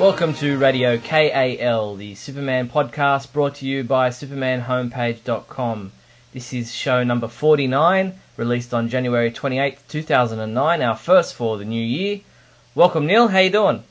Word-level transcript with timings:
Welcome 0.00 0.32
to 0.36 0.56
Radio 0.56 0.96
KAL, 0.96 1.96
the 1.96 2.14
Superman 2.14 2.70
podcast 2.70 3.34
brought 3.34 3.56
to 3.56 3.66
you 3.66 3.84
by 3.84 4.08
supermanhomepage.com. 4.08 5.92
This 6.32 6.54
is 6.54 6.74
show 6.74 7.04
number 7.04 7.28
49, 7.28 8.14
released 8.38 8.72
on 8.72 8.88
January 8.88 9.30
28th, 9.30 9.80
2009, 9.88 10.80
our 10.80 10.96
first 10.96 11.34
for 11.34 11.58
the 11.58 11.66
new 11.66 11.84
year. 11.84 12.20
Welcome, 12.74 13.06
Neil. 13.06 13.28
How 13.28 13.40
you 13.40 13.50
doing? 13.50 13.84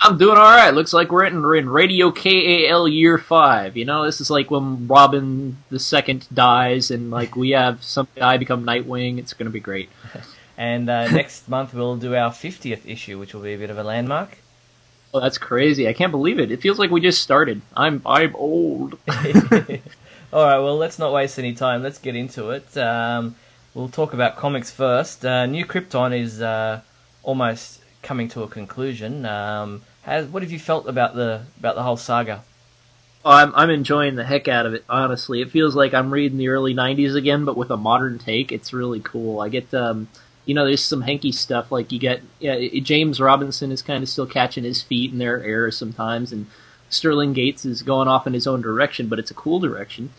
I'm 0.00 0.16
doing 0.16 0.38
all 0.38 0.44
right. 0.44 0.70
Looks 0.70 0.92
like 0.92 1.10
we're 1.10 1.24
in, 1.24 1.42
we're 1.42 1.56
in 1.56 1.68
Radio 1.68 2.12
KAL 2.12 2.86
year 2.86 3.18
five. 3.18 3.76
You 3.76 3.84
know, 3.84 4.04
this 4.04 4.20
is 4.20 4.30
like 4.30 4.48
when 4.48 4.86
Robin 4.86 5.56
the 5.70 5.80
Second 5.80 6.28
dies, 6.32 6.92
and 6.92 7.10
like 7.10 7.34
we 7.34 7.50
have 7.50 7.82
some 7.82 8.06
guy 8.14 8.36
become 8.36 8.64
Nightwing. 8.64 9.18
It's 9.18 9.32
going 9.32 9.46
to 9.46 9.52
be 9.52 9.58
great. 9.58 9.90
And 10.54 10.88
uh, 10.88 11.10
next 11.10 11.48
month 11.48 11.72
we'll 11.72 11.96
do 11.96 12.14
our 12.14 12.30
50th 12.30 12.82
issue, 12.84 13.18
which 13.18 13.34
will 13.34 13.40
be 13.40 13.54
a 13.54 13.58
bit 13.58 13.70
of 13.70 13.78
a 13.78 13.82
landmark. 13.82 14.36
Oh, 15.14 15.20
that's 15.20 15.36
crazy! 15.38 15.88
I 15.88 15.92
can't 15.92 16.10
believe 16.10 16.38
it. 16.38 16.50
It 16.50 16.62
feels 16.62 16.78
like 16.78 16.90
we 16.90 17.00
just 17.00 17.22
started. 17.22 17.60
I'm 17.76 18.00
I'm 18.06 18.34
old. 18.34 18.98
All 19.08 20.46
right, 20.46 20.58
well, 20.58 20.78
let's 20.78 20.98
not 20.98 21.12
waste 21.12 21.38
any 21.38 21.52
time. 21.52 21.82
Let's 21.82 21.98
get 21.98 22.16
into 22.16 22.50
it. 22.50 22.74
Um, 22.78 23.36
we'll 23.74 23.90
talk 23.90 24.14
about 24.14 24.36
comics 24.36 24.70
first. 24.70 25.26
Uh, 25.26 25.44
New 25.44 25.66
Krypton 25.66 26.18
is 26.18 26.40
uh, 26.40 26.80
almost 27.22 27.82
coming 28.02 28.28
to 28.28 28.42
a 28.42 28.48
conclusion. 28.48 29.26
Um, 29.26 29.82
has, 30.02 30.26
what 30.26 30.42
have 30.42 30.50
you 30.50 30.58
felt 30.58 30.88
about 30.88 31.14
the 31.14 31.42
about 31.58 31.74
the 31.74 31.82
whole 31.82 31.98
saga? 31.98 32.42
Oh, 33.24 33.30
I'm 33.30 33.54
I'm 33.54 33.68
enjoying 33.70 34.16
the 34.16 34.24
heck 34.24 34.48
out 34.48 34.64
of 34.64 34.72
it. 34.72 34.84
Honestly, 34.88 35.42
it 35.42 35.50
feels 35.50 35.76
like 35.76 35.92
I'm 35.92 36.10
reading 36.10 36.38
the 36.38 36.48
early 36.48 36.74
'90s 36.74 37.14
again, 37.14 37.44
but 37.44 37.56
with 37.58 37.70
a 37.70 37.76
modern 37.76 38.18
take. 38.18 38.50
It's 38.50 38.72
really 38.72 39.00
cool. 39.00 39.40
I 39.40 39.50
get 39.50 39.74
um, 39.74 40.08
you 40.44 40.54
know, 40.54 40.64
there's 40.64 40.84
some 40.84 41.02
hanky 41.02 41.32
stuff 41.32 41.70
like 41.70 41.92
you 41.92 41.98
get 41.98 42.22
yeah, 42.40 42.58
James 42.80 43.20
Robinson 43.20 43.70
is 43.70 43.82
kind 43.82 44.02
of 44.02 44.08
still 44.08 44.26
catching 44.26 44.64
his 44.64 44.82
feet 44.82 45.12
in 45.12 45.18
their 45.18 45.42
errors 45.42 45.76
sometimes, 45.76 46.32
and 46.32 46.46
Sterling 46.88 47.32
Gates 47.32 47.64
is 47.64 47.82
going 47.82 48.08
off 48.08 48.26
in 48.26 48.34
his 48.34 48.46
own 48.46 48.60
direction, 48.60 49.08
but 49.08 49.18
it's 49.18 49.30
a 49.30 49.34
cool 49.34 49.60
direction. 49.60 50.10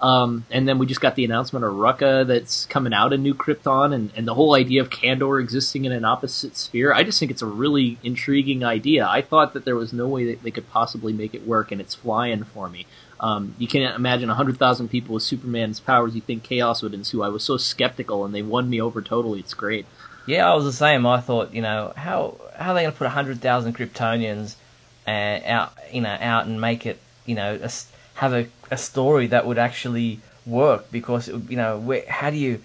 Um, 0.00 0.44
and 0.50 0.68
then 0.68 0.78
we 0.78 0.86
just 0.86 1.00
got 1.00 1.14
the 1.14 1.24
announcement 1.24 1.64
of 1.64 1.72
Rucka 1.72 2.26
that's 2.26 2.66
coming 2.66 2.92
out 2.92 3.12
in 3.12 3.22
New 3.22 3.34
Krypton, 3.34 3.94
and, 3.94 4.10
and 4.14 4.28
the 4.28 4.34
whole 4.34 4.54
idea 4.54 4.82
of 4.82 4.90
Kandor 4.90 5.40
existing 5.40 5.84
in 5.86 5.92
an 5.92 6.04
opposite 6.04 6.56
sphere. 6.56 6.92
I 6.92 7.02
just 7.02 7.18
think 7.18 7.30
it's 7.30 7.42
a 7.42 7.46
really 7.46 7.98
intriguing 8.02 8.62
idea. 8.62 9.06
I 9.06 9.22
thought 9.22 9.54
that 9.54 9.64
there 9.64 9.76
was 9.76 9.92
no 9.92 10.06
way 10.08 10.26
that 10.26 10.42
they 10.42 10.50
could 10.50 10.68
possibly 10.70 11.12
make 11.12 11.34
it 11.34 11.46
work, 11.46 11.72
and 11.72 11.80
it's 11.80 11.94
flying 11.94 12.44
for 12.44 12.68
me. 12.68 12.86
Um, 13.20 13.54
you 13.58 13.66
can't 13.66 13.96
imagine 13.96 14.28
100,000 14.28 14.88
people 14.88 15.14
with 15.14 15.22
Superman's 15.22 15.80
powers. 15.80 16.14
You 16.14 16.20
think 16.20 16.42
chaos 16.42 16.82
would 16.82 16.94
ensue. 16.94 17.22
I 17.22 17.28
was 17.28 17.42
so 17.44 17.56
skeptical, 17.56 18.24
and 18.24 18.34
they 18.34 18.42
won 18.42 18.68
me 18.68 18.80
over 18.80 19.00
totally. 19.00 19.40
It's 19.40 19.54
great. 19.54 19.86
Yeah, 20.26 20.50
I 20.50 20.54
was 20.54 20.64
the 20.64 20.72
same. 20.72 21.06
I 21.06 21.20
thought, 21.20 21.54
you 21.54 21.62
know, 21.62 21.92
how 21.96 22.38
how 22.58 22.72
are 22.72 22.74
they 22.74 22.82
going 22.82 22.92
to 22.92 22.98
put 22.98 23.04
100,000 23.04 23.74
Kryptonians 23.76 24.56
uh, 25.06 25.40
out, 25.46 25.72
you 25.92 26.00
know, 26.00 26.16
out 26.20 26.46
and 26.46 26.60
make 26.60 26.84
it, 26.84 26.98
you 27.24 27.34
know, 27.34 27.58
a, 27.62 27.70
have 28.14 28.32
a, 28.32 28.46
a 28.70 28.76
story 28.76 29.28
that 29.28 29.46
would 29.46 29.58
actually 29.58 30.20
work? 30.44 30.90
Because, 30.90 31.28
it, 31.28 31.50
you 31.50 31.56
know, 31.56 31.78
where, 31.78 32.04
how 32.08 32.30
do 32.30 32.36
you 32.36 32.60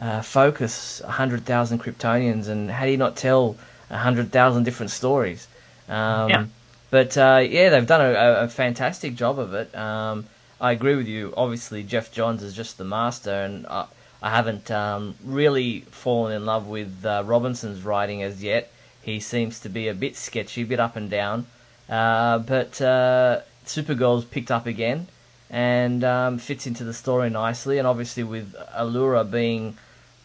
uh, 0.00 0.22
focus 0.22 1.00
100,000 1.04 1.78
Kryptonians 1.80 2.48
and 2.48 2.70
how 2.70 2.84
do 2.86 2.90
you 2.90 2.96
not 2.96 3.14
tell 3.14 3.56
100,000 3.88 4.64
different 4.64 4.90
stories? 4.90 5.46
Um, 5.88 6.30
Yeah. 6.30 6.46
But 6.92 7.16
uh, 7.16 7.42
yeah, 7.48 7.70
they've 7.70 7.86
done 7.86 8.02
a, 8.02 8.42
a 8.44 8.48
fantastic 8.48 9.14
job 9.14 9.38
of 9.38 9.54
it. 9.54 9.74
Um, 9.74 10.26
I 10.60 10.72
agree 10.72 10.94
with 10.94 11.08
you. 11.08 11.32
Obviously, 11.34 11.82
Geoff 11.82 12.12
Johns 12.12 12.42
is 12.42 12.52
just 12.52 12.76
the 12.76 12.84
master, 12.84 13.32
and 13.32 13.66
I, 13.66 13.86
I 14.20 14.28
haven't 14.28 14.70
um, 14.70 15.14
really 15.24 15.80
fallen 15.90 16.34
in 16.34 16.44
love 16.44 16.66
with 16.66 17.02
uh, 17.06 17.22
Robinson's 17.24 17.82
writing 17.82 18.22
as 18.22 18.42
yet. 18.42 18.70
He 19.00 19.20
seems 19.20 19.58
to 19.60 19.70
be 19.70 19.88
a 19.88 19.94
bit 19.94 20.18
sketchy, 20.18 20.64
a 20.64 20.66
bit 20.66 20.80
up 20.80 20.94
and 20.94 21.08
down. 21.08 21.46
Uh, 21.88 22.40
but 22.40 22.78
uh, 22.82 23.40
Supergirl's 23.64 24.26
picked 24.26 24.50
up 24.50 24.66
again 24.66 25.08
and 25.48 26.04
um, 26.04 26.36
fits 26.36 26.66
into 26.66 26.84
the 26.84 26.92
story 26.92 27.30
nicely. 27.30 27.78
And 27.78 27.88
obviously, 27.88 28.22
with 28.22 28.54
Alura 28.76 29.24
being 29.28 29.78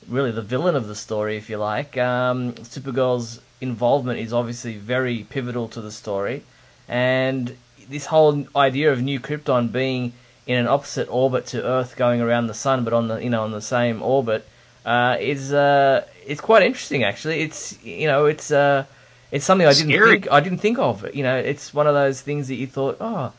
really 0.06 0.32
the 0.32 0.42
villain 0.42 0.76
of 0.76 0.88
the 0.90 0.96
story, 0.96 1.38
if 1.38 1.50
you 1.50 1.56
like, 1.60 1.98
um, 1.98 2.56
Supergirl's 2.56 3.40
involvement 3.62 4.20
is 4.20 4.34
obviously 4.34 4.76
very 4.76 5.26
pivotal 5.30 5.70
to 5.70 5.80
the 5.80 5.94
story. 5.94 6.44
And 6.88 7.56
this 7.90 8.06
whole 8.06 8.46
idea 8.56 8.92
of 8.92 9.02
New 9.02 9.20
Krypton 9.20 9.72
being 9.72 10.14
in 10.46 10.58
an 10.58 10.68
opposite 10.68 11.08
orbit 11.10 11.46
to 11.48 11.64
Earth, 11.64 11.96
going 11.96 12.22
around 12.22 12.48
the 12.48 12.54
sun, 12.54 12.84
but 12.84 12.94
on 12.94 13.08
the 13.08 13.18
you 13.18 13.30
know 13.30 13.44
on 13.44 13.52
the 13.52 13.62
same 13.62 14.02
orbit, 14.02 14.48
uh, 14.86 15.18
is 15.20 15.54
uh, 15.54 16.06
it's 16.26 16.42
quite 16.42 16.64
interesting 16.64 17.04
actually. 17.04 17.42
It's 17.42 17.82
you 17.84 18.08
know 18.08 18.26
it's 18.26 18.52
uh, 18.52 18.86
it's 19.32 19.46
something 19.46 19.68
I 19.68 19.74
didn't 19.74 19.92
Scary. 19.92 20.12
think 20.12 20.32
I 20.32 20.40
didn't 20.40 20.60
think 20.60 20.80
of. 20.80 21.14
You 21.14 21.24
know, 21.24 21.38
it's 21.38 21.74
one 21.74 21.88
of 21.88 21.94
those 21.94 22.22
things 22.22 22.48
that 22.48 22.56
you 22.56 22.68
thought, 22.68 22.98
oh, 23.02 23.34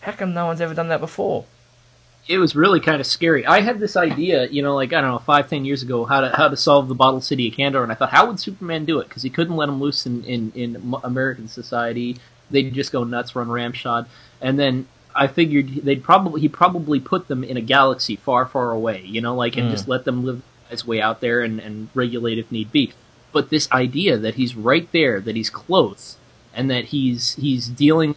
how 0.00 0.12
come 0.12 0.32
no 0.34 0.46
one's 0.46 0.60
ever 0.60 0.74
done 0.74 0.88
that 0.88 1.00
before? 1.00 1.44
it 2.28 2.38
was 2.38 2.54
really 2.54 2.80
kind 2.80 3.00
of 3.00 3.06
scary. 3.06 3.44
I 3.46 3.60
had 3.60 3.80
this 3.80 3.96
idea, 3.96 4.46
you 4.46 4.62
know, 4.62 4.74
like 4.74 4.92
I 4.92 5.00
don't 5.00 5.10
know, 5.10 5.18
five, 5.18 5.50
ten 5.50 5.64
years 5.64 5.82
ago, 5.82 6.04
how 6.04 6.20
to 6.20 6.30
how 6.36 6.48
to 6.48 6.56
solve 6.56 6.88
the 6.88 6.94
bottle 6.94 7.20
city 7.20 7.48
of 7.48 7.54
Kandor, 7.54 7.82
and 7.82 7.90
I 7.90 7.94
thought, 7.94 8.10
how 8.10 8.26
would 8.26 8.38
Superman 8.38 8.84
do 8.84 9.00
it? 9.00 9.08
Because 9.08 9.22
he 9.22 9.30
couldn't 9.30 9.56
let 9.56 9.68
him 9.68 9.80
loose 9.80 10.06
in, 10.06 10.22
in 10.24 10.52
in 10.54 10.94
American 11.02 11.48
society; 11.48 12.18
they'd 12.52 12.74
just 12.74 12.92
go 12.92 13.04
nuts, 13.04 13.34
run 13.36 13.50
ramshot. 13.50 14.08
And 14.40 14.58
then 14.58 14.86
I 15.14 15.26
figured 15.26 15.68
they'd 15.84 16.04
probably 16.04 16.40
he 16.42 16.48
probably 16.48 17.00
put 17.00 17.28
them 17.28 17.44
in 17.44 17.56
a 17.56 17.62
galaxy 17.62 18.16
far, 18.16 18.46
far 18.46 18.72
away, 18.72 19.02
you 19.04 19.20
know, 19.20 19.34
like 19.34 19.56
and 19.56 19.68
Mm. 19.68 19.70
just 19.70 19.88
let 19.88 20.04
them 20.04 20.24
live 20.24 20.42
his 20.70 20.86
way 20.86 21.00
out 21.00 21.20
there 21.20 21.42
and 21.42 21.60
and 21.60 21.88
regulate 21.94 22.38
if 22.38 22.52
need 22.52 22.72
be. 22.72 22.92
But 23.32 23.50
this 23.50 23.70
idea 23.72 24.18
that 24.18 24.34
he's 24.36 24.54
right 24.56 24.90
there, 24.92 25.20
that 25.20 25.36
he's 25.36 25.50
close, 25.50 26.16
and 26.54 26.70
that 26.70 26.86
he's 26.86 27.34
he's 27.36 27.68
dealing 27.68 28.14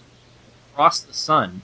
across 0.74 1.00
the 1.00 1.14
sun 1.14 1.62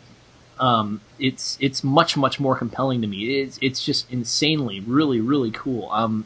um, 0.62 1.02
it's 1.20 1.58
it's 1.60 1.84
much 1.84 2.16
much 2.16 2.40
more 2.40 2.56
compelling 2.56 3.02
to 3.02 3.08
me. 3.08 3.42
It's 3.42 3.58
it's 3.62 3.84
just 3.84 4.10
insanely 4.12 4.80
really 4.80 5.20
really 5.20 5.52
cool. 5.52 5.90
Um, 5.92 6.26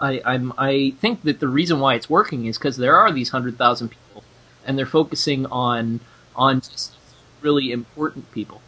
I 0.00 0.20
I'm 0.24 0.52
I 0.58 0.94
think 1.00 1.22
that 1.22 1.38
the 1.40 1.48
reason 1.48 1.78
why 1.78 1.94
it's 1.94 2.10
working 2.10 2.46
is 2.46 2.58
because 2.58 2.76
there 2.76 2.96
are 2.96 3.12
these 3.12 3.30
hundred 3.30 3.56
thousand 3.56 3.90
people, 3.90 4.09
and 4.64 4.78
they're 4.78 4.86
focusing 4.86 5.46
on 5.46 6.00
on 6.36 6.60
just 6.60 6.94
really 7.40 7.72
important 7.72 8.30
people. 8.32 8.60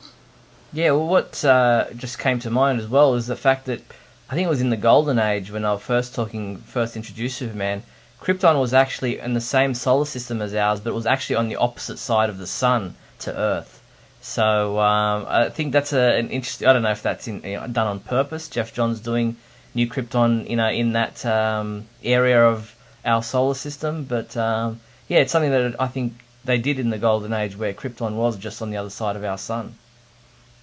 Yeah, 0.72 0.92
well, 0.92 1.06
what 1.06 1.44
uh, 1.44 1.86
just 1.94 2.18
came 2.18 2.38
to 2.40 2.50
mind 2.50 2.80
as 2.80 2.88
well 2.88 3.14
is 3.14 3.26
the 3.26 3.36
fact 3.36 3.66
that 3.66 3.82
I 4.30 4.34
think 4.34 4.46
it 4.46 4.50
was 4.50 4.62
in 4.62 4.70
the 4.70 4.76
Golden 4.76 5.18
Age 5.18 5.50
when 5.50 5.64
I 5.64 5.72
was 5.74 5.82
first 5.82 6.14
talking, 6.14 6.56
first 6.56 6.96
introduced 6.96 7.36
Superman. 7.36 7.82
Krypton 8.20 8.58
was 8.58 8.72
actually 8.72 9.18
in 9.18 9.34
the 9.34 9.40
same 9.40 9.74
solar 9.74 10.06
system 10.06 10.40
as 10.40 10.54
ours, 10.54 10.80
but 10.80 10.90
it 10.90 10.94
was 10.94 11.06
actually 11.06 11.36
on 11.36 11.48
the 11.48 11.56
opposite 11.56 11.98
side 11.98 12.30
of 12.30 12.38
the 12.38 12.46
sun 12.46 12.94
to 13.18 13.36
Earth. 13.36 13.82
So 14.22 14.78
um, 14.78 15.26
I 15.28 15.50
think 15.50 15.72
that's 15.72 15.92
a, 15.92 16.16
an 16.16 16.30
interesting. 16.30 16.68
I 16.68 16.72
don't 16.72 16.82
know 16.82 16.92
if 16.92 17.02
that's 17.02 17.26
in, 17.28 17.42
you 17.42 17.60
know, 17.60 17.66
done 17.66 17.88
on 17.88 18.00
purpose. 18.00 18.48
Geoff 18.48 18.72
Johns 18.72 19.00
doing 19.00 19.36
New 19.74 19.88
Krypton, 19.88 20.48
you 20.48 20.56
know, 20.56 20.68
in 20.68 20.92
that 20.92 21.26
um, 21.26 21.86
area 22.02 22.42
of 22.42 22.74
our 23.04 23.22
solar 23.22 23.54
system, 23.54 24.04
but 24.04 24.36
um, 24.36 24.80
yeah, 25.12 25.18
it's 25.20 25.32
something 25.32 25.50
that 25.50 25.80
I 25.80 25.88
think 25.88 26.14
they 26.44 26.58
did 26.58 26.78
in 26.78 26.88
the 26.90 26.98
Golden 26.98 27.32
Age, 27.32 27.56
where 27.56 27.74
Krypton 27.74 28.12
was 28.14 28.36
just 28.38 28.62
on 28.62 28.70
the 28.70 28.78
other 28.78 28.90
side 28.90 29.14
of 29.16 29.24
our 29.24 29.38
sun. 29.38 29.74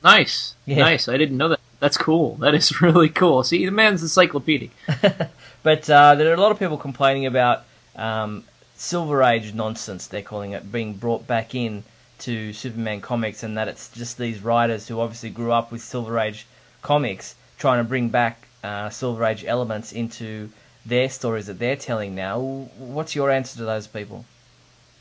Nice, 0.03 0.55
Yeah. 0.65 0.79
nice. 0.79 1.07
I 1.07 1.17
didn't 1.17 1.37
know 1.37 1.49
that. 1.49 1.59
That's 1.79 1.97
cool. 1.97 2.35
That 2.35 2.53
is 2.55 2.81
really 2.87 3.09
cool. 3.09 3.43
See, 3.43 3.63
the 3.65 3.71
man's 3.71 4.01
encyclopedic. 4.01 4.71
But 5.61 5.89
uh, 5.89 6.15
there 6.15 6.29
are 6.31 6.35
a 6.35 6.39
lot 6.41 6.53
of 6.53 6.57
people 6.59 6.77
complaining 6.77 7.25
about 7.25 7.65
um, 7.97 8.45
Silver 8.77 9.21
Age 9.23 9.53
nonsense. 9.53 10.07
They're 10.07 10.21
calling 10.21 10.53
it 10.53 10.71
being 10.71 10.93
brought 10.93 11.27
back 11.27 11.53
in 11.53 11.83
to 12.19 12.53
Superman 12.53 13.01
comics, 13.01 13.43
and 13.43 13.57
that 13.57 13.67
it's 13.67 13.89
just 13.89 14.17
these 14.17 14.39
writers 14.41 14.87
who 14.87 15.01
obviously 15.01 15.29
grew 15.29 15.51
up 15.51 15.69
with 15.69 15.81
Silver 15.81 16.17
Age 16.17 16.47
comics 16.81 17.35
trying 17.57 17.83
to 17.83 17.87
bring 17.87 18.07
back 18.07 18.47
uh, 18.63 18.89
Silver 18.89 19.25
Age 19.25 19.43
elements 19.45 19.91
into 19.91 20.49
their 20.85 21.09
stories 21.09 21.47
that 21.47 21.59
they're 21.59 21.75
telling 21.75 22.15
now. 22.15 22.39
What's 22.77 23.13
your 23.13 23.29
answer 23.29 23.57
to 23.57 23.65
those 23.65 23.85
people? 23.85 24.23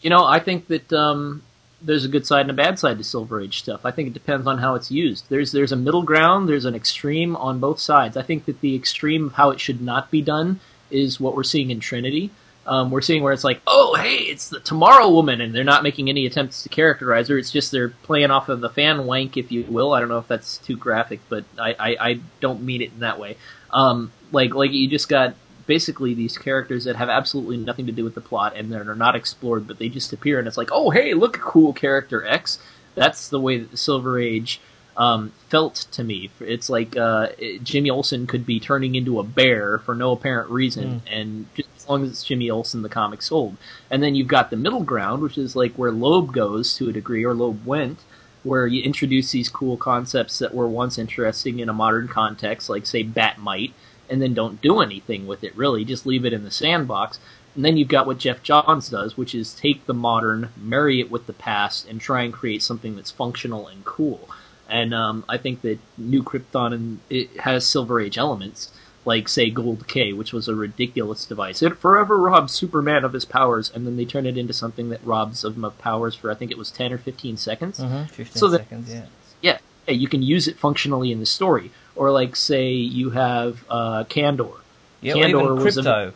You 0.00 0.11
know, 0.11 0.25
I 0.25 0.39
think 0.39 0.69
that 0.69 0.93
um, 0.93 1.43
there's 1.83 2.05
a 2.05 2.09
good 2.09 2.27
side 2.27 2.43
and 2.43 2.50
a 2.50 2.55
bad 2.55 2.79
side 2.79 2.99
to 2.99 3.05
Silver 3.05 3.41
Age 3.41 3.59
stuff. 3.61 3.85
I 3.85 3.91
think 3.91 4.09
it 4.09 4.15
depends 4.15 4.47
on 4.47 4.59
how 4.59 4.75
it's 4.75 4.91
used. 4.91 5.27
There's 5.29 5.53
there's 5.53 5.73
a 5.73 5.77
middle 5.77 6.03
ground. 6.03 6.49
There's 6.49 6.65
an 6.65 6.75
extreme 6.75 7.37
on 7.37 7.59
both 7.61 7.81
sides. 7.81 8.17
I 8.17 8.23
think 8.23 8.45
that 8.47 8.61
the 8.61 8.75
extreme 8.75 9.27
of 9.27 9.33
how 9.35 9.50
it 9.50 9.61
should 9.61 9.81
not 9.81 10.11
be 10.11 10.23
done 10.23 10.61
is 10.91 11.21
what 11.21 11.37
we're 11.37 11.45
seeing 11.45 11.71
in 11.71 11.81
Trinity. 11.81 12.31
Um, 12.67 12.91
we're 12.91 13.00
seeing 13.00 13.23
where 13.23 13.33
it's 13.33 13.45
like, 13.45 13.62
oh, 13.67 13.95
hey, 13.95 14.17
it's 14.17 14.50
the 14.50 14.61
Tomorrow 14.61 15.09
Woman, 15.09 15.41
and 15.41 15.55
they're 15.55 15.65
not 15.65 15.83
making 15.83 16.11
any 16.11 16.27
attempts 16.27 16.62
to 16.65 16.69
characterize 16.69 17.29
her. 17.29 17.39
It's 17.39 17.50
just 17.50 17.73
they're 17.73 17.89
playing 17.89 18.31
off 18.31 18.50
of 18.50 18.61
the 18.61 18.69
fan 18.69 19.06
wank, 19.06 19.39
if 19.39 19.50
you 19.50 19.65
will. 19.65 19.95
I 19.95 20.00
don't 20.00 20.11
know 20.11 20.19
if 20.19 20.29
that's 20.29 20.59
too 20.59 20.77
graphic, 20.77 21.21
but 21.31 21.45
I, 21.59 21.75
I, 21.79 21.97
I 21.99 22.21
don't 22.41 22.62
mean 22.62 22.83
it 22.83 22.93
in 22.93 23.00
that 23.00 23.19
way. 23.19 23.39
Um, 23.71 24.12
like 24.33 24.55
like 24.55 24.73
you 24.73 24.89
just 24.89 25.09
got 25.09 25.35
basically 25.69 26.15
these 26.15 26.37
characters 26.37 26.85
that 26.85 26.97
have 26.97 27.09
absolutely 27.09 27.59
nothing 27.59 27.87
to 27.87 27.93
do 27.93 28.03
with 28.03 28.17
the 28.17 28.20
plot 28.20 28.56
and 28.56 28.73
they're 28.73 28.97
not 28.97 29.15
explored, 29.15 29.69
but 29.69 29.79
they 29.79 29.88
just 29.88 30.12
appear, 30.12 30.41
and 30.41 30.49
it's 30.49 30.56
like, 30.56 30.70
oh, 30.73 30.91
hey, 30.91 31.15
look, 31.15 31.37
a 31.37 31.41
cool 31.41 31.73
character 31.73 32.26
X. 32.26 32.59
That's 32.97 33.29
the 33.29 33.38
way 33.38 33.59
that 33.59 33.70
the 33.70 33.76
Silver 33.76 34.19
Age 34.19 34.61
um, 34.97 35.32
felt 35.49 35.87
to 35.93 36.03
me. 36.03 36.31
It's 36.41 36.69
like 36.69 36.97
uh, 36.97 37.29
it, 37.38 37.62
Jimmy 37.62 37.91
Olsen 37.91 38.26
could 38.26 38.44
be 38.44 38.59
turning 38.59 38.97
into 38.97 39.20
a 39.20 39.23
bear 39.23 39.79
for 39.79 39.94
no 39.94 40.11
apparent 40.11 40.50
reason, 40.50 41.03
mm. 41.06 41.20
and 41.20 41.47
just 41.55 41.69
as 41.76 41.88
long 41.88 42.03
as 42.03 42.11
it's 42.11 42.25
Jimmy 42.25 42.50
Olsen, 42.50 42.82
the 42.82 42.88
comic 42.88 43.23
sold. 43.23 43.56
And 43.91 44.03
then 44.03 44.17
you've 44.17 44.26
got 44.26 44.50
the 44.50 44.56
middle 44.56 44.82
ground, 44.82 45.23
which 45.23 45.38
is 45.38 45.55
like 45.55 45.75
where 45.75 45.93
Loeb 45.93 46.32
goes 46.32 46.75
to 46.76 46.88
a 46.88 46.93
degree, 46.93 47.25
or 47.25 47.35
Loeb 47.35 47.64
went, 47.64 48.00
where 48.43 48.67
you 48.67 48.82
introduce 48.82 49.31
these 49.31 49.49
cool 49.49 49.76
concepts 49.76 50.38
that 50.41 50.55
were 50.55 50.67
once 50.67 50.99
interesting 50.99 51.61
in 51.61 51.69
a 51.69 51.75
modern 51.75 52.09
context, 52.09 52.69
like 52.69 52.87
say 52.87 53.03
Bat-Mite, 53.03 53.75
and 54.11 54.21
then 54.23 54.35
don't 54.35 54.61
do 54.61 54.81
anything 54.81 55.27
with 55.27 55.45
it 55.45 55.57
really, 55.57 55.85
just 55.85 56.07
leave 56.07 56.25
it 56.25 56.33
in 56.33 56.45
the 56.45 56.51
sandbox. 56.51 57.19
And 57.55 57.65
then 57.65 57.77
you've 57.77 57.89
got 57.89 58.07
what 58.07 58.19
Geoff 58.19 58.43
Johns 58.43 58.89
does, 58.89 59.17
which 59.17 59.35
is 59.35 59.55
take 59.55 59.87
the 59.87 59.95
modern, 59.95 60.51
marry 60.57 61.01
it 61.01 61.11
with 61.11 61.27
the 61.27 61.33
past, 61.33 61.89
and 61.89 62.01
try 62.01 62.23
and 62.23 62.33
create 62.33 62.63
something 62.63 62.95
that's 62.95 63.11
functional 63.11 63.67
and 63.67 63.85
cool. 63.85 64.29
And 64.69 64.95
um, 64.95 65.25
I 65.29 65.39
think 65.39 65.63
that 65.63 65.79
New 65.97 66.23
Krypton 66.23 66.75
and 66.75 67.01
it 67.11 67.41
has 67.41 67.67
Silver 67.67 68.01
Age 68.01 68.19
elements, 68.19 68.71
like 69.05 69.29
say 69.29 69.51
Gold 69.51 69.89
K, 69.89 70.13
which 70.13 70.33
was 70.33 70.47
a 70.47 70.55
ridiculous 70.55 71.25
device. 71.25 71.63
It 71.63 71.79
forever 71.79 72.19
robs 72.19 72.53
Superman 72.53 73.05
of 73.05 73.15
his 73.15 73.25
powers, 73.25 73.73
and 73.75 73.87
then 73.87 73.97
they 73.97 74.05
turn 74.05 74.27
it 74.27 74.37
into 74.37 74.53
something 74.53 74.91
that 74.91 75.05
robs 75.05 75.45
him 75.45 75.65
of 75.65 75.79
powers 75.79 76.15
for 76.15 76.31
I 76.31 76.35
think 76.35 76.51
it 76.51 76.59
was 76.59 76.71
ten 76.71 76.93
or 76.93 76.99
fifteen 76.99 77.37
seconds. 77.37 77.81
Mm-hmm, 77.81 78.05
fifteen 78.05 78.39
so 78.39 78.49
that, 78.49 78.59
seconds, 78.59 78.93
yeah. 78.93 79.07
Yeah, 79.41 79.59
you 79.89 80.09
can 80.09 80.23
use 80.23 80.47
it 80.47 80.59
functionally 80.59 81.11
in 81.11 81.21
the 81.21 81.27
story, 81.27 81.71
or 81.99 82.11
like 82.11 82.37
say 82.37 82.71
you 82.71 83.11
have 83.11 83.65
uh, 83.69 84.05
Kandor. 84.05 84.55
Yeah, 85.00 85.15
Kandor 85.15 85.62
was 85.62 85.77
Krypto. 85.77 86.09
A, 86.09 86.15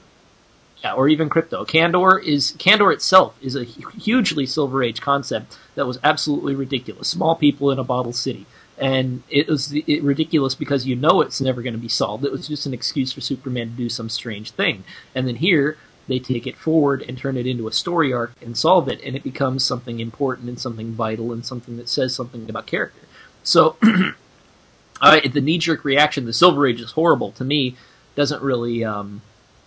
yeah, 0.83 0.95
or 0.95 1.09
even 1.09 1.29
Krypto. 1.29 1.67
Kandor 1.67 2.23
is 2.23 2.53
Kandor 2.59 2.93
itself 2.93 3.37
is 3.43 3.57
a 3.57 3.65
hugely 3.65 4.47
Silver 4.47 4.83
Age 4.83 5.01
concept 5.01 5.59
that 5.75 5.87
was 5.87 5.99
absolutely 6.03 6.55
ridiculous. 6.55 7.09
Small 7.09 7.37
people 7.37 7.71
in 7.71 7.79
a 7.79 7.85
bottle 7.85 8.13
city, 8.13 8.47
and 8.79 9.23
it 9.29 9.49
was 9.49 9.73
it, 9.73 10.03
ridiculous 10.03 10.55
because 10.55 10.87
you 10.87 10.97
know 10.97 11.21
it's 11.21 11.41
never 11.41 11.63
going 11.63 11.75
to 11.75 11.81
be 11.81 11.89
solved. 11.89 12.25
It 12.25 12.33
was 12.33 12.49
just 12.49 12.67
an 12.67 12.75
excuse 12.75 13.13
for 13.13 13.21
Superman 13.21 13.71
to 13.71 13.77
do 13.77 13.89
some 13.89 14.09
strange 14.09 14.53
thing, 14.53 14.85
and 15.15 15.27
then 15.27 15.37
here 15.37 15.77
they 16.09 16.19
take 16.19 16.47
it 16.47 16.57
forward 16.57 17.05
and 17.07 17.17
turn 17.17 17.37
it 17.37 17.47
into 17.47 17.69
a 17.69 17.73
story 17.73 18.13
arc 18.13 18.33
and 18.43 18.57
solve 18.57 18.89
it, 18.89 19.01
and 19.05 19.17
it 19.17 19.23
becomes 19.23 19.65
something 19.65 20.01
important 20.01 20.49
and 20.49 20.59
something 20.61 20.93
vital 20.93 21.33
and 21.33 21.45
something 21.45 21.77
that 21.77 21.89
says 21.89 22.15
something 22.15 22.49
about 22.49 22.67
character. 22.67 23.03
So, 23.43 23.77
The 25.03 25.41
knee 25.41 25.59
jerk 25.59 25.85
reaction, 25.85 26.25
the 26.25 26.33
Silver 26.33 26.67
Age 26.67 26.81
is 26.81 26.93
horrible 26.93 27.33
to 27.33 27.45
me, 27.45 27.77
doesn't 28.15 28.43
really. 28.43 28.85
Um, 28.85 29.23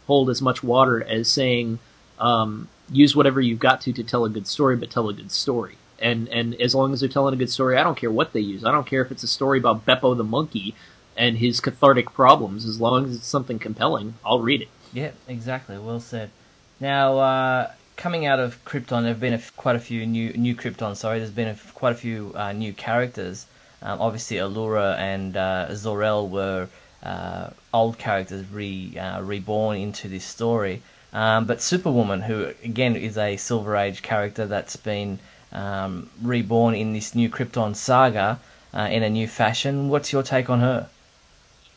hold 0.07 0.29
as 0.29 0.41
much 0.41 0.63
water 0.63 1.03
as 1.03 1.27
saying 1.27 1.79
um, 2.19 2.67
use 2.91 3.15
whatever 3.15 3.41
you've 3.41 3.59
got 3.59 3.81
to 3.81 3.93
to 3.93 4.03
tell 4.03 4.25
a 4.25 4.29
good 4.29 4.47
story, 4.47 4.75
but 4.75 4.89
tell 4.89 5.09
a 5.09 5.13
good 5.13 5.31
story. 5.31 5.75
And 5.99 6.27
and 6.29 6.53
as 6.55 6.75
long 6.75 6.93
as 6.93 6.99
they're 6.99 7.09
telling 7.09 7.33
a 7.33 7.37
good 7.37 7.49
story, 7.49 7.77
I 7.77 7.83
don't 7.83 7.97
care 7.97 8.11
what 8.11 8.33
they 8.33 8.41
use. 8.41 8.65
I 8.65 8.71
don't 8.71 8.87
care 8.87 9.01
if 9.01 9.11
it's 9.11 9.23
a 9.23 9.27
story 9.27 9.59
about 9.59 9.85
Beppo 9.85 10.15
the 10.15 10.23
monkey 10.23 10.75
and 11.17 11.37
his 11.37 11.59
cathartic 11.59 12.11
problems. 12.13 12.65
As 12.65 12.81
long 12.81 13.05
as 13.05 13.15
it's 13.15 13.27
something 13.27 13.59
compelling, 13.59 14.15
I'll 14.25 14.41
read 14.41 14.61
it. 14.61 14.69
Yeah, 14.91 15.11
exactly. 15.27 15.77
Well 15.77 15.99
said. 15.99 16.31
Now, 16.79 17.17
uh, 17.17 17.71
coming 17.95 18.25
out 18.25 18.39
of 18.39 18.63
Krypton, 18.65 19.03
there 19.03 19.13
have 19.13 19.21
been 19.21 19.33
a, 19.33 19.41
quite 19.55 19.77
a 19.77 19.79
few 19.79 20.05
new 20.05 20.33
new 20.33 20.55
Krypton. 20.55 20.95
Sorry, 20.95 21.19
there's 21.19 21.31
been 21.31 21.47
a, 21.47 21.57
quite 21.73 21.93
a 21.93 21.97
few 21.97 22.33
uh, 22.35 22.51
new 22.51 22.73
characters. 22.73 23.47
Um, 23.85 24.01
obviously, 24.01 24.37
Alura 24.37 24.97
and 24.97 25.37
uh, 25.37 25.73
Zor-El 25.75 26.27
were 26.27 26.67
uh, 27.03 27.51
old 27.71 27.97
characters 27.99 28.43
re 28.51 28.97
uh, 28.97 29.21
reborn 29.21 29.77
into 29.77 30.09
this 30.09 30.25
story. 30.25 30.81
Um, 31.13 31.45
but 31.45 31.61
Superwoman, 31.61 32.23
who 32.23 32.51
again 32.63 32.95
is 32.95 33.17
a 33.17 33.37
Silver 33.37 33.77
Age 33.77 34.01
character 34.01 34.47
that's 34.47 34.75
been 34.75 35.19
um, 35.51 36.09
reborn 36.21 36.73
in 36.73 36.93
this 36.93 37.13
new 37.13 37.29
Krypton 37.29 37.75
saga 37.75 38.39
uh, 38.73 38.89
in 38.91 39.03
a 39.03 39.09
new 39.09 39.27
fashion, 39.27 39.89
what's 39.89 40.11
your 40.11 40.23
take 40.23 40.49
on 40.49 40.59
her? 40.59 40.89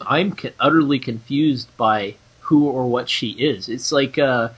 I'm 0.00 0.34
utterly 0.58 0.99
confused 0.99 1.69
by 1.76 2.14
who 2.40 2.69
or 2.69 2.87
what 2.87 3.08
she 3.08 3.31
is. 3.32 3.69
It's 3.69 3.93
like 3.93 4.19
uh, 4.19 4.49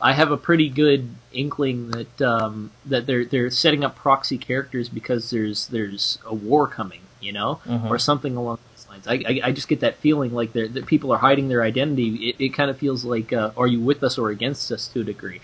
I 0.00 0.12
have 0.12 0.30
a 0.30 0.36
pretty 0.36 0.68
good 0.68 1.08
inkling 1.32 1.90
that 1.90 2.22
um, 2.22 2.72
that 2.86 3.06
they're 3.06 3.24
they're 3.24 3.50
setting 3.50 3.84
up 3.84 3.96
proxy 3.96 4.38
characters 4.38 4.88
because 4.88 5.30
there's 5.30 5.68
there's 5.68 6.18
a 6.26 6.34
war 6.34 6.66
coming, 6.68 7.00
you 7.20 7.32
know, 7.32 7.60
mm-hmm. 7.66 7.88
or 7.88 7.98
something 7.98 8.36
along 8.36 8.58
those 8.72 8.88
lines. 8.88 9.06
I, 9.06 9.14
I, 9.14 9.48
I 9.48 9.52
just 9.52 9.68
get 9.68 9.80
that 9.80 9.96
feeling 9.96 10.32
like 10.32 10.52
that 10.54 10.86
people 10.86 11.12
are 11.12 11.18
hiding 11.18 11.48
their 11.48 11.62
identity. 11.62 12.30
It, 12.30 12.36
it 12.38 12.48
kind 12.50 12.70
of 12.70 12.78
feels 12.78 13.04
like, 13.04 13.32
uh, 13.32 13.52
are 13.56 13.66
you 13.66 13.80
with 13.80 14.02
us 14.02 14.18
or 14.18 14.30
against 14.30 14.70
us 14.72 14.88
to 14.88 15.00
a 15.00 15.04
degree? 15.04 15.40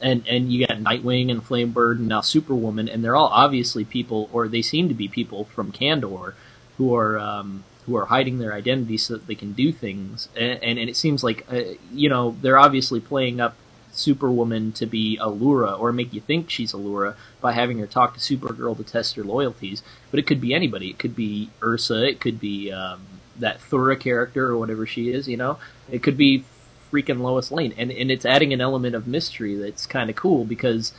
And 0.00 0.26
and 0.28 0.52
you 0.52 0.66
got 0.66 0.78
Nightwing 0.78 1.30
and 1.30 1.42
Flamebird 1.42 1.96
and 1.96 2.08
now 2.08 2.20
Superwoman, 2.20 2.88
and 2.88 3.02
they're 3.02 3.16
all 3.16 3.28
obviously 3.28 3.84
people, 3.84 4.28
or 4.32 4.48
they 4.48 4.62
seem 4.62 4.88
to 4.88 4.94
be 4.94 5.08
people 5.08 5.46
from 5.46 5.72
Kandor, 5.72 6.34
who 6.76 6.94
are 6.94 7.18
um, 7.18 7.64
who 7.86 7.96
are 7.96 8.06
hiding 8.06 8.38
their 8.38 8.52
identity 8.52 8.98
so 8.98 9.14
that 9.14 9.26
they 9.26 9.34
can 9.34 9.52
do 9.52 9.72
things. 9.72 10.28
And, 10.36 10.62
and, 10.62 10.78
and 10.78 10.90
it 10.90 10.96
seems 10.96 11.24
like 11.24 11.46
uh, 11.50 11.74
you 11.92 12.08
know 12.08 12.36
they're 12.42 12.58
obviously 12.58 13.00
playing 13.00 13.40
up 13.40 13.56
Superwoman 13.96 14.72
to 14.72 14.86
be 14.86 15.18
Alura 15.20 15.78
or 15.78 15.92
make 15.92 16.12
you 16.12 16.20
think 16.20 16.50
she's 16.50 16.72
Alura 16.72 17.14
by 17.40 17.52
having 17.52 17.78
her 17.78 17.86
talk 17.86 18.14
to 18.14 18.20
Supergirl 18.20 18.76
to 18.76 18.84
test 18.84 19.16
her 19.16 19.24
loyalties. 19.24 19.82
But 20.10 20.20
it 20.20 20.26
could 20.26 20.40
be 20.40 20.54
anybody. 20.54 20.90
It 20.90 20.98
could 20.98 21.16
be 21.16 21.50
Ursa. 21.62 22.06
It 22.06 22.20
could 22.20 22.40
be 22.40 22.72
um, 22.72 23.00
that 23.38 23.60
Thara 23.60 23.96
character 23.96 24.46
or 24.46 24.58
whatever 24.58 24.86
she 24.86 25.10
is. 25.10 25.28
You 25.28 25.36
know, 25.36 25.58
it 25.90 26.02
could 26.02 26.16
be 26.16 26.44
freaking 26.92 27.20
Lois 27.20 27.50
Lane, 27.50 27.74
and 27.76 27.90
and 27.90 28.10
it's 28.10 28.24
adding 28.24 28.52
an 28.52 28.60
element 28.60 28.94
of 28.94 29.06
mystery 29.06 29.56
that's 29.56 29.86
kind 29.86 30.10
of 30.10 30.16
cool 30.16 30.44
because 30.44 30.92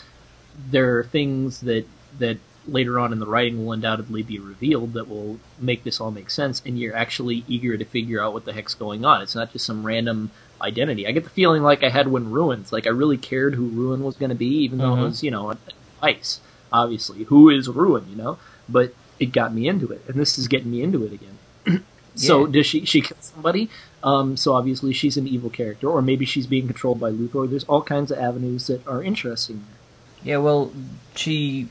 there 0.70 0.98
are 0.98 1.04
things 1.04 1.62
that 1.62 1.86
that 2.20 2.38
later 2.68 3.00
on 3.00 3.14
in 3.14 3.20
the 3.20 3.26
writing 3.26 3.64
will 3.64 3.74
undoubtedly 3.74 4.24
be 4.24 4.40
revealed 4.40 4.94
that 4.94 5.08
will 5.08 5.40
make 5.60 5.84
this 5.84 6.02
all 6.02 6.12
make 6.12 6.30
sense, 6.30 6.62
and 6.66 6.80
you're 6.80 6.96
actually 6.96 7.44
eager 7.48 7.78
to 7.78 7.86
figure 7.86 8.22
out 8.22 8.34
what 8.34 8.46
the 8.46 8.54
heck's 8.54 8.74
going 8.74 9.06
on. 9.06 9.22
It's 9.22 9.36
not 9.36 9.52
just 9.54 9.66
some 9.66 9.86
random 9.86 10.32
identity. 10.62 11.08
I 11.08 11.12
get 11.12 11.24
the 11.24 11.30
feeling 11.30 11.64
like 11.64 11.84
I 11.84 11.90
had 11.90 12.08
when 12.08 12.32
Ruin's 12.32 12.72
like 12.72 12.88
I 12.88 12.92
really 12.92 13.18
cared 13.18 13.56
who 13.56 13.68
Ruin 13.68 14.04
was 14.04 14.16
going 14.16 14.30
to 14.30 14.36
be, 14.36 14.64
even 14.64 14.78
though 14.78 14.92
mm-hmm. 14.92 15.02
it 15.02 15.06
was 15.06 15.24
you 15.24 15.32
know 15.32 15.54
ice. 16.02 16.40
Obviously, 16.72 17.24
who 17.24 17.50
is 17.50 17.70
Ruin? 17.70 18.06
You 18.10 18.16
know, 18.16 18.38
but 18.68 18.94
it 19.20 19.28
got 19.28 19.54
me 19.54 19.68
into 19.68 19.88
it, 19.88 20.04
and 20.08 20.16
this 20.16 20.38
is 20.38 20.48
getting 20.48 20.72
me 20.72 20.82
into 20.82 21.06
it 21.06 21.14
again. 21.14 21.84
so 22.16 22.46
yeah. 22.46 22.52
does 22.52 22.66
she 22.66 22.86
she 22.86 23.02
kill 23.02 23.18
somebody? 23.20 23.70
Um, 24.04 24.38
so 24.38 24.54
obviously 24.54 24.94
she's 24.94 25.18
an 25.18 25.28
evil 25.28 25.50
character, 25.50 25.90
or 25.90 26.02
maybe 26.02 26.26
she's 26.26 26.48
being 26.48 26.68
controlled 26.68 27.00
by 27.00 27.12
Luthor. 27.12 27.50
There's 27.50 27.64
all 27.66 27.82
kinds 27.82 28.12
of 28.12 28.20
avenues 28.20 28.68
that 28.68 28.86
are 28.88 29.02
interesting. 29.04 29.64
There. 29.66 30.34
Yeah, 30.34 30.38
well, 30.38 30.72
she 31.16 31.70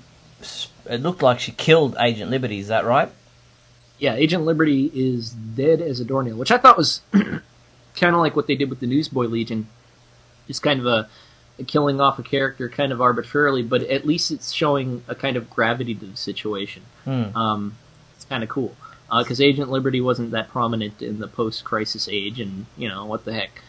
it 0.89 1.01
looked 1.03 1.23
like 1.23 1.41
she 1.41 1.53
killed 1.53 1.97
Agent 1.99 2.31
Liberty. 2.31 2.59
Is 2.59 2.69
that 2.69 2.85
right? 2.85 3.11
Yeah, 3.99 4.15
Agent 4.15 4.45
Liberty 4.45 4.91
is 4.93 5.31
dead 5.31 5.81
as 5.81 6.01
a 6.01 6.05
doornail, 6.05 6.37
which 6.37 6.51
I 6.51 6.59
thought 6.59 6.77
was 6.77 7.01
kind 7.97 8.15
of 8.15 8.21
like 8.21 8.37
what 8.37 8.47
they 8.47 8.55
did 8.55 8.71
with 8.71 8.81
the 8.81 8.87
Newsboy 8.87 9.27
Legion. 9.27 9.69
Just 10.47 10.63
kind 10.63 10.81
of 10.81 10.87
a, 10.87 11.09
a, 11.59 11.65
killing 11.65 12.01
off 12.01 12.19
a 12.19 12.23
character 12.23 12.69
kind 12.69 12.93
of 12.93 13.01
arbitrarily, 13.01 13.63
but 13.63 13.83
at 13.83 14.07
least 14.07 14.31
it's 14.31 14.53
showing 14.53 15.03
a 15.09 15.15
kind 15.15 15.37
of 15.37 15.49
gravity 15.49 15.95
to 15.95 16.07
the 16.07 16.17
situation. 16.17 16.83
Hmm. 17.05 17.37
Um, 17.37 17.79
it's 18.17 18.25
kind 18.25 18.43
of 18.43 18.49
cool 18.49 18.77
because 19.19 19.41
uh, 19.41 19.45
Agent 19.45 19.71
Liberty 19.71 20.01
wasn't 20.01 20.33
that 20.33 20.49
prominent 20.49 21.03
in 21.03 21.19
the 21.19 21.29
post-crisis 21.29 22.09
age, 22.11 22.41
and 22.41 22.67
you 22.77 22.89
know 22.89 23.05
what 23.05 23.25
the 23.25 23.33
heck. 23.33 23.63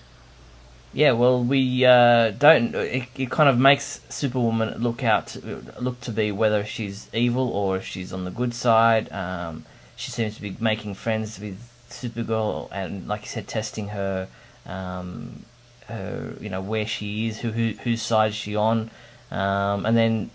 Yeah, 0.94 1.12
well, 1.12 1.44
we 1.44 1.84
uh, 1.84 2.32
don't. 2.32 2.74
It, 2.74 3.10
it, 3.15 3.29
kind 3.29 3.50
of 3.50 3.60
makes 3.60 4.00
Superwoman 4.10 4.82
look 4.82 5.03
out, 5.03 5.36
look 5.79 6.00
to 6.01 6.12
be 6.12 6.32
whether 6.32 6.63
she's 6.63 7.10
evil 7.13 7.50
or 7.50 7.82
she's 7.82 8.13
on 8.13 8.24
the 8.24 8.32
good 8.32 8.53
side. 8.53 9.12
Um, 9.12 9.65
she 9.98 10.12
seems 10.12 10.36
to 10.36 10.41
be 10.41 10.55
making 10.60 10.96
friends 10.96 11.38
with 11.38 11.60
Supergirl, 12.01 12.69
and 12.71 13.07
like 13.07 13.21
you 13.21 13.27
said, 13.27 13.47
testing 13.47 13.89
her, 13.89 14.27
um, 14.65 15.45
her, 15.87 16.35
you 16.39 16.49
know, 16.49 16.61
where 16.61 16.85
she 16.85 17.27
is, 17.27 17.39
who, 17.39 17.51
who 17.51 17.71
whose 17.83 18.01
side 18.01 18.29
is 18.31 18.35
she 18.35 18.55
on, 18.55 18.89
um, 19.31 19.85
and 19.85 19.95
then 19.95 20.29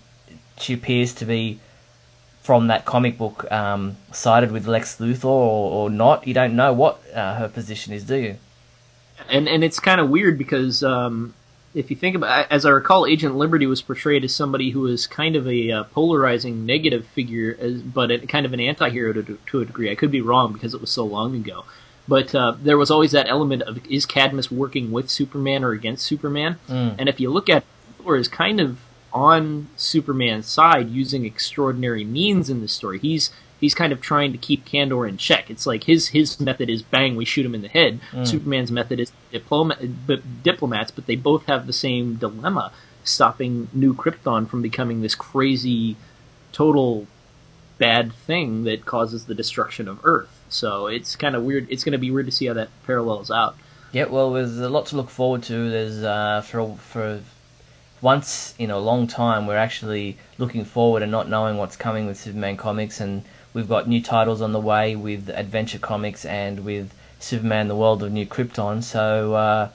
she 0.58 0.74
appears 0.74 1.14
to 1.14 1.24
be 1.24 1.60
from 2.42 2.68
that 2.68 2.84
comic 2.84 3.18
book 3.18 3.50
um, 3.52 3.96
sided 4.12 4.50
with 4.50 4.66
Lex 4.66 4.96
Luthor 4.98 5.24
or, 5.24 5.72
or 5.72 5.90
not. 5.90 6.26
You 6.26 6.34
don't 6.34 6.56
know 6.56 6.72
what 6.72 7.00
uh, 7.14 7.34
her 7.34 7.48
position 7.48 7.92
is, 7.92 8.04
do 8.04 8.16
you? 8.16 8.36
and 9.28 9.48
and 9.48 9.64
it's 9.64 9.80
kind 9.80 10.00
of 10.00 10.08
weird 10.08 10.38
because 10.38 10.82
um, 10.82 11.34
if 11.74 11.90
you 11.90 11.96
think 11.96 12.16
about, 12.16 12.50
as 12.50 12.64
I 12.66 12.70
recall, 12.70 13.06
Agent 13.06 13.36
Liberty 13.36 13.66
was 13.66 13.80
portrayed 13.80 14.24
as 14.24 14.34
somebody 14.34 14.70
who 14.70 14.80
was 14.80 15.06
kind 15.06 15.36
of 15.36 15.46
a 15.46 15.70
uh, 15.70 15.84
polarizing 15.84 16.66
negative 16.66 17.06
figure, 17.06 17.56
as, 17.60 17.80
but 17.80 18.10
a, 18.10 18.18
kind 18.26 18.44
of 18.44 18.52
an 18.52 18.60
anti-hero 18.60 19.12
to, 19.12 19.38
to, 19.46 19.60
a 19.60 19.64
degree. 19.64 19.90
I 19.90 19.94
could 19.94 20.10
be 20.10 20.20
wrong 20.20 20.52
because 20.52 20.74
it 20.74 20.80
was 20.80 20.90
so 20.90 21.04
long 21.04 21.36
ago. 21.36 21.64
But 22.08 22.34
uh, 22.34 22.54
there 22.60 22.76
was 22.76 22.90
always 22.90 23.12
that 23.12 23.28
element 23.28 23.62
of 23.62 23.86
is 23.86 24.04
Cadmus 24.04 24.50
working 24.50 24.90
with 24.90 25.10
Superman 25.10 25.62
or 25.62 25.70
against 25.70 26.04
Superman? 26.04 26.58
Mm. 26.68 26.96
And 26.98 27.08
if 27.08 27.20
you 27.20 27.30
look 27.30 27.48
at 27.48 27.64
Thor 27.98 28.16
is 28.16 28.26
kind 28.26 28.60
of 28.60 28.80
on 29.12 29.68
Superman's 29.76 30.46
side 30.46 30.90
using 30.90 31.24
extraordinary 31.24 32.04
means 32.04 32.48
in 32.48 32.60
this 32.60 32.72
story. 32.72 32.98
He's 32.98 33.30
he's 33.60 33.74
kind 33.74 33.92
of 33.92 34.00
trying 34.00 34.32
to 34.32 34.38
keep 34.38 34.64
Kandor 34.64 35.08
in 35.08 35.16
check. 35.16 35.50
It's 35.50 35.66
like 35.66 35.84
his 35.84 36.08
his 36.08 36.40
method 36.40 36.70
is 36.70 36.82
bang, 36.82 37.16
we 37.16 37.24
shoot 37.24 37.46
him 37.46 37.54
in 37.54 37.62
the 37.62 37.68
head. 37.68 38.00
Mm. 38.12 38.26
Superman's 38.26 38.72
method 38.72 38.98
is 38.98 39.12
diploma- 39.30 39.76
b- 40.06 40.22
diplomats, 40.42 40.90
but 40.90 41.06
they 41.06 41.16
both 41.16 41.44
have 41.46 41.66
the 41.66 41.72
same 41.72 42.16
dilemma: 42.16 42.72
stopping 43.04 43.68
New 43.72 43.94
Krypton 43.94 44.48
from 44.48 44.62
becoming 44.62 45.02
this 45.02 45.14
crazy, 45.14 45.96
total 46.52 47.06
bad 47.78 48.12
thing 48.12 48.64
that 48.64 48.84
causes 48.84 49.26
the 49.26 49.34
destruction 49.34 49.88
of 49.88 50.00
Earth. 50.04 50.28
So 50.48 50.86
it's 50.86 51.16
kind 51.16 51.36
of 51.36 51.42
weird. 51.44 51.66
It's 51.70 51.84
going 51.84 51.92
to 51.92 51.98
be 51.98 52.10
weird 52.10 52.26
to 52.26 52.32
see 52.32 52.46
how 52.46 52.54
that 52.54 52.68
parallels 52.86 53.30
out. 53.30 53.56
Yeah, 53.92 54.04
well, 54.04 54.32
there's 54.32 54.58
a 54.58 54.68
lot 54.68 54.86
to 54.86 54.96
look 54.96 55.10
forward 55.10 55.42
to. 55.44 55.70
There's 55.70 56.02
uh, 56.02 56.42
for 56.42 56.76
for 56.76 57.20
once 58.02 58.54
in 58.58 58.70
a 58.70 58.78
long 58.78 59.06
time 59.06 59.46
we're 59.46 59.56
actually 59.56 60.16
looking 60.38 60.64
forward 60.64 61.02
and 61.02 61.12
not 61.12 61.28
knowing 61.28 61.58
what's 61.58 61.76
coming 61.76 62.06
with 62.06 62.18
Superman 62.18 62.56
comics, 62.56 63.00
and 63.00 63.24
we've 63.52 63.68
got 63.68 63.88
new 63.88 64.02
titles 64.02 64.40
on 64.40 64.52
the 64.52 64.60
way 64.60 64.96
with 64.96 65.28
Adventure 65.28 65.78
Comics 65.78 66.24
and 66.24 66.64
with 66.64 66.92
Superman: 67.18 67.68
The 67.68 67.76
World 67.76 68.02
of 68.02 68.12
New 68.12 68.26
Krypton. 68.26 68.82
So 68.82 69.34
uh, 69.34 69.68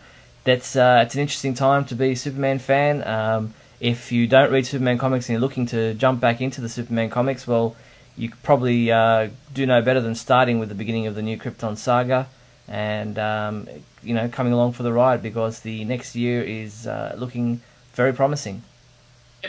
that's 0.43 0.75
uh, 0.75 1.03
it's 1.05 1.15
an 1.15 1.21
interesting 1.21 1.53
time 1.53 1.85
to 1.85 1.95
be 1.95 2.11
a 2.11 2.15
Superman 2.15 2.59
fan. 2.59 3.05
Um, 3.07 3.53
if 3.79 4.11
you 4.11 4.27
don't 4.27 4.51
read 4.51 4.65
Superman 4.65 4.97
comics 4.97 5.27
and 5.27 5.33
you're 5.33 5.41
looking 5.41 5.65
to 5.67 5.93
jump 5.93 6.19
back 6.21 6.41
into 6.41 6.61
the 6.61 6.69
Superman 6.69 7.09
comics, 7.09 7.45
well, 7.45 7.75
you 8.17 8.31
probably 8.43 8.91
uh, 8.91 9.29
do 9.53 9.65
no 9.65 9.81
better 9.81 10.01
than 10.01 10.15
starting 10.15 10.59
with 10.59 10.69
the 10.69 10.75
beginning 10.75 11.07
of 11.07 11.15
the 11.15 11.21
New 11.21 11.37
Krypton 11.37 11.77
saga 11.77 12.27
and 12.67 13.19
um, 13.19 13.67
you 14.03 14.13
know 14.13 14.27
coming 14.29 14.53
along 14.53 14.73
for 14.73 14.83
the 14.83 14.93
ride 14.93 15.21
because 15.21 15.59
the 15.59 15.83
next 15.85 16.15
year 16.15 16.41
is 16.41 16.87
uh, 16.87 17.15
looking 17.17 17.61
very 17.93 18.13
promising. 18.13 18.63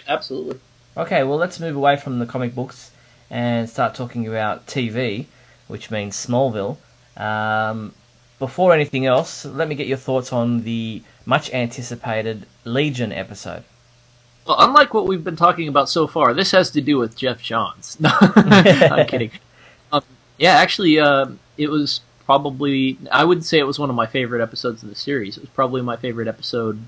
Absolutely. 0.06 0.60
Okay, 0.96 1.22
well 1.22 1.38
let's 1.38 1.60
move 1.60 1.76
away 1.76 1.96
from 1.96 2.18
the 2.18 2.26
comic 2.26 2.54
books 2.54 2.90
and 3.30 3.68
start 3.68 3.94
talking 3.94 4.26
about 4.26 4.66
TV, 4.66 5.26
which 5.68 5.90
means 5.90 6.16
Smallville. 6.16 6.76
Um, 7.16 7.92
before 8.38 8.72
anything 8.74 9.06
else, 9.06 9.44
let 9.44 9.68
me 9.68 9.74
get 9.74 9.86
your 9.86 9.96
thoughts 9.96 10.32
on 10.32 10.62
the 10.62 11.02
much 11.24 11.52
anticipated 11.52 12.46
Legion 12.64 13.12
episode. 13.12 13.64
Well, 14.46 14.56
unlike 14.60 14.94
what 14.94 15.06
we've 15.06 15.24
been 15.24 15.36
talking 15.36 15.68
about 15.68 15.88
so 15.88 16.06
far, 16.06 16.32
this 16.32 16.52
has 16.52 16.70
to 16.72 16.80
do 16.80 16.98
with 16.98 17.16
Geoff 17.16 17.42
Johns. 17.42 17.98
No, 18.00 18.10
I'm 18.20 19.06
kidding. 19.06 19.32
Um, 19.90 20.04
yeah, 20.38 20.52
actually, 20.52 21.00
uh, 21.00 21.26
it 21.56 21.68
was 21.68 22.00
probably 22.24 22.98
I 23.10 23.24
would 23.24 23.44
say 23.44 23.58
it 23.58 23.66
was 23.66 23.78
one 23.78 23.88
of 23.90 23.96
my 23.96 24.06
favorite 24.06 24.42
episodes 24.42 24.82
of 24.82 24.88
the 24.88 24.94
series. 24.94 25.36
It 25.36 25.40
was 25.40 25.50
probably 25.50 25.82
my 25.82 25.96
favorite 25.96 26.28
episode 26.28 26.86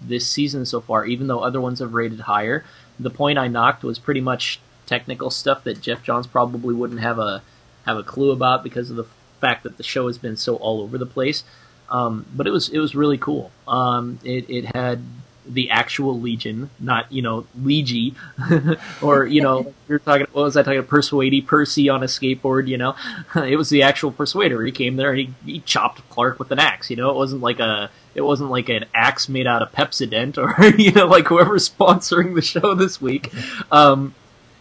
this 0.00 0.26
season 0.26 0.64
so 0.64 0.80
far, 0.80 1.04
even 1.06 1.26
though 1.26 1.40
other 1.40 1.60
ones 1.60 1.80
have 1.80 1.94
rated 1.94 2.20
higher. 2.20 2.64
The 3.00 3.10
point 3.10 3.38
I 3.38 3.48
knocked 3.48 3.82
was 3.82 3.98
pretty 3.98 4.20
much 4.20 4.60
technical 4.86 5.30
stuff 5.30 5.64
that 5.64 5.80
Geoff 5.80 6.02
Johns 6.02 6.26
probably 6.26 6.74
wouldn't 6.74 7.00
have 7.00 7.18
a 7.18 7.42
have 7.86 7.96
a 7.96 8.02
clue 8.02 8.30
about 8.30 8.62
because 8.62 8.90
of 8.90 8.96
the 8.96 9.06
fact 9.40 9.62
that 9.64 9.76
the 9.76 9.82
show 9.82 10.06
has 10.06 10.18
been 10.18 10.36
so 10.36 10.56
all 10.56 10.80
over 10.80 10.96
the 10.96 11.06
place. 11.06 11.44
Um, 11.90 12.26
but 12.34 12.46
it 12.46 12.50
was 12.50 12.68
it 12.68 12.78
was 12.78 12.94
really 12.94 13.18
cool. 13.18 13.50
Um, 13.68 14.18
it 14.24 14.48
it 14.48 14.74
had 14.74 15.02
the 15.46 15.70
actual 15.70 16.18
Legion, 16.18 16.70
not 16.80 17.10
you 17.12 17.22
know 17.22 17.46
Legie, 17.62 18.14
or 19.02 19.26
you 19.26 19.42
know 19.42 19.74
you're 19.88 19.98
talking. 19.98 20.26
What 20.32 20.44
was 20.44 20.56
I 20.56 20.62
talking? 20.62 20.78
About 20.78 20.90
Persuady 20.90 21.44
Percy 21.46 21.88
on 21.88 22.02
a 22.02 22.06
skateboard. 22.06 22.68
You 22.68 22.78
know, 22.78 22.94
it 23.36 23.56
was 23.56 23.70
the 23.70 23.82
actual 23.82 24.10
Persuader. 24.12 24.62
He 24.64 24.72
came 24.72 24.96
there 24.96 25.10
and 25.10 25.18
he, 25.18 25.52
he 25.52 25.60
chopped 25.60 26.08
Clark 26.10 26.38
with 26.38 26.50
an 26.50 26.58
axe. 26.58 26.90
You 26.90 26.96
know, 26.96 27.10
it 27.10 27.16
wasn't 27.16 27.42
like 27.42 27.60
a 27.60 27.90
it 28.14 28.22
wasn't 28.22 28.50
like 28.50 28.68
an 28.68 28.86
axe 28.94 29.28
made 29.28 29.46
out 29.46 29.62
of 29.62 29.72
Pepsodent 29.72 30.38
or 30.38 30.64
you 30.78 30.92
know 30.92 31.06
like 31.06 31.28
whoever's 31.28 31.68
sponsoring 31.68 32.34
the 32.34 32.42
show 32.42 32.74
this 32.74 33.00
week. 33.00 33.32
Um, 33.70 34.14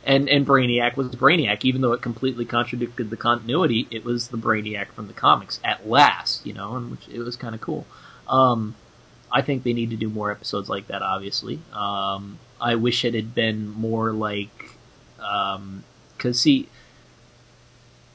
and 0.05 0.27
and 0.29 0.45
Brainiac 0.45 0.95
was 0.97 1.09
Brainiac, 1.09 1.63
even 1.63 1.81
though 1.81 1.93
it 1.93 2.01
completely 2.01 2.45
contradicted 2.45 3.09
the 3.09 3.17
continuity. 3.17 3.87
It 3.89 4.03
was 4.03 4.29
the 4.29 4.37
Brainiac 4.37 4.87
from 4.87 5.07
the 5.07 5.13
comics 5.13 5.59
at 5.63 5.87
last, 5.87 6.45
you 6.45 6.53
know, 6.53 6.75
and 6.75 6.91
which 6.91 7.07
it 7.07 7.19
was 7.19 7.35
kind 7.35 7.55
of 7.55 7.61
cool. 7.61 7.85
Um, 8.27 8.75
I 9.31 9.41
think 9.41 9.63
they 9.63 9.73
need 9.73 9.89
to 9.89 9.95
do 9.95 10.09
more 10.09 10.31
episodes 10.31 10.69
like 10.69 10.87
that. 10.87 11.01
Obviously, 11.01 11.59
um, 11.73 12.39
I 12.59 12.75
wish 12.75 13.03
it 13.03 13.13
had 13.13 13.33
been 13.33 13.69
more 13.69 14.11
like, 14.11 14.77
because 15.17 15.55
um, 15.55 16.33
see, 16.33 16.69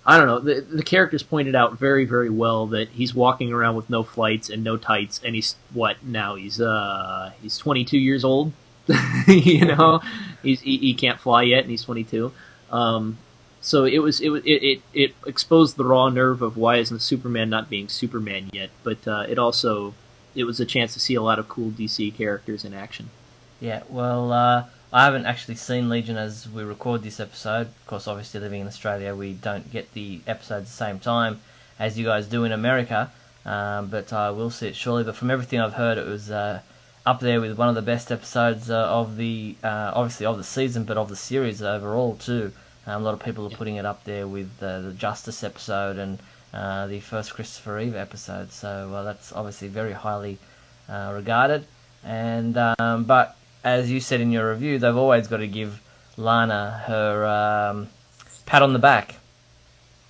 I 0.07 0.17
don't 0.17 0.27
know. 0.27 0.39
The, 0.39 0.61
the 0.61 0.83
characters 0.83 1.23
pointed 1.23 1.55
out 1.55 1.79
very, 1.79 2.05
very 2.05 2.31
well 2.31 2.67
that 2.69 2.89
he's 2.91 3.15
walking 3.15 3.53
around 3.53 3.77
with 3.77 3.91
no 3.91 4.03
flights 4.03 4.49
and 4.49 4.63
no 4.63 4.77
tights, 4.77 5.21
and 5.25 5.35
he's 5.35 5.57
what 5.73 6.03
now? 6.05 6.37
He's 6.37 6.61
uh, 6.61 7.33
he's 7.43 7.59
22 7.59 7.99
years 7.99 8.25
old. 8.25 8.53
you 9.27 9.67
know, 9.67 10.01
he's 10.43 10.61
he, 10.61 10.79
he, 10.79 10.95
can't 10.95 11.21
fly 11.21 11.43
yet, 11.43 11.63
and 11.63 11.71
he's 11.71 11.85
22. 11.85 12.33
Um, 12.71 13.19
so 13.61 13.85
it 13.85 13.99
was 13.99 14.21
it, 14.21 14.31
it 14.45 14.83
it 14.95 15.15
exposed 15.27 15.77
the 15.77 15.85
raw 15.85 16.09
nerve 16.09 16.43
of 16.43 16.57
why 16.57 16.77
isn't 16.77 17.01
Superman 17.01 17.51
not 17.51 17.69
being 17.69 17.89
Superman 17.89 18.51
yet, 18.53 18.71
but 18.83 19.07
uh, 19.07 19.27
it 19.29 19.39
also 19.39 19.95
it 20.35 20.45
was 20.45 20.61
a 20.61 20.65
chance 20.65 20.95
to 20.95 21.01
see 21.01 21.15
a 21.15 21.23
lot 21.23 21.39
of 21.39 21.49
cool 21.49 21.71
DC 21.71 22.15
characters 22.15 22.65
in 22.65 22.73
action. 22.73 23.11
Yeah, 23.61 23.83
well, 23.89 24.33
uh, 24.33 24.67
I 24.93 25.05
haven't 25.05 25.27
actually 25.27 25.57
seen 25.57 25.89
Legion 25.89 26.17
as 26.17 26.49
we 26.49 26.63
record 26.63 27.03
this 27.03 27.21
episode. 27.21 27.67
Of 27.67 27.87
course, 27.87 28.07
obviously 28.07 28.41
living 28.41 28.61
in 28.61 28.67
Australia, 28.67 29.15
we 29.15 29.33
don't 29.33 29.71
get 29.71 29.93
the 29.93 30.21
episodes 30.27 30.71
the 30.71 30.77
same 30.77 30.99
time 30.99 31.41
as 31.79 31.99
you 31.99 32.05
guys 32.05 32.27
do 32.27 32.45
in 32.45 32.53
America. 32.53 33.11
Um, 33.45 33.89
but 33.89 34.13
I 34.13 34.31
will 34.31 34.51
see 34.51 34.69
it 34.69 34.77
surely. 34.77 35.05
But 35.05 35.17
from 35.17 35.31
everything 35.31 35.61
I've 35.61 35.75
heard, 35.75 35.99
it 35.99 36.07
was 36.07 36.31
uh, 36.31 36.61
up 37.09 37.21
there 37.21 37.41
with 37.41 37.57
one 37.57 37.71
of 37.71 37.75
the 37.75 37.81
best 37.81 38.13
episodes 38.13 38.69
uh, 38.69 38.87
of 38.87 39.17
the 39.17 39.57
uh, 39.65 39.93
obviously 39.95 40.27
of 40.27 40.37
the 40.37 40.45
season, 40.45 40.85
but 40.85 40.99
of 40.99 41.09
the 41.09 41.17
series 41.17 41.63
overall 41.63 42.17
too. 42.17 42.53
Um, 42.87 43.01
a 43.01 43.05
lot 43.07 43.15
of 43.15 43.21
people 43.21 43.47
are 43.47 43.57
putting 43.57 43.77
it 43.77 43.87
up 43.87 44.05
there 44.05 44.29
with 44.29 44.51
uh, 44.61 44.83
the 44.83 44.93
Justice 44.93 45.43
episode 45.43 45.97
and 45.97 46.19
uh, 46.53 46.87
the 46.87 47.01
first 47.01 47.33
Christopher 47.33 47.77
Reeve 47.77 47.97
episode. 47.97 48.53
So 48.53 48.93
uh, 48.95 49.05
that's 49.05 49.33
obviously 49.33 49.69
very 49.69 49.95
highly 49.95 50.37
uh, 50.87 51.13
regarded. 51.15 51.65
And 52.05 52.59
um, 52.79 53.05
but 53.05 53.37
as 53.65 53.91
you 53.91 54.01
said 54.01 54.21
in 54.21 54.31
your 54.31 54.51
review, 54.51 54.79
they've 54.79 54.95
always 54.95 55.29
got 55.29 55.39
to 55.39 55.49
give 55.49 55.81
Lana 56.19 56.83
her 56.89 57.27
um, 57.27 57.89
pat 58.45 58.61
on 58.61 58.75
the 58.75 58.79
back. 58.79 59.15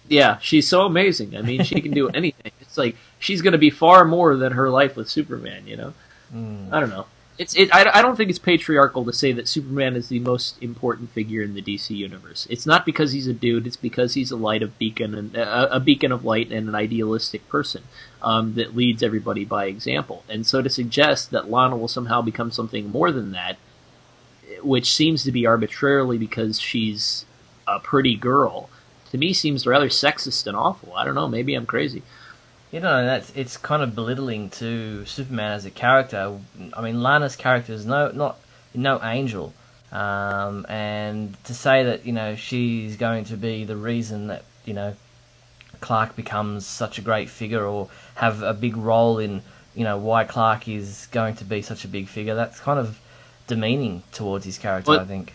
Yeah, 0.08 0.38
she's 0.38 0.66
so 0.66 0.84
amazing. 0.84 1.36
I 1.36 1.42
mean, 1.42 1.62
she 1.62 1.80
can 1.80 1.92
do 1.92 2.08
anything. 2.14 2.50
It's 2.60 2.76
like 2.76 2.96
she's 3.20 3.40
going 3.40 3.52
to 3.52 3.58
be 3.58 3.70
far 3.70 4.04
more 4.04 4.34
than 4.34 4.50
her 4.50 4.68
life 4.68 4.96
with 4.96 5.08
Superman. 5.08 5.68
You 5.68 5.76
know, 5.76 5.94
mm. 6.34 6.72
I 6.72 6.80
don't 6.80 6.90
know 6.90 7.06
it's 7.38 7.54
it. 7.54 7.72
I, 7.72 7.88
I 7.94 8.02
don't 8.02 8.16
think 8.16 8.30
it's 8.30 8.38
patriarchal 8.38 9.04
to 9.04 9.12
say 9.12 9.32
that 9.32 9.48
Superman 9.48 9.94
is 9.94 10.08
the 10.08 10.18
most 10.18 10.60
important 10.60 11.10
figure 11.10 11.40
in 11.40 11.54
the 11.54 11.62
DC 11.62 11.96
universe. 11.96 12.46
It's 12.50 12.66
not 12.66 12.84
because 12.84 13.12
he's 13.12 13.28
a 13.28 13.32
dude. 13.32 13.66
It's 13.66 13.76
because 13.76 14.14
he's 14.14 14.32
a 14.32 14.36
light 14.36 14.62
of 14.62 14.76
beacon 14.78 15.14
and 15.14 15.36
a, 15.36 15.76
a 15.76 15.80
beacon 15.80 16.10
of 16.10 16.24
light 16.24 16.50
and 16.50 16.68
an 16.68 16.74
idealistic 16.74 17.48
person 17.48 17.84
um, 18.22 18.54
that 18.54 18.76
leads 18.76 19.04
everybody 19.04 19.44
by 19.44 19.66
example. 19.66 20.24
And 20.28 20.46
so 20.46 20.60
to 20.62 20.68
suggest 20.68 21.30
that 21.30 21.48
Lana 21.48 21.76
will 21.76 21.88
somehow 21.88 22.22
become 22.22 22.50
something 22.50 22.90
more 22.90 23.12
than 23.12 23.30
that, 23.32 23.56
which 24.60 24.92
seems 24.92 25.22
to 25.22 25.32
be 25.32 25.46
arbitrarily 25.46 26.18
because 26.18 26.58
she's 26.58 27.24
a 27.68 27.78
pretty 27.78 28.16
girl, 28.16 28.68
to 29.12 29.18
me 29.18 29.32
seems 29.32 29.64
rather 29.64 29.88
sexist 29.88 30.48
and 30.48 30.56
awful. 30.56 30.92
I 30.94 31.04
don't 31.04 31.14
know. 31.14 31.28
Maybe 31.28 31.54
I'm 31.54 31.66
crazy. 31.66 32.02
You 32.70 32.80
know, 32.80 33.04
that's 33.04 33.32
it's 33.34 33.56
kind 33.56 33.82
of 33.82 33.94
belittling 33.94 34.50
to 34.50 35.06
Superman 35.06 35.52
as 35.52 35.64
a 35.64 35.70
character. 35.70 36.38
I 36.74 36.82
mean, 36.82 37.02
Lana's 37.02 37.34
character 37.36 37.72
is 37.72 37.86
no 37.86 38.10
not 38.10 38.38
no 38.74 39.00
angel, 39.02 39.54
um, 39.90 40.66
and 40.68 41.42
to 41.44 41.54
say 41.54 41.84
that 41.84 42.04
you 42.04 42.12
know 42.12 42.36
she's 42.36 42.96
going 42.96 43.24
to 43.26 43.36
be 43.36 43.64
the 43.64 43.76
reason 43.76 44.26
that 44.26 44.44
you 44.66 44.74
know 44.74 44.94
Clark 45.80 46.14
becomes 46.14 46.66
such 46.66 46.98
a 46.98 47.00
great 47.00 47.30
figure 47.30 47.64
or 47.64 47.88
have 48.16 48.42
a 48.42 48.52
big 48.52 48.76
role 48.76 49.18
in 49.18 49.42
you 49.74 49.84
know 49.84 49.96
why 49.96 50.24
Clark 50.24 50.68
is 50.68 51.08
going 51.10 51.36
to 51.36 51.44
be 51.44 51.62
such 51.62 51.84
a 51.84 51.88
big 51.88 52.06
figure, 52.08 52.34
that's 52.34 52.60
kind 52.60 52.78
of 52.78 53.00
demeaning 53.46 54.02
towards 54.12 54.44
his 54.44 54.58
character. 54.58 54.92
I 54.92 55.04
think 55.04 55.32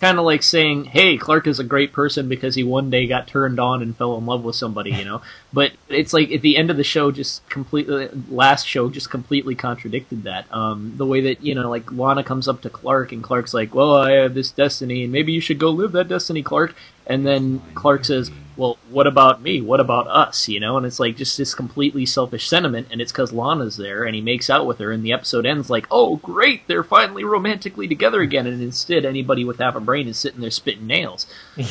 kind 0.00 0.18
of 0.18 0.24
like 0.24 0.42
saying, 0.42 0.84
"Hey, 0.84 1.16
Clark 1.16 1.46
is 1.46 1.58
a 1.58 1.64
great 1.64 1.92
person 1.92 2.28
because 2.28 2.54
he 2.54 2.62
one 2.62 2.90
day 2.90 3.06
got 3.06 3.26
turned 3.26 3.58
on 3.58 3.82
and 3.82 3.96
fell 3.96 4.16
in 4.16 4.26
love 4.26 4.44
with 4.44 4.56
somebody," 4.56 4.90
you 4.92 5.04
know. 5.04 5.20
but 5.52 5.72
it's 5.88 6.12
like 6.12 6.30
at 6.30 6.42
the 6.42 6.56
end 6.56 6.70
of 6.70 6.76
the 6.76 6.84
show, 6.84 7.10
just 7.10 7.48
completely 7.48 8.08
last 8.30 8.66
show 8.66 8.88
just 8.90 9.10
completely 9.10 9.54
contradicted 9.54 10.24
that. 10.24 10.46
Um, 10.52 10.94
the 10.96 11.06
way 11.06 11.20
that 11.22 11.42
you 11.42 11.54
know, 11.54 11.68
like 11.68 11.90
Lana 11.92 12.22
comes 12.24 12.48
up 12.48 12.62
to 12.62 12.70
Clark 12.70 13.12
and 13.12 13.22
Clark's 13.22 13.54
like, 13.54 13.74
"Well, 13.74 13.96
I 13.96 14.12
have 14.12 14.34
this 14.34 14.50
destiny, 14.50 15.04
and 15.04 15.12
maybe 15.12 15.32
you 15.32 15.40
should 15.40 15.58
go 15.58 15.70
live 15.70 15.92
that 15.92 16.08
destiny, 16.08 16.42
Clark." 16.42 16.74
And 17.06 17.26
then 17.26 17.62
Clark 17.74 18.04
says, 18.04 18.30
well, 18.58 18.76
what 18.90 19.06
about 19.06 19.40
me? 19.40 19.60
What 19.60 19.78
about 19.78 20.08
us? 20.08 20.48
You 20.48 20.58
know, 20.58 20.76
and 20.76 20.84
it's 20.84 20.98
like 20.98 21.16
just 21.16 21.38
this 21.38 21.54
completely 21.54 22.04
selfish 22.04 22.48
sentiment, 22.48 22.88
and 22.90 23.00
it's 23.00 23.12
because 23.12 23.32
Lana's 23.32 23.76
there, 23.76 24.02
and 24.02 24.16
he 24.16 24.20
makes 24.20 24.50
out 24.50 24.66
with 24.66 24.80
her, 24.80 24.90
and 24.90 25.04
the 25.04 25.12
episode 25.12 25.46
ends 25.46 25.70
like, 25.70 25.86
oh, 25.92 26.16
great, 26.16 26.66
they're 26.66 26.82
finally 26.82 27.22
romantically 27.22 27.86
together 27.86 28.20
again, 28.20 28.48
and 28.48 28.60
instead, 28.60 29.04
anybody 29.04 29.44
with 29.44 29.60
half 29.60 29.76
a 29.76 29.80
brain 29.80 30.08
is 30.08 30.18
sitting 30.18 30.40
there 30.40 30.50
spitting 30.50 30.88
nails. 30.88 31.26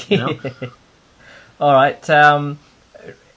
You 0.07 0.17
know? 0.17 0.39
All 1.59 1.73
right. 1.73 2.09
Um, 2.09 2.57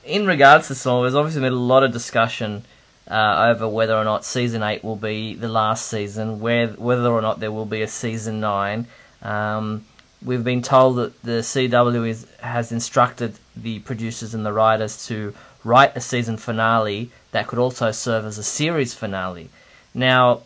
in 0.04 0.26
regards 0.26 0.68
to 0.68 0.76
Saw, 0.76 1.02
there's 1.02 1.16
obviously 1.16 1.42
been 1.42 1.52
a 1.52 1.56
lot 1.56 1.82
of 1.82 1.92
discussion 1.92 2.64
uh, 3.10 3.50
over 3.50 3.68
whether 3.68 3.96
or 3.96 4.04
not 4.04 4.24
season 4.24 4.62
eight 4.62 4.84
will 4.84 4.94
be 4.94 5.34
the 5.34 5.48
last 5.48 5.88
season, 5.88 6.38
where, 6.38 6.68
whether 6.68 7.08
or 7.08 7.20
not 7.20 7.40
there 7.40 7.50
will 7.50 7.66
be 7.66 7.82
a 7.82 7.88
season 7.88 8.38
nine. 8.38 8.86
Um, 9.22 9.84
we've 10.24 10.44
been 10.44 10.62
told 10.62 10.96
that 10.96 11.22
the 11.22 11.40
CW 11.40 12.08
is, 12.08 12.26
has 12.40 12.72
instructed 12.72 13.34
the 13.56 13.78
producers 13.80 14.34
and 14.34 14.44
the 14.44 14.52
writers 14.52 15.06
to 15.06 15.34
write 15.64 15.96
a 15.96 16.00
season 16.00 16.36
finale 16.36 17.10
that 17.32 17.46
could 17.46 17.58
also 17.58 17.90
serve 17.90 18.24
as 18.24 18.38
a 18.38 18.42
series 18.42 18.94
finale. 18.94 19.48
Now, 19.94 20.42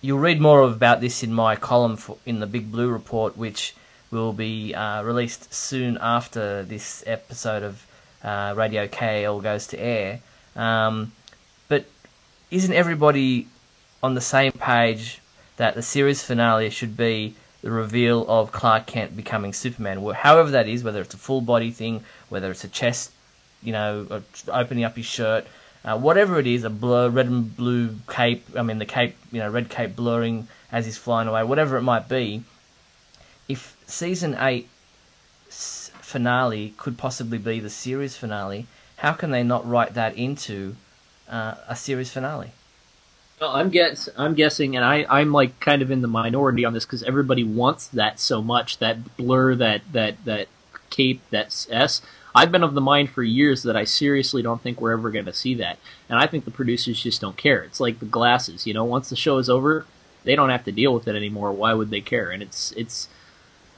you'll 0.00 0.18
read 0.18 0.40
more 0.40 0.62
about 0.62 1.00
this 1.00 1.22
in 1.22 1.32
my 1.32 1.56
column 1.56 1.96
for, 1.96 2.18
in 2.26 2.40
the 2.40 2.46
Big 2.46 2.70
Blue 2.70 2.88
Report, 2.88 3.36
which 3.36 3.74
will 4.10 4.32
be 4.32 4.74
uh, 4.74 5.02
released 5.02 5.52
soon 5.52 5.98
after 6.00 6.62
this 6.62 7.02
episode 7.06 7.62
of 7.62 7.86
uh, 8.22 8.54
Radio 8.56 8.86
KAL 8.86 9.40
goes 9.40 9.66
to 9.68 9.78
air. 9.78 10.20
Um, 10.54 11.12
but 11.68 11.86
isn't 12.50 12.72
everybody 12.72 13.48
on 14.02 14.14
the 14.14 14.20
same 14.20 14.52
page 14.52 15.20
that 15.56 15.74
the 15.74 15.82
series 15.82 16.22
finale 16.22 16.70
should 16.70 16.96
be 16.96 17.34
the 17.66 17.72
reveal 17.72 18.24
of 18.28 18.52
Clark 18.52 18.86
Kent 18.86 19.16
becoming 19.16 19.52
Superman? 19.52 20.00
However 20.14 20.52
that 20.52 20.68
is, 20.68 20.84
whether 20.84 21.00
it's 21.00 21.14
a 21.14 21.16
full 21.16 21.40
body 21.40 21.72
thing, 21.72 22.04
whether 22.28 22.52
it's 22.52 22.62
a 22.62 22.68
chest, 22.68 23.10
you 23.60 23.72
know, 23.72 24.22
opening 24.46 24.84
up 24.84 24.94
his 24.94 25.04
shirt, 25.04 25.44
uh, 25.84 25.98
whatever 25.98 26.38
it 26.38 26.46
is, 26.46 26.62
a 26.62 26.70
blur, 26.70 27.08
red 27.08 27.26
and 27.26 27.56
blue 27.56 27.96
cape. 28.08 28.44
I 28.56 28.62
mean, 28.62 28.78
the 28.78 28.86
cape, 28.86 29.16
you 29.32 29.40
know, 29.40 29.50
red 29.50 29.68
cape 29.68 29.96
blurring 29.96 30.46
as 30.70 30.84
he's 30.84 30.96
flying 30.96 31.26
away, 31.26 31.42
whatever 31.42 31.76
it 31.76 31.82
might 31.82 32.08
be. 32.08 32.44
If 33.48 33.76
season 33.88 34.36
eight 34.38 34.68
finale 35.50 36.72
could 36.76 36.96
possibly 36.96 37.38
be 37.38 37.58
the 37.58 37.70
series 37.70 38.16
finale, 38.16 38.68
how 38.98 39.12
can 39.12 39.32
they 39.32 39.42
not 39.42 39.68
write 39.68 39.94
that 39.94 40.16
into 40.16 40.76
uh, 41.28 41.56
a 41.66 41.74
series 41.74 42.12
finale? 42.12 42.52
Well, 43.40 43.50
I'm 43.50 43.68
guess 43.68 44.08
I'm 44.16 44.34
guessing, 44.34 44.76
and 44.76 44.84
I 44.84 45.04
I'm 45.10 45.30
like 45.32 45.60
kind 45.60 45.82
of 45.82 45.90
in 45.90 46.00
the 46.00 46.08
minority 46.08 46.64
on 46.64 46.72
this 46.72 46.86
because 46.86 47.02
everybody 47.02 47.44
wants 47.44 47.86
that 47.88 48.18
so 48.18 48.40
much 48.40 48.78
that 48.78 49.16
blur 49.18 49.54
that 49.56 49.82
that 49.92 50.24
that 50.24 50.48
cape 50.88 51.20
that 51.30 51.66
S. 51.70 52.00
I've 52.34 52.52
been 52.52 52.62
of 52.62 52.74
the 52.74 52.80
mind 52.80 53.10
for 53.10 53.22
years 53.22 53.62
that 53.62 53.76
I 53.76 53.84
seriously 53.84 54.42
don't 54.42 54.60
think 54.62 54.80
we're 54.80 54.92
ever 54.92 55.10
going 55.10 55.24
to 55.24 55.32
see 55.32 55.54
that. 55.54 55.78
And 56.08 56.18
I 56.18 56.26
think 56.26 56.44
the 56.44 56.50
producers 56.50 57.02
just 57.02 57.20
don't 57.20 57.36
care. 57.36 57.62
It's 57.62 57.80
like 57.80 57.98
the 57.98 58.04
glasses, 58.06 58.66
you 58.66 58.74
know, 58.74 58.84
once 58.84 59.08
the 59.08 59.16
show 59.16 59.38
is 59.38 59.48
over, 59.48 59.86
they 60.24 60.36
don't 60.36 60.50
have 60.50 60.64
to 60.64 60.72
deal 60.72 60.92
with 60.94 61.08
it 61.08 61.16
anymore. 61.16 61.52
Why 61.52 61.72
would 61.74 61.90
they 61.90 62.00
care? 62.02 62.30
And 62.30 62.42
it's 62.42 62.72
it's 62.72 63.08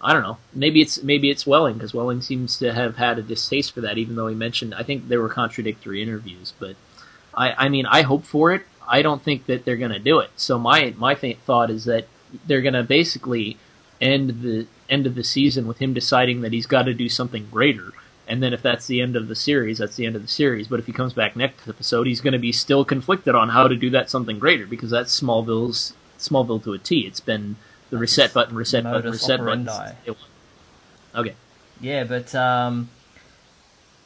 I 0.00 0.12
don't 0.12 0.22
know. 0.22 0.38
Maybe 0.54 0.80
it's 0.82 1.02
maybe 1.02 1.30
it's 1.30 1.46
Welling 1.46 1.74
because 1.74 1.94
Welling 1.94 2.22
seems 2.22 2.58
to 2.58 2.72
have 2.72 2.96
had 2.96 3.18
a 3.18 3.22
distaste 3.22 3.72
for 3.74 3.80
that, 3.80 3.98
even 3.98 4.14
though 4.14 4.28
he 4.28 4.36
mentioned 4.36 4.74
I 4.74 4.84
think 4.84 5.08
there 5.08 5.20
were 5.20 5.28
contradictory 5.28 6.00
interviews. 6.00 6.52
But 6.60 6.76
I 7.34 7.66
I 7.66 7.68
mean 7.68 7.86
I 7.86 8.02
hope 8.02 8.24
for 8.24 8.52
it. 8.52 8.62
I 8.88 9.02
don't 9.02 9.22
think 9.22 9.46
that 9.46 9.64
they're 9.64 9.76
going 9.76 9.92
to 9.92 9.98
do 9.98 10.18
it. 10.20 10.30
So 10.36 10.58
my 10.58 10.94
my 10.96 11.14
thought 11.14 11.70
is 11.70 11.84
that 11.84 12.06
they're 12.46 12.62
going 12.62 12.74
to 12.74 12.82
basically 12.82 13.56
end 14.00 14.42
the 14.42 14.66
end 14.88 15.06
of 15.06 15.14
the 15.14 15.24
season 15.24 15.66
with 15.66 15.78
him 15.78 15.92
deciding 15.92 16.40
that 16.40 16.52
he's 16.52 16.66
got 16.66 16.84
to 16.84 16.94
do 16.94 17.08
something 17.08 17.46
greater 17.50 17.92
and 18.28 18.42
then 18.42 18.52
if 18.52 18.60
that's 18.60 18.86
the 18.86 19.00
end 19.00 19.16
of 19.16 19.26
the 19.26 19.34
series, 19.34 19.78
that's 19.78 19.96
the 19.96 20.04
end 20.04 20.14
of 20.14 20.20
the 20.20 20.28
series. 20.28 20.68
But 20.68 20.78
if 20.78 20.86
he 20.86 20.92
comes 20.92 21.14
back 21.14 21.34
next 21.34 21.66
episode, 21.66 22.06
he's 22.06 22.20
going 22.20 22.34
to 22.34 22.38
be 22.38 22.52
still 22.52 22.84
conflicted 22.84 23.34
on 23.34 23.48
how 23.48 23.66
to 23.66 23.74
do 23.74 23.88
that 23.90 24.10
something 24.10 24.38
greater 24.38 24.66
because 24.66 24.90
that's 24.90 25.18
Smallville's 25.18 25.94
Smallville 26.18 26.62
to 26.64 26.74
a 26.74 26.78
T. 26.78 27.06
It's 27.06 27.20
been 27.20 27.56
the 27.88 27.96
reset 27.96 28.34
button, 28.34 28.54
reset 28.54 28.84
button, 28.84 29.10
reset 29.10 29.38
button. 29.38 29.66
Okay. 31.14 31.34
Yeah, 31.80 32.04
but 32.04 32.34
um, 32.34 32.90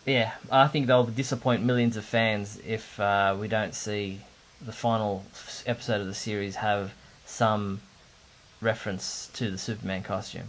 yeah, 0.07 0.33
I 0.53 0.69
think 0.69 0.87
they'll 0.87 1.05
disappoint 1.05 1.65
millions 1.65 1.97
of 1.97 2.05
fans 2.05 2.61
if 2.65 3.01
uh, 3.01 3.37
we 3.39 3.49
don't 3.49 3.75
see 3.75 4.21
the 4.65 4.73
final 4.73 5.25
episode 5.67 6.01
of 6.01 6.07
the 6.07 6.15
series 6.15 6.57
have 6.57 6.93
some 7.27 7.81
reference 8.61 9.31
to 9.35 9.51
the 9.51 9.59
Superman 9.59 10.03
costume. 10.03 10.49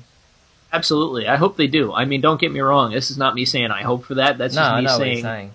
Absolutely. 0.72 1.28
I 1.28 1.36
hope 1.36 1.58
they 1.58 1.68
do. 1.68 1.94
I 1.94 2.06
mean, 2.06 2.22
don't 2.22 2.42
get 2.42 2.52
me 2.52 2.60
wrong. 2.60 2.92
This 2.92 3.12
is 3.12 3.18
not 3.18 3.36
me 3.36 3.46
saying 3.46 3.72
I 3.72 3.84
hope 3.84 4.06
for 4.06 4.16
that. 4.16 4.38
That's 4.38 4.56
no, 4.56 4.82
just 4.82 5.00
me 5.00 5.06
saying, 5.06 5.24
saying, 5.24 5.52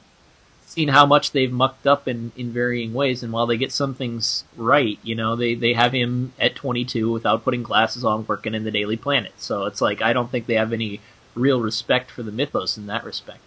seeing 0.67 0.88
how 0.88 1.07
much 1.07 1.33
they've 1.33 1.50
mucked 1.50 1.87
up 1.87 2.07
in, 2.07 2.31
in 2.37 2.53
varying 2.53 2.95
ways. 2.95 3.23
And 3.23 3.33
while 3.33 3.47
they 3.47 3.57
get 3.57 3.73
some 3.73 3.95
things 3.95 4.45
right, 4.57 4.99
you 5.03 5.17
know, 5.17 5.35
they, 5.35 5.55
they 5.55 5.73
have 5.73 5.93
him 5.93 6.33
at 6.38 6.55
22 6.55 7.11
without 7.11 7.43
putting 7.43 7.65
glasses 7.65 8.05
on 8.05 8.27
working 8.27 8.55
in 8.55 8.62
the 8.65 8.71
Daily 8.71 8.97
Planet. 8.97 9.33
So 9.38 9.65
it's 9.65 9.81
like, 9.81 10.00
I 10.03 10.12
don't 10.12 10.31
think 10.31 10.47
they 10.47 10.55
have 10.55 10.73
any 10.73 11.00
real 11.35 11.61
respect 11.61 12.11
for 12.11 12.23
the 12.23 12.33
mythos 12.33 12.77
in 12.77 12.87
that 12.87 13.05
respect. 13.05 13.41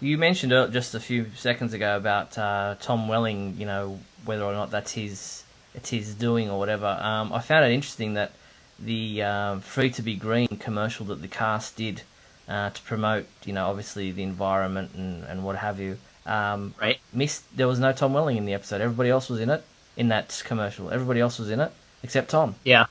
You 0.00 0.16
mentioned 0.16 0.52
just 0.72 0.94
a 0.94 1.00
few 1.00 1.26
seconds 1.36 1.72
ago 1.72 1.96
about 1.96 2.38
uh, 2.38 2.76
Tom 2.80 3.08
Welling, 3.08 3.56
you 3.58 3.66
know, 3.66 3.98
whether 4.24 4.44
or 4.44 4.52
not 4.52 4.70
that's 4.70 4.92
his, 4.92 5.42
it's 5.74 5.90
his 5.90 6.14
doing 6.14 6.50
or 6.50 6.58
whatever. 6.58 6.86
Um, 6.86 7.32
I 7.32 7.40
found 7.40 7.64
it 7.64 7.72
interesting 7.72 8.14
that 8.14 8.30
the 8.78 9.22
uh, 9.22 9.58
Free 9.58 9.90
to 9.90 10.02
Be 10.02 10.14
Green 10.14 10.46
commercial 10.48 11.06
that 11.06 11.20
the 11.20 11.26
cast 11.28 11.76
did 11.76 12.02
uh, 12.48 12.70
to 12.70 12.82
promote, 12.82 13.26
you 13.44 13.52
know, 13.52 13.66
obviously 13.66 14.12
the 14.12 14.22
environment 14.22 14.92
and, 14.94 15.24
and 15.24 15.44
what 15.44 15.56
have 15.56 15.80
you. 15.80 15.98
Um, 16.26 16.74
right. 16.80 16.98
Missed. 17.12 17.44
There 17.56 17.66
was 17.66 17.80
no 17.80 17.92
Tom 17.92 18.12
Welling 18.12 18.36
in 18.36 18.44
the 18.44 18.54
episode. 18.54 18.80
Everybody 18.80 19.10
else 19.10 19.28
was 19.28 19.40
in 19.40 19.50
it 19.50 19.64
in 19.96 20.08
that 20.08 20.42
commercial. 20.46 20.90
Everybody 20.90 21.20
else 21.20 21.40
was 21.40 21.50
in 21.50 21.58
it 21.58 21.72
except 22.04 22.30
Tom. 22.30 22.54
Yeah. 22.64 22.86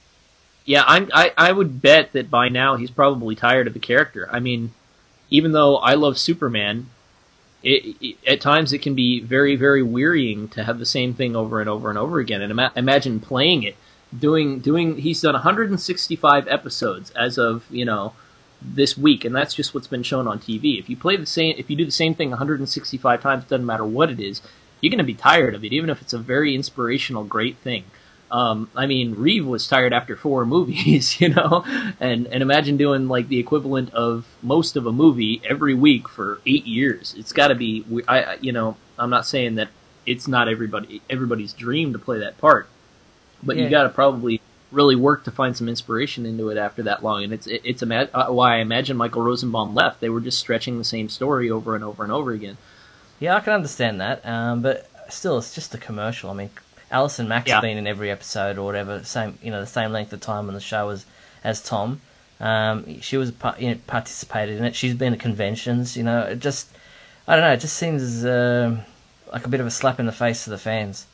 Yeah, 0.65 0.83
I'm, 0.85 1.09
I 1.13 1.31
I 1.37 1.53
would 1.53 1.81
bet 1.81 2.11
that 2.11 2.29
by 2.29 2.49
now 2.49 2.75
he's 2.75 2.91
probably 2.91 3.35
tired 3.35 3.67
of 3.67 3.73
the 3.73 3.79
character. 3.79 4.27
I 4.29 4.41
mean, 4.41 4.73
even 5.29 5.53
though 5.53 5.77
I 5.77 5.93
love 5.93 6.17
Superman, 6.17 6.89
it, 7.63 7.95
it, 8.01 8.17
at 8.27 8.41
times 8.41 8.73
it 8.73 8.81
can 8.81 8.95
be 8.95 9.19
very 9.19 9.55
very 9.55 9.83
wearying 9.83 10.47
to 10.49 10.63
have 10.63 10.79
the 10.79 10.85
same 10.85 11.13
thing 11.13 11.35
over 11.35 11.59
and 11.59 11.69
over 11.69 11.89
and 11.89 11.97
over 11.97 12.19
again. 12.19 12.41
And 12.41 12.51
ima- 12.51 12.71
imagine 12.75 13.19
playing 13.19 13.63
it 13.63 13.75
doing 14.17 14.59
doing 14.59 14.97
he's 14.97 15.21
done 15.21 15.33
165 15.33 16.47
episodes 16.47 17.11
as 17.11 17.37
of 17.37 17.65
you 17.69 17.85
know 17.85 18.13
this 18.61 18.97
week. 18.97 19.25
And 19.25 19.35
that's 19.35 19.53
just 19.53 19.73
what's 19.73 19.87
been 19.87 20.03
shown 20.03 20.27
on 20.27 20.39
TV 20.39 20.79
if 20.79 20.89
you 20.89 20.95
play 20.97 21.15
the 21.15 21.25
same 21.25 21.55
if 21.57 21.69
you 21.69 21.75
do 21.75 21.85
the 21.85 21.91
same 21.91 22.13
thing 22.13 22.29
165 22.29 23.21
times 23.21 23.43
it 23.43 23.49
doesn't 23.49 23.65
matter 23.65 23.85
what 23.85 24.09
it 24.09 24.19
is 24.19 24.41
you're 24.81 24.91
going 24.91 24.97
to 24.99 25.03
be 25.03 25.13
tired 25.13 25.55
of 25.55 25.65
it 25.65 25.73
even 25.73 25.89
if 25.89 26.01
it's 26.01 26.13
a 26.13 26.17
very 26.17 26.53
inspirational 26.53 27.23
great 27.23 27.57
thing 27.57 27.83
um, 28.31 28.69
I 28.75 28.85
mean 28.85 29.15
Reeve 29.15 29.45
was 29.45 29.67
tired 29.67 29.93
after 29.93 30.15
four 30.15 30.45
movies 30.55 31.19
you 31.19 31.29
know 31.29 31.63
and 31.99 32.27
and 32.27 32.41
imagine 32.41 32.77
doing 32.77 33.07
like 33.07 33.27
the 33.27 33.39
equivalent 33.39 33.93
of 33.93 34.25
most 34.41 34.75
of 34.75 34.85
a 34.85 34.91
movie 34.91 35.41
every 35.47 35.73
week 35.73 36.07
for 36.07 36.41
8 36.45 36.65
years 36.65 37.15
it's 37.17 37.33
got 37.33 37.47
to 37.49 37.55
be 37.55 37.85
I 38.07 38.37
you 38.41 38.51
know 38.51 38.77
I'm 38.97 39.09
not 39.09 39.25
saying 39.25 39.55
that 39.55 39.69
it's 40.05 40.27
not 40.27 40.47
everybody 40.47 41.01
everybody's 41.09 41.53
dream 41.53 41.93
to 41.93 41.99
play 41.99 42.19
that 42.19 42.37
part 42.37 42.67
but 43.43 43.55
yeah. 43.55 43.63
you 43.63 43.69
got 43.69 43.83
to 43.83 43.89
probably 43.89 44.41
really 44.71 44.95
work 44.95 45.23
to 45.23 45.31
find 45.31 45.55
some 45.55 45.69
inspiration 45.69 46.25
into 46.25 46.49
it 46.49 46.57
after 46.57 46.83
that 46.83 47.03
long. 47.03 47.23
And 47.23 47.33
it's 47.33 47.47
it, 47.47 47.61
it's 47.63 47.81
ima- 47.81 48.09
uh, 48.13 48.27
why 48.27 48.55
I 48.55 48.59
imagine 48.59 48.97
Michael 48.97 49.23
Rosenbaum 49.23 49.73
left. 49.73 50.01
They 50.01 50.09
were 50.09 50.21
just 50.21 50.39
stretching 50.39 50.77
the 50.77 50.83
same 50.83 51.09
story 51.09 51.49
over 51.49 51.75
and 51.75 51.83
over 51.83 52.03
and 52.03 52.11
over 52.11 52.31
again. 52.31 52.57
Yeah, 53.19 53.35
I 53.35 53.39
can 53.39 53.53
understand 53.53 53.99
that, 54.01 54.23
um, 54.25 54.61
but 54.61 54.89
still, 55.09 55.37
it's 55.39 55.55
just 55.55 55.73
a 55.73 55.77
commercial. 55.77 56.29
I 56.29 56.33
mean, 56.33 56.49
Allison 56.89 57.27
Mack's 57.27 57.49
yeah. 57.49 57.61
been 57.61 57.77
in 57.77 57.87
every 57.87 58.09
episode 58.11 58.57
or 58.57 58.63
whatever, 58.63 59.03
same 59.03 59.37
you 59.41 59.51
know 59.51 59.59
the 59.59 59.67
same 59.67 59.91
length 59.91 60.13
of 60.13 60.21
time 60.21 60.47
on 60.47 60.53
the 60.53 60.61
show 60.61 60.89
as 60.89 61.05
as 61.43 61.61
Tom. 61.61 62.01
Um, 62.39 63.01
she 63.01 63.17
was 63.17 63.33
you 63.57 63.69
know, 63.69 63.79
participated 63.87 64.57
in 64.57 64.63
it. 64.63 64.75
She's 64.75 64.93
been 64.93 65.13
at 65.13 65.19
conventions. 65.19 65.97
You 65.97 66.03
know, 66.03 66.21
it 66.21 66.39
just 66.39 66.69
I 67.27 67.35
don't 67.35 67.43
know. 67.43 67.53
It 67.53 67.59
just 67.59 67.75
seems 67.75 68.23
uh, 68.23 68.77
like 69.31 69.45
a 69.45 69.49
bit 69.49 69.59
of 69.59 69.65
a 69.65 69.71
slap 69.71 69.99
in 69.99 70.05
the 70.05 70.11
face 70.11 70.45
to 70.45 70.49
the 70.49 70.57
fans. 70.57 71.05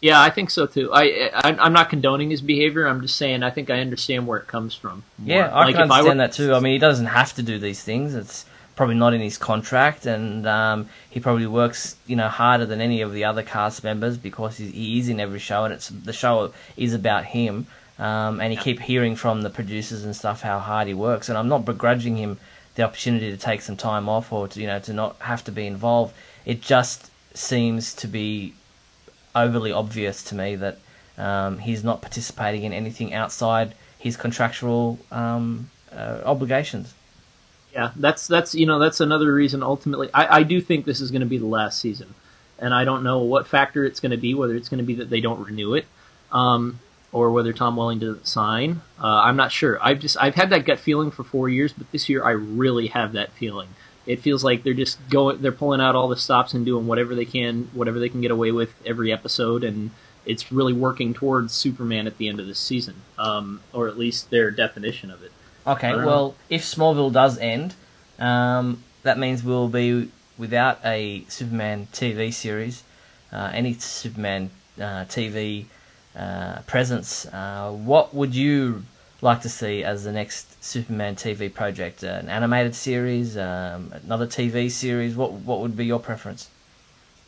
Yeah, 0.00 0.20
I 0.20 0.28
think 0.28 0.50
so 0.50 0.66
too. 0.66 0.90
I, 0.92 1.30
I 1.34 1.66
am 1.66 1.72
not 1.72 1.88
condoning 1.88 2.28
his 2.28 2.42
behavior. 2.42 2.86
I'm 2.86 3.00
just 3.00 3.16
saying 3.16 3.42
I 3.42 3.50
think 3.50 3.70
I 3.70 3.80
understand 3.80 4.26
where 4.26 4.38
it 4.38 4.46
comes 4.46 4.74
from. 4.74 5.02
More. 5.18 5.36
Yeah, 5.36 5.48
I 5.48 5.64
like 5.64 5.74
can 5.74 5.84
understand 5.84 5.92
I 5.92 6.24
were... 6.24 6.28
that 6.28 6.32
too. 6.32 6.54
I 6.54 6.60
mean, 6.60 6.74
he 6.74 6.78
doesn't 6.78 7.06
have 7.06 7.32
to 7.36 7.42
do 7.42 7.58
these 7.58 7.82
things. 7.82 8.14
It's 8.14 8.44
probably 8.76 8.96
not 8.96 9.14
in 9.14 9.20
his 9.20 9.38
contract, 9.38 10.06
and 10.06 10.46
um, 10.46 10.88
he 11.10 11.20
probably 11.20 11.46
works 11.46 11.96
you 12.06 12.16
know 12.16 12.28
harder 12.28 12.66
than 12.66 12.80
any 12.80 13.00
of 13.00 13.12
the 13.12 13.24
other 13.24 13.42
cast 13.42 13.84
members 13.84 14.16
because 14.16 14.56
he, 14.56 14.68
he 14.70 14.98
is 14.98 15.08
in 15.08 15.20
every 15.20 15.38
show, 15.38 15.64
and 15.64 15.74
it's 15.74 15.88
the 15.88 16.12
show 16.12 16.52
is 16.76 16.94
about 16.94 17.24
him. 17.24 17.66
Um, 17.96 18.40
and 18.40 18.52
you 18.52 18.58
keep 18.58 18.80
hearing 18.80 19.14
from 19.14 19.42
the 19.42 19.50
producers 19.50 20.04
and 20.04 20.16
stuff 20.16 20.42
how 20.42 20.58
hard 20.58 20.88
he 20.88 20.94
works, 20.94 21.28
and 21.28 21.38
I'm 21.38 21.48
not 21.48 21.64
begrudging 21.64 22.16
him 22.16 22.38
the 22.74 22.82
opportunity 22.82 23.30
to 23.30 23.36
take 23.36 23.62
some 23.62 23.76
time 23.76 24.08
off 24.08 24.32
or 24.32 24.48
to 24.48 24.60
you 24.60 24.66
know 24.66 24.80
to 24.80 24.92
not 24.92 25.16
have 25.20 25.44
to 25.44 25.52
be 25.52 25.66
involved. 25.66 26.14
It 26.44 26.60
just 26.60 27.10
seems 27.34 27.94
to 27.94 28.08
be 28.08 28.54
overly 29.34 29.72
obvious 29.72 30.22
to 30.24 30.34
me 30.34 30.56
that 30.56 30.78
um, 31.18 31.58
he's 31.58 31.84
not 31.84 32.02
participating 32.02 32.64
in 32.64 32.72
anything 32.72 33.14
outside 33.14 33.74
his 33.98 34.16
contractual 34.16 34.98
um, 35.10 35.70
uh, 35.92 36.20
obligations. 36.24 36.94
Yeah, 37.74 37.90
that's 37.96 38.28
that's 38.28 38.54
you 38.54 38.66
know 38.66 38.78
that's 38.78 39.00
another 39.00 39.34
reason. 39.34 39.62
Ultimately, 39.62 40.08
I, 40.14 40.38
I 40.38 40.42
do 40.44 40.60
think 40.60 40.86
this 40.86 41.00
is 41.00 41.10
going 41.10 41.20
to 41.20 41.26
be 41.26 41.38
the 41.38 41.46
last 41.46 41.80
season, 41.80 42.14
and 42.58 42.72
I 42.72 42.84
don't 42.84 43.02
know 43.02 43.18
what 43.18 43.48
factor 43.48 43.84
it's 43.84 43.98
going 43.98 44.12
to 44.12 44.16
be. 44.16 44.32
Whether 44.32 44.54
it's 44.54 44.68
going 44.68 44.78
to 44.78 44.84
be 44.84 44.94
that 44.96 45.10
they 45.10 45.20
don't 45.20 45.44
renew 45.44 45.74
it, 45.74 45.84
um, 46.30 46.78
or 47.10 47.32
whether 47.32 47.52
Tom 47.52 47.74
Welling 47.74 47.98
doesn't 47.98 48.28
sign. 48.28 48.80
Uh, 49.02 49.22
I'm 49.22 49.36
not 49.36 49.50
sure. 49.50 49.78
I've 49.82 49.98
just 49.98 50.16
I've 50.20 50.36
had 50.36 50.50
that 50.50 50.64
gut 50.64 50.78
feeling 50.78 51.10
for 51.10 51.24
four 51.24 51.48
years, 51.48 51.72
but 51.72 51.90
this 51.90 52.08
year 52.08 52.24
I 52.24 52.30
really 52.30 52.86
have 52.88 53.12
that 53.14 53.32
feeling 53.32 53.68
it 54.06 54.20
feels 54.20 54.44
like 54.44 54.62
they're 54.62 54.74
just 54.74 54.98
going 55.08 55.40
they're 55.40 55.52
pulling 55.52 55.80
out 55.80 55.94
all 55.94 56.08
the 56.08 56.16
stops 56.16 56.54
and 56.54 56.66
doing 56.66 56.86
whatever 56.86 57.14
they 57.14 57.24
can 57.24 57.68
whatever 57.72 57.98
they 57.98 58.08
can 58.08 58.20
get 58.20 58.30
away 58.30 58.52
with 58.52 58.72
every 58.84 59.12
episode 59.12 59.64
and 59.64 59.90
it's 60.26 60.50
really 60.50 60.72
working 60.72 61.12
towards 61.12 61.52
superman 61.52 62.06
at 62.06 62.16
the 62.18 62.28
end 62.28 62.40
of 62.40 62.46
the 62.46 62.54
season 62.54 62.94
um, 63.18 63.60
or 63.72 63.88
at 63.88 63.98
least 63.98 64.30
their 64.30 64.50
definition 64.50 65.10
of 65.10 65.22
it 65.22 65.32
okay 65.66 65.94
well 65.94 66.34
if 66.48 66.62
smallville 66.62 67.12
does 67.12 67.38
end 67.38 67.74
um, 68.18 68.82
that 69.02 69.18
means 69.18 69.42
we'll 69.42 69.68
be 69.68 70.10
without 70.38 70.78
a 70.84 71.24
superman 71.28 71.86
tv 71.92 72.32
series 72.32 72.82
uh, 73.32 73.50
any 73.52 73.74
superman 73.74 74.50
uh, 74.78 75.04
tv 75.04 75.64
uh, 76.16 76.60
presence 76.62 77.26
uh, 77.26 77.70
what 77.70 78.14
would 78.14 78.34
you 78.34 78.82
like 79.24 79.40
to 79.40 79.48
see 79.48 79.82
as 79.82 80.04
the 80.04 80.12
next 80.12 80.62
Superman 80.62 81.16
TV 81.16 81.52
project? 81.52 82.02
An 82.02 82.28
animated 82.28 82.74
series, 82.74 83.36
um, 83.36 83.92
another 84.04 84.26
TV 84.26 84.70
series? 84.70 85.16
What 85.16 85.32
what 85.32 85.60
would 85.60 85.76
be 85.76 85.86
your 85.86 85.98
preference? 85.98 86.50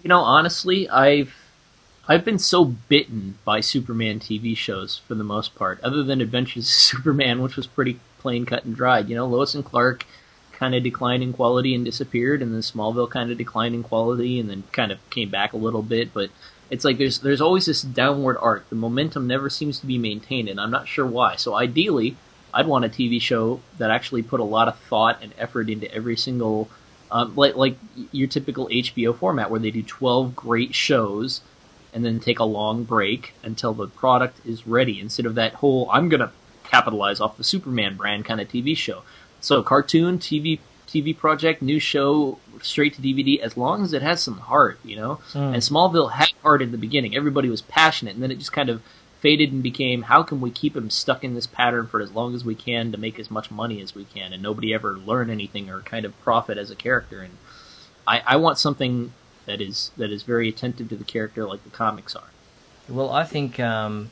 You 0.03 0.09
know, 0.09 0.21
honestly, 0.21 0.89
I've 0.89 1.35
I've 2.07 2.25
been 2.25 2.39
so 2.39 2.65
bitten 2.65 3.39
by 3.45 3.61
Superman 3.61 4.21
TV 4.21 4.57
shows 4.57 5.01
for 5.09 5.15
the 5.15 5.25
most 5.25 5.57
part, 5.57 5.81
other 5.83 6.05
than 6.05 6.21
Adventures 6.21 6.67
of 6.69 6.73
Superman, 6.93 7.43
which 7.43 7.57
was 7.57 7.67
pretty 7.67 7.99
plain 8.27 8.45
cut 8.45 8.65
and 8.65 8.75
dried. 8.75 9.09
You 9.09 9.15
know, 9.15 9.25
Lois 9.25 9.55
and 9.55 9.65
Clark 9.65 10.05
kind 10.51 10.75
of 10.75 10.83
declined 10.83 11.23
in 11.23 11.33
quality 11.33 11.77
and 11.77 11.85
disappeared, 11.85 12.43
and 12.43 12.53
then 12.53 12.61
Smallville 12.61 13.09
kind 13.09 13.31
of 13.31 13.39
declined 13.39 13.77
in 13.77 13.85
quality 13.85 14.41
and 14.41 14.51
then 14.51 14.65
kind 14.73 14.91
of 14.91 14.99
came 15.11 15.31
back 15.31 15.53
a 15.53 15.57
little 15.57 15.83
bit. 15.83 16.13
But 16.13 16.31
it's 16.69 16.85
like 16.85 16.99
there's 16.99 17.21
there's 17.21 17.41
always 17.41 17.67
this 17.67 17.83
downward 17.83 18.37
arc. 18.41 18.69
The 18.69 18.75
momentum 18.75 19.29
never 19.29 19.49
seems 19.49 19.79
to 19.79 19.87
be 19.87 19.97
maintained, 19.97 20.49
and 20.49 20.61
I'm 20.61 20.73
not 20.73 20.89
sure 20.89 21.07
why. 21.07 21.37
So 21.37 21.55
ideally, 21.55 22.17
I'd 22.53 22.67
want 22.67 22.85
a 22.85 22.89
TV 22.89 23.23
show 23.23 23.61
that 23.79 23.93
actually 23.93 24.23
put 24.25 24.41
a 24.41 24.45
lot 24.45 24.67
of 24.67 24.77
thought 24.77 25.23
and 25.23 25.33
effort 25.39 25.71
into 25.71 25.89
every 25.95 26.17
single, 26.17 26.69
um, 27.13 27.37
like 27.37 27.55
like 27.55 27.79
your 28.11 28.27
typical 28.27 28.67
HBO 28.67 29.17
format, 29.17 29.53
where 29.53 29.61
they 29.61 29.71
do 29.71 29.85
12 29.85 30.35
great 30.35 30.75
shows 30.75 31.43
and 31.95 32.05
then 32.05 32.19
take 32.19 32.41
a 32.41 32.45
long 32.45 32.83
break 32.83 33.35
until 33.45 33.73
the 33.73 33.87
product 33.87 34.41
is 34.45 34.67
ready. 34.67 34.99
Instead 34.99 35.27
of 35.27 35.37
that 35.37 35.55
whole 35.55 35.89
I'm 35.93 36.09
gonna 36.09 36.33
capitalize 36.67 37.21
off 37.21 37.37
the 37.37 37.45
Superman 37.45 37.97
brand 37.97 38.25
kind 38.25 38.41
of 38.41 38.49
TV 38.49 38.77
show. 38.77 39.03
So 39.41 39.63
cartoon, 39.63 40.19
TV, 40.19 40.59
TV 40.87 41.17
project, 41.17 41.63
new 41.63 41.79
show, 41.79 42.39
straight 42.63 42.95
to 42.95 43.03
DVD, 43.03 43.41
as 43.41 43.57
long 43.57 43.83
as 43.83 43.93
it 43.93 44.03
has 44.03 44.23
some 44.23 44.39
heart, 44.39 44.79
you 44.85 44.97
know. 44.97 45.21
Mm. 45.33 45.55
And 45.55 45.57
Smallville 45.57 46.13
had 46.13 46.33
heart 46.43 46.63
in 46.63 46.73
the 46.73 46.79
beginning. 46.79 47.17
Everybody 47.17 47.49
was 47.49 47.63
passionate, 47.63 48.15
and 48.15 48.23
then 48.23 48.31
it 48.31 48.39
just 48.39 48.53
kind 48.53 48.69
of 48.69 48.83
faded 49.21 49.53
and 49.53 49.63
became 49.63 50.03
how 50.03 50.23
can 50.23 50.41
we 50.41 50.51
keep 50.51 50.77
him 50.77 50.91
stuck 50.91 51.25
in 51.25 51.35
this 51.35 51.47
pattern 51.47 51.87
for 51.87 52.01
as 52.01 52.13
long 52.13 52.35
as 52.35 52.45
we 52.45 52.55
can 52.55 52.93
to 52.93 52.99
make 52.99 53.19
as 53.19 53.31
much 53.31 53.51
money 53.51 53.81
as 53.81 53.95
we 53.95 54.05
can, 54.05 54.33
and 54.33 54.43
nobody 54.43 54.73
ever 54.73 54.97
learn 54.97 55.31
anything 55.31 55.69
or 55.71 55.81
kind 55.81 56.05
of 56.05 56.19
profit 56.23 56.59
as 56.59 56.71
a 56.71 56.77
character. 56.77 57.21
And 57.21 57.37
I, 58.07 58.23
I 58.27 58.37
want 58.37 58.59
something 58.59 59.13
that 59.47 59.61
is 59.61 59.91
that 59.97 60.11
is 60.11 60.23
very 60.23 60.49
attentive 60.49 60.89
to 60.89 60.97
the 60.97 61.05
character 61.05 61.47
like 61.47 61.65
the 61.65 61.71
comics 61.71 62.15
are. 62.15 62.31
Well, 62.89 63.11
I 63.11 63.25
think 63.25 63.59
um, 63.59 64.11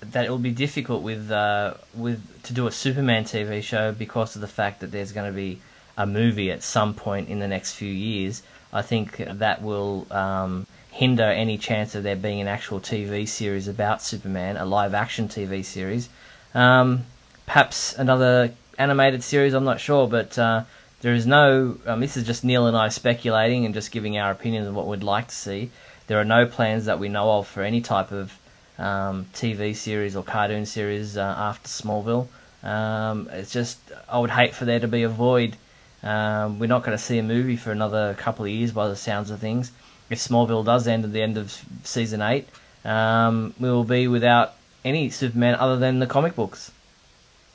that 0.00 0.24
it 0.24 0.30
will 0.30 0.38
be 0.38 0.52
difficult 0.52 1.02
with 1.02 1.30
uh, 1.30 1.74
with 1.94 2.42
to 2.44 2.52
do 2.52 2.66
a 2.66 2.72
Superman 2.72 3.24
TV 3.24 3.62
show 3.62 3.92
because 3.92 4.34
of 4.34 4.40
the 4.40 4.48
fact 4.48 4.80
that 4.80 4.90
there's 4.90 5.12
going 5.12 5.30
to 5.30 5.36
be 5.36 5.60
a 5.96 6.06
movie 6.06 6.50
at 6.50 6.62
some 6.62 6.94
point 6.94 7.28
in 7.28 7.40
the 7.40 7.48
next 7.48 7.72
few 7.74 7.90
years. 7.90 8.42
I 8.72 8.82
think 8.82 9.16
that 9.16 9.62
will 9.62 10.06
um, 10.10 10.66
hinder 10.90 11.24
any 11.24 11.58
chance 11.58 11.94
of 11.94 12.02
there 12.02 12.16
being 12.16 12.40
an 12.40 12.48
actual 12.48 12.80
TV 12.80 13.26
series 13.26 13.66
about 13.66 14.02
Superman, 14.02 14.56
a 14.56 14.64
live 14.64 14.94
action 14.94 15.28
TV 15.28 15.64
series. 15.64 16.08
Um, 16.54 17.04
perhaps 17.46 17.94
another 17.98 18.52
animated 18.78 19.22
series, 19.24 19.54
I'm 19.54 19.64
not 19.64 19.80
sure, 19.80 20.06
but 20.06 20.38
uh, 20.38 20.64
there 21.00 21.14
is 21.14 21.26
no. 21.26 21.78
Um, 21.86 22.00
this 22.00 22.16
is 22.16 22.24
just 22.24 22.44
Neil 22.44 22.66
and 22.66 22.76
I 22.76 22.88
speculating 22.88 23.64
and 23.64 23.74
just 23.74 23.90
giving 23.90 24.18
our 24.18 24.30
opinions 24.30 24.68
of 24.68 24.74
what 24.74 24.86
we'd 24.86 25.02
like 25.02 25.28
to 25.28 25.34
see. 25.34 25.70
There 26.06 26.20
are 26.20 26.24
no 26.24 26.46
plans 26.46 26.84
that 26.86 26.98
we 26.98 27.08
know 27.08 27.38
of 27.38 27.48
for 27.48 27.62
any 27.62 27.80
type 27.80 28.12
of 28.12 28.38
um, 28.78 29.26
TV 29.34 29.74
series 29.74 30.16
or 30.16 30.22
cartoon 30.22 30.66
series 30.66 31.16
uh, 31.16 31.34
after 31.36 31.68
Smallville. 31.68 32.28
Um, 32.62 33.28
it's 33.32 33.52
just 33.52 33.78
I 34.08 34.18
would 34.18 34.30
hate 34.30 34.54
for 34.54 34.64
there 34.64 34.80
to 34.80 34.88
be 34.88 35.02
a 35.02 35.08
void. 35.08 35.56
Um, 36.02 36.58
we're 36.58 36.66
not 36.66 36.84
going 36.84 36.96
to 36.96 37.02
see 37.02 37.18
a 37.18 37.22
movie 37.22 37.56
for 37.56 37.72
another 37.72 38.14
couple 38.14 38.44
of 38.44 38.50
years 38.50 38.72
by 38.72 38.88
the 38.88 38.96
sounds 38.96 39.30
of 39.30 39.40
things. 39.40 39.72
If 40.10 40.18
Smallville 40.18 40.64
does 40.64 40.86
end 40.86 41.04
at 41.04 41.12
the 41.12 41.22
end 41.22 41.36
of 41.36 41.64
season 41.84 42.22
eight, 42.22 42.48
um, 42.84 43.54
we 43.58 43.68
will 43.68 43.84
be 43.84 44.08
without 44.08 44.54
any 44.84 45.10
Superman 45.10 45.56
other 45.56 45.76
than 45.76 45.98
the 45.98 46.06
comic 46.06 46.34
books. 46.34 46.70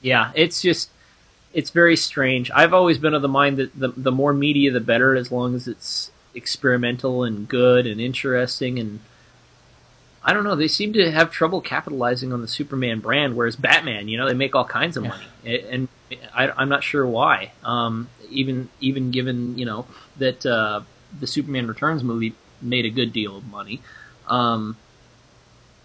Yeah, 0.01 0.31
it's 0.35 0.61
just 0.61 0.89
it's 1.53 1.69
very 1.69 1.95
strange. 1.95 2.51
I've 2.51 2.73
always 2.73 2.97
been 2.97 3.13
of 3.13 3.21
the 3.21 3.27
mind 3.27 3.57
that 3.57 3.77
the 3.79 3.89
the 3.95 4.11
more 4.11 4.33
media 4.33 4.71
the 4.71 4.79
better, 4.79 5.15
as 5.15 5.31
long 5.31 5.55
as 5.55 5.67
it's 5.67 6.11
experimental 6.35 7.23
and 7.23 7.47
good 7.47 7.85
and 7.85 8.01
interesting 8.01 8.79
and 8.79 8.99
I 10.23 10.33
don't 10.33 10.43
know. 10.43 10.55
They 10.55 10.69
seem 10.69 10.93
to 10.93 11.11
have 11.11 11.31
trouble 11.31 11.59
capitalizing 11.59 12.31
on 12.31 12.41
the 12.41 12.47
Superman 12.47 12.99
brand, 12.99 13.35
whereas 13.35 13.55
Batman, 13.57 14.07
you 14.07 14.17
know, 14.17 14.27
they 14.27 14.33
make 14.33 14.55
all 14.55 14.65
kinds 14.65 14.95
of 14.95 15.03
money, 15.03 15.25
and 15.45 15.89
I, 16.33 16.61
am 16.61 16.69
not 16.69 16.83
sure 16.83 17.05
why. 17.05 17.51
Um, 17.63 18.07
even 18.29 18.69
even 18.79 19.11
given 19.11 19.57
you 19.57 19.65
know 19.65 19.85
that 20.17 20.45
uh, 20.45 20.81
the 21.19 21.27
Superman 21.27 21.67
Returns 21.67 22.03
movie 22.03 22.35
made 22.61 22.85
a 22.85 22.89
good 22.89 23.11
deal 23.11 23.35
of 23.35 23.45
money, 23.45 23.81
um, 24.27 24.77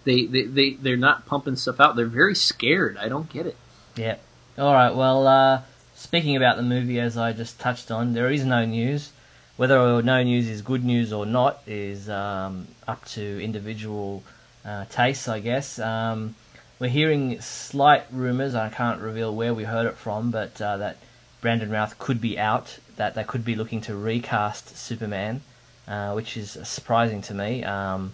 they 0.04 0.26
they 0.26 0.42
they 0.44 0.70
they're 0.74 0.96
not 0.96 1.26
pumping 1.26 1.56
stuff 1.56 1.80
out. 1.80 1.96
They're 1.96 2.06
very 2.06 2.34
scared. 2.34 2.96
I 2.96 3.08
don't 3.08 3.28
get 3.28 3.46
it. 3.46 3.56
Yeah. 3.96 4.16
All 4.56 4.72
right. 4.72 4.94
Well, 4.94 5.26
uh, 5.26 5.62
speaking 5.94 6.36
about 6.36 6.56
the 6.56 6.62
movie, 6.62 7.00
as 7.00 7.16
I 7.16 7.32
just 7.32 7.58
touched 7.58 7.90
on, 7.90 8.12
there 8.12 8.30
is 8.30 8.44
no 8.44 8.64
news. 8.64 9.10
Whether 9.58 9.76
or 9.76 10.02
no 10.02 10.22
news 10.22 10.48
is 10.48 10.62
good 10.62 10.84
news 10.84 11.12
or 11.12 11.26
not 11.26 11.62
is 11.66 12.08
um, 12.08 12.68
up 12.86 13.04
to 13.06 13.42
individual 13.42 14.22
uh, 14.64 14.84
tastes, 14.88 15.26
I 15.26 15.40
guess. 15.40 15.80
Um, 15.80 16.36
we're 16.78 16.90
hearing 16.90 17.40
slight 17.40 18.04
rumours. 18.12 18.54
I 18.54 18.68
can't 18.68 19.00
reveal 19.00 19.34
where 19.34 19.52
we 19.52 19.64
heard 19.64 19.86
it 19.86 19.96
from, 19.96 20.30
but 20.30 20.62
uh, 20.62 20.76
that 20.76 20.98
Brandon 21.40 21.72
Routh 21.72 21.98
could 21.98 22.20
be 22.20 22.38
out. 22.38 22.78
That 22.94 23.16
they 23.16 23.24
could 23.24 23.44
be 23.44 23.56
looking 23.56 23.80
to 23.80 23.96
recast 23.96 24.76
Superman, 24.76 25.40
uh, 25.88 26.12
which 26.12 26.36
is 26.36 26.56
surprising 26.62 27.20
to 27.22 27.34
me. 27.34 27.64
Um, 27.64 28.12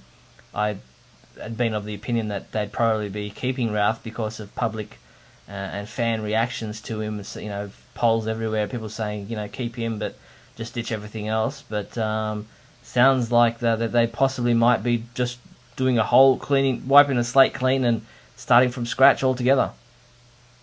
I 0.54 0.78
had 1.38 1.58
been 1.58 1.74
of 1.74 1.84
the 1.84 1.94
opinion 1.94 2.28
that 2.28 2.52
they'd 2.52 2.72
probably 2.72 3.10
be 3.10 3.28
keeping 3.28 3.70
Routh 3.70 4.02
because 4.02 4.40
of 4.40 4.54
public 4.54 4.98
uh, 5.46 5.52
and 5.52 5.86
fan 5.86 6.22
reactions 6.22 6.80
to 6.80 7.02
him. 7.02 7.22
You 7.34 7.48
know, 7.50 7.70
polls 7.92 8.26
everywhere, 8.26 8.66
people 8.66 8.88
saying 8.88 9.26
you 9.28 9.36
know 9.36 9.46
keep 9.46 9.76
him, 9.76 9.98
but 9.98 10.16
just 10.56 10.74
ditch 10.74 10.92
everything 10.92 11.28
else. 11.28 11.62
But 11.68 11.96
um, 11.98 12.46
sounds 12.82 13.32
like 13.32 13.58
that, 13.60 13.78
that 13.78 13.92
they 13.92 14.06
possibly 14.06 14.54
might 14.54 14.82
be 14.82 15.04
just 15.14 15.38
doing 15.76 15.98
a 15.98 16.04
whole 16.04 16.38
cleaning, 16.38 16.86
wiping 16.86 17.16
the 17.16 17.24
slate 17.24 17.54
clean 17.54 17.84
and 17.84 18.02
starting 18.36 18.70
from 18.70 18.86
scratch 18.86 19.22
altogether. 19.24 19.72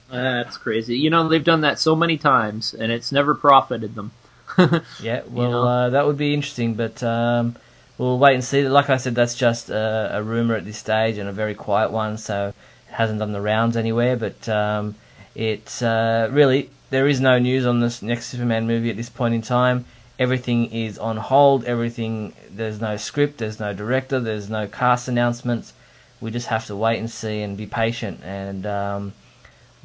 That's 0.09 0.57
crazy. 0.57 0.97
You 0.97 1.09
know, 1.09 1.27
they've 1.29 1.43
done 1.43 1.61
that 1.61 1.79
so 1.79 1.95
many 1.95 2.17
times, 2.17 2.73
and 2.73 2.91
it's 2.91 3.11
never 3.11 3.33
profited 3.33 3.95
them. 3.95 4.11
yeah, 5.01 5.21
well, 5.29 5.45
you 5.45 5.51
know? 5.51 5.63
uh, 5.67 5.89
that 5.91 6.05
would 6.05 6.17
be 6.17 6.33
interesting, 6.33 6.73
but 6.73 7.01
um, 7.01 7.55
we'll 7.97 8.19
wait 8.19 8.33
and 8.33 8.43
see. 8.43 8.67
Like 8.67 8.89
I 8.89 8.97
said, 8.97 9.15
that's 9.15 9.35
just 9.35 9.69
a, 9.69 10.17
a 10.17 10.23
rumor 10.23 10.55
at 10.55 10.65
this 10.65 10.77
stage 10.77 11.17
and 11.17 11.29
a 11.29 11.31
very 11.31 11.55
quiet 11.55 11.91
one, 11.91 12.17
so 12.17 12.49
it 12.49 12.93
hasn't 12.93 13.19
done 13.19 13.31
the 13.31 13.39
rounds 13.39 13.77
anywhere. 13.77 14.17
But 14.17 14.49
um, 14.49 14.95
it's 15.33 15.81
uh, 15.81 16.27
really 16.29 16.69
there 16.91 17.07
is 17.07 17.19
no 17.19 17.39
news 17.39 17.65
on 17.65 17.79
this 17.79 18.01
next 18.01 18.27
Superman 18.27 18.67
movie 18.67 18.89
at 18.89 18.97
this 18.97 19.09
point 19.09 19.33
in 19.33 19.41
time. 19.41 19.85
Everything 20.19 20.71
is 20.71 20.99
on 20.99 21.17
hold. 21.17 21.63
Everything 21.63 22.33
there's 22.51 22.79
no 22.79 22.97
script, 22.97 23.39
there's 23.39 23.59
no 23.59 23.73
director, 23.73 24.19
there's 24.19 24.49
no 24.49 24.67
cast 24.67 25.07
announcements. 25.07 25.73
We 26.19 26.29
just 26.29 26.47
have 26.47 26.67
to 26.67 26.75
wait 26.75 26.99
and 26.99 27.09
see 27.09 27.41
and 27.41 27.57
be 27.57 27.65
patient 27.65 28.19
and 28.23 28.65
um, 28.65 29.13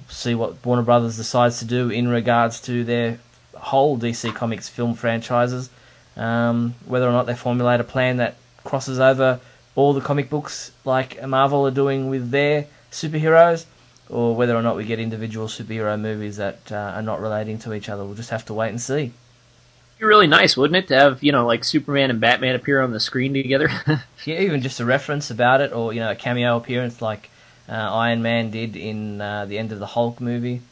see 0.08 0.34
what 0.34 0.64
Warner 0.66 0.82
Brothers 0.82 1.16
decides 1.16 1.60
to 1.60 1.64
do 1.64 1.88
in 1.88 2.08
regards 2.08 2.60
to 2.62 2.84
their 2.84 3.18
whole 3.54 3.96
DC 3.96 4.34
Comics 4.34 4.68
film 4.68 4.94
franchises. 4.94 5.70
Um, 6.16 6.74
whether 6.86 7.08
or 7.08 7.12
not 7.12 7.26
they 7.26 7.34
formulate 7.34 7.80
a 7.80 7.84
plan 7.84 8.16
that 8.16 8.36
crosses 8.64 8.98
over 8.98 9.38
all 9.76 9.92
the 9.92 10.00
comic 10.00 10.28
books 10.28 10.72
like 10.84 11.24
Marvel 11.26 11.66
are 11.66 11.70
doing 11.70 12.08
with 12.08 12.30
their 12.30 12.66
superheroes, 12.90 13.66
or 14.08 14.34
whether 14.34 14.54
or 14.54 14.62
not 14.62 14.76
we 14.76 14.84
get 14.84 14.98
individual 14.98 15.48
superhero 15.48 15.98
movies 15.98 16.36
that 16.36 16.70
uh, 16.70 16.92
are 16.94 17.02
not 17.02 17.20
relating 17.20 17.58
to 17.60 17.74
each 17.74 17.88
other. 17.88 18.04
We'll 18.04 18.14
just 18.14 18.30
have 18.30 18.44
to 18.46 18.54
wait 18.54 18.70
and 18.70 18.80
see. 18.80 18.94
It'd 18.94 20.00
be 20.00 20.06
really 20.06 20.26
nice, 20.26 20.56
wouldn't 20.56 20.76
it, 20.76 20.88
to 20.88 20.94
have 20.96 21.22
you 21.22 21.32
know 21.32 21.46
like 21.46 21.64
Superman 21.64 22.10
and 22.10 22.20
Batman 22.20 22.54
appear 22.54 22.80
on 22.82 22.92
the 22.92 23.00
screen 23.00 23.34
together? 23.34 23.70
yeah, 24.24 24.40
even 24.40 24.60
just 24.60 24.80
a 24.80 24.84
reference 24.84 25.30
about 25.30 25.60
it, 25.60 25.72
or 25.72 25.92
you 25.92 26.00
know 26.00 26.10
a 26.10 26.16
cameo 26.16 26.56
appearance 26.56 27.00
like 27.02 27.30
uh, 27.68 27.72
Iron 27.72 28.22
Man 28.22 28.50
did 28.50 28.76
in 28.76 29.20
uh, 29.20 29.46
the 29.46 29.58
end 29.58 29.72
of 29.72 29.78
the 29.78 29.86
Hulk 29.86 30.20
movie. 30.20 30.62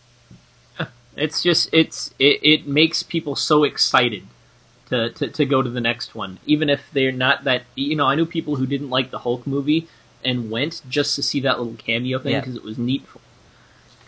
It's 1.17 1.45
just 1.45 1.69
it's 1.73 2.13
it, 2.19 2.41
it 2.43 2.67
makes 2.67 3.05
people 3.05 3.37
so 3.37 3.63
excited 3.63 4.25
to, 4.87 5.11
to, 5.11 5.29
to 5.29 5.45
go 5.45 5.63
to 5.63 5.71
the 5.71 5.81
next 5.81 6.17
one, 6.17 6.41
even 6.45 6.69
if 6.69 6.83
they're 6.93 7.13
not 7.13 7.45
that. 7.45 7.63
You 7.77 7.95
know, 7.95 8.07
I 8.07 8.17
knew 8.17 8.27
people 8.27 8.57
who 8.57 8.67
didn't 8.67 8.91
like 8.91 9.13
the 9.13 9.21
Hulk 9.21 9.47
movie 9.47 9.87
and 10.25 10.51
went 10.51 10.83
just 10.89 11.15
to 11.15 11.23
see 11.23 11.41
that 11.41 11.59
little 11.59 11.75
cameo 11.75 12.19
thing 12.19 12.39
because 12.41 12.55
yeah. 12.55 12.61
it 12.61 12.65
was 12.65 12.79
neat. 12.79 13.07
For 13.07 13.21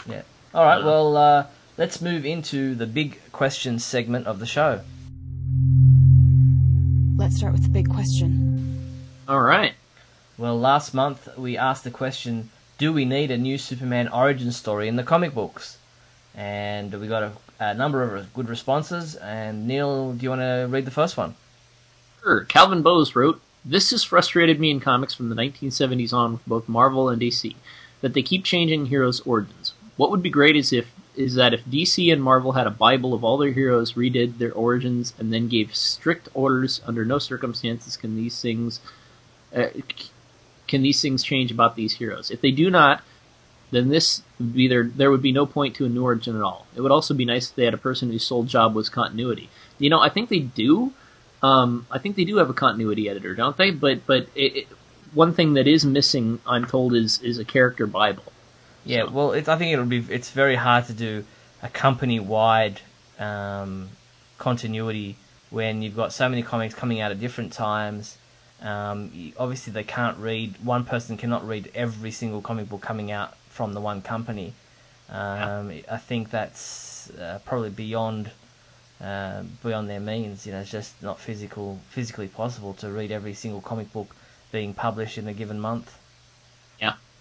yeah. 0.08 0.22
All 0.54 0.64
right. 0.64 0.80
Uh, 0.80 0.86
well, 0.86 1.16
uh, 1.16 1.46
let's 1.76 2.00
move 2.00 2.24
into 2.24 2.74
the 2.74 2.86
big 2.86 3.20
questions 3.32 3.84
segment 3.84 4.26
of 4.26 4.38
the 4.38 4.46
show. 4.46 4.80
Let's 7.16 7.36
start 7.36 7.52
with 7.52 7.62
the 7.62 7.70
big 7.70 7.88
question. 7.88 9.04
All 9.28 9.40
right. 9.40 9.74
Well, 10.38 10.58
last 10.58 10.94
month 10.94 11.28
we 11.36 11.56
asked 11.56 11.84
the 11.84 11.90
question: 11.90 12.50
Do 12.78 12.92
we 12.92 13.04
need 13.04 13.30
a 13.30 13.38
new 13.38 13.58
Superman 13.58 14.08
origin 14.08 14.52
story 14.52 14.88
in 14.88 14.96
the 14.96 15.02
comic 15.02 15.34
books? 15.34 15.78
And 16.34 16.92
we 17.00 17.08
got 17.08 17.22
a, 17.22 17.32
a 17.58 17.74
number 17.74 18.02
of 18.02 18.32
good 18.34 18.48
responses. 18.48 19.16
And 19.16 19.66
Neil, 19.66 20.12
do 20.12 20.22
you 20.22 20.28
want 20.28 20.42
to 20.42 20.66
read 20.68 20.84
the 20.84 20.90
first 20.90 21.16
one? 21.16 21.34
Sure. 22.22 22.44
Calvin 22.44 22.82
Bowes 22.82 23.16
wrote, 23.16 23.40
this 23.64 23.90
has 23.90 24.04
frustrated 24.04 24.60
me 24.60 24.70
in 24.70 24.78
comics 24.78 25.14
from 25.14 25.28
the 25.28 25.34
1970s 25.34 26.12
on 26.12 26.32
with 26.32 26.46
both 26.46 26.68
Marvel 26.68 27.08
and 27.08 27.20
DC. 27.20 27.56
that 28.00 28.14
they 28.14 28.22
keep 28.22 28.44
changing 28.44 28.86
heroes' 28.86 29.20
origins. 29.20 29.72
What 29.96 30.11
would 30.11 30.22
be 30.22 30.30
great 30.30 30.56
is 30.56 30.72
if 30.72 30.92
is 31.14 31.35
that 31.37 31.54
if 31.54 31.64
DC 31.64 32.12
and 32.12 32.22
Marvel 32.22 32.52
had 32.52 32.66
a 32.66 32.70
Bible 32.70 33.14
of 33.14 33.24
all 33.24 33.38
their 33.38 33.52
heroes, 33.52 33.94
redid 33.94 34.37
their 34.37 34.52
origins, 34.52 35.14
and 35.18 35.32
then 35.32 35.48
gave 35.48 35.74
strict 35.74 36.28
orders 36.35 36.82
under 36.87 37.04
no 37.04 37.18
circumstances 37.18 37.96
can 37.96 38.16
these 38.16 38.40
things 38.40 38.80
uh, 39.54 39.68
can 40.66 40.82
these 40.82 41.00
things 41.00 41.22
change 41.22 41.50
about 41.50 41.76
these 41.76 41.94
heroes. 41.94 42.30
If 42.30 42.40
they 42.40 42.50
do 42.50 42.70
not, 42.70 43.02
then 43.70 43.88
this 43.88 44.22
would 44.38 44.54
be 44.54 44.68
there. 44.68 44.85
There 44.85 45.11
would 45.11 45.22
be 45.22 45.32
no 45.32 45.46
point 45.46 45.74
to 45.76 45.87
a 45.87 45.88
new 45.88 46.04
origin 46.04 46.37
at 46.37 46.42
all. 46.42 46.66
It 46.74 46.80
would 46.80 46.92
also 46.92 47.14
be 47.14 47.24
nice 47.24 47.50
if 47.50 47.56
they 47.56 47.64
had 47.64 47.74
a 47.74 47.78
person 47.78 48.11
whose 48.11 48.24
sole 48.24 48.44
job 48.44 48.74
was 48.74 48.88
continuity. 48.88 49.48
You 49.78 49.90
know, 49.90 50.00
I 50.00 50.09
think 50.09 50.28
they 50.28 50.40
do. 50.40 50.92
Um, 51.42 51.87
I 51.90 51.98
think 51.98 52.16
they 52.16 52.24
do 52.24 52.37
have 52.37 52.50
a 52.50 52.54
continuity 52.54 53.09
editor, 53.09 53.35
don't 53.35 53.56
they? 53.56 53.70
But 53.70 54.06
but 54.06 54.28
it, 54.35 54.56
it, 54.56 54.68
one 55.14 55.32
thing 55.32 55.54
that 55.54 55.66
is 55.66 55.85
missing, 55.85 56.40
I'm 56.46 56.66
told, 56.66 56.94
is 56.94 57.20
is 57.22 57.38
a 57.38 57.44
character 57.44 57.87
bible. 57.87 58.24
Yeah, 58.87 59.05
well, 59.05 59.33
I 59.33 59.40
think 59.40 59.72
it'll 59.72 59.85
be. 59.85 59.99
It's 60.09 60.31
very 60.31 60.55
hard 60.55 60.87
to 60.87 60.92
do 60.92 61.25
a 61.61 61.68
company-wide 61.68 62.81
um, 63.18 63.88
continuity 64.38 65.16
when 65.51 65.83
you've 65.83 65.96
got 65.96 66.12
so 66.12 66.29
many 66.29 66.42
comics 66.42 66.72
coming 66.72 67.01
out 67.01 67.11
at 67.11 67.18
different 67.18 67.53
times. 67.53 68.16
Um, 68.62 69.33
obviously, 69.37 69.72
they 69.72 69.83
can't 69.83 70.16
read. 70.18 70.55
One 70.64 70.85
person 70.85 71.16
cannot 71.16 71.46
read 71.46 71.68
every 71.75 72.12
single 72.12 72.40
comic 72.40 72.68
book 72.68 72.81
coming 72.81 73.11
out 73.11 73.37
from 73.49 73.75
the 73.75 73.81
one 73.81 74.03
company. 74.03 74.55
Um, 75.11 75.72
yeah. 75.72 75.83
I 75.90 75.96
think 75.96 76.31
that's 76.31 77.11
uh, 77.11 77.40
probably 77.44 77.70
beyond 77.70 78.31
uh, 79.03 79.42
beyond 79.64 79.90
their 79.90 80.01
means. 80.01 80.46
You 80.46 80.53
know, 80.53 80.61
it's 80.61 80.70
just 80.70 81.03
not 81.03 81.18
physical 81.18 81.81
physically 81.90 82.29
possible 82.29 82.72
to 82.75 82.88
read 82.90 83.11
every 83.11 83.35
single 83.35 83.61
comic 83.61 83.92
book 83.92 84.14
being 84.53 84.75
published 84.75 85.18
in 85.18 85.27
a 85.27 85.35
given 85.35 85.59
month. 85.59 85.99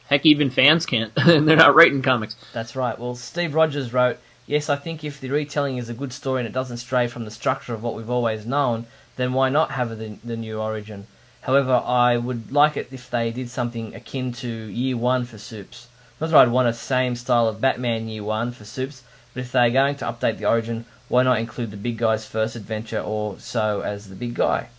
Heck, 0.08 0.26
even 0.26 0.50
fans 0.50 0.86
can't, 0.86 1.12
and 1.18 1.48
they're 1.48 1.56
not 1.56 1.76
writing 1.76 2.02
comics. 2.02 2.36
That's 2.54 2.76
right. 2.76 2.98
Well, 2.98 3.16
Steve 3.16 3.56
Rogers 3.56 3.94
wrote, 3.94 4.18
Yes, 4.48 4.70
I 4.70 4.76
think 4.76 5.04
if 5.04 5.20
the 5.20 5.32
retelling 5.32 5.78
is 5.78 5.90
a 5.90 5.94
good 5.94 6.14
story 6.14 6.42
and 6.42 6.48
it 6.48 6.54
doesn't 6.54 6.78
stray 6.78 7.08
from 7.08 7.26
the 7.26 7.32
structure 7.32 7.74
of 7.74 7.82
what 7.82 7.96
we've 7.96 8.10
always 8.10 8.46
known, 8.46 8.86
then 9.16 9.34
why 9.34 9.50
not 9.50 9.72
have 9.72 9.98
the, 9.98 10.18
the 10.24 10.38
new 10.38 10.60
origin? 10.60 11.08
However, 11.42 11.82
I 11.86 12.18
would 12.18 12.52
like 12.52 12.78
it 12.78 12.90
if 12.92 13.10
they 13.10 13.32
did 13.32 13.50
something 13.50 13.96
akin 13.96 14.32
to 14.34 14.48
Year 14.48 14.98
One 14.98 15.26
for 15.26 15.38
Supes. 15.38 15.88
Not 16.22 16.30
that 16.30 16.38
I'd 16.38 16.50
want 16.50 16.68
a 16.68 16.74
same 16.74 17.16
style 17.16 17.48
of 17.48 17.62
Batman 17.62 18.08
Year 18.08 18.24
One 18.24 18.52
for 18.52 18.66
Supes, 18.66 19.04
but 19.34 19.42
if 19.42 19.52
they're 19.52 19.70
going 19.70 19.96
to 19.98 20.06
update 20.06 20.38
the 20.38 20.46
origin, 20.46 20.86
why 21.08 21.24
not 21.24 21.40
include 21.40 21.72
the 21.72 21.78
big 21.78 21.98
guy's 21.98 22.26
first 22.26 22.56
adventure 22.56 23.00
or 23.00 23.40
so 23.40 23.82
as 23.82 24.10
the 24.10 24.16
big 24.16 24.36
guy? 24.36 24.70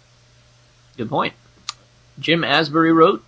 Good 0.96 1.08
point. 1.08 1.34
Jim 2.18 2.42
Asbury 2.42 2.92
wrote, 2.92 3.22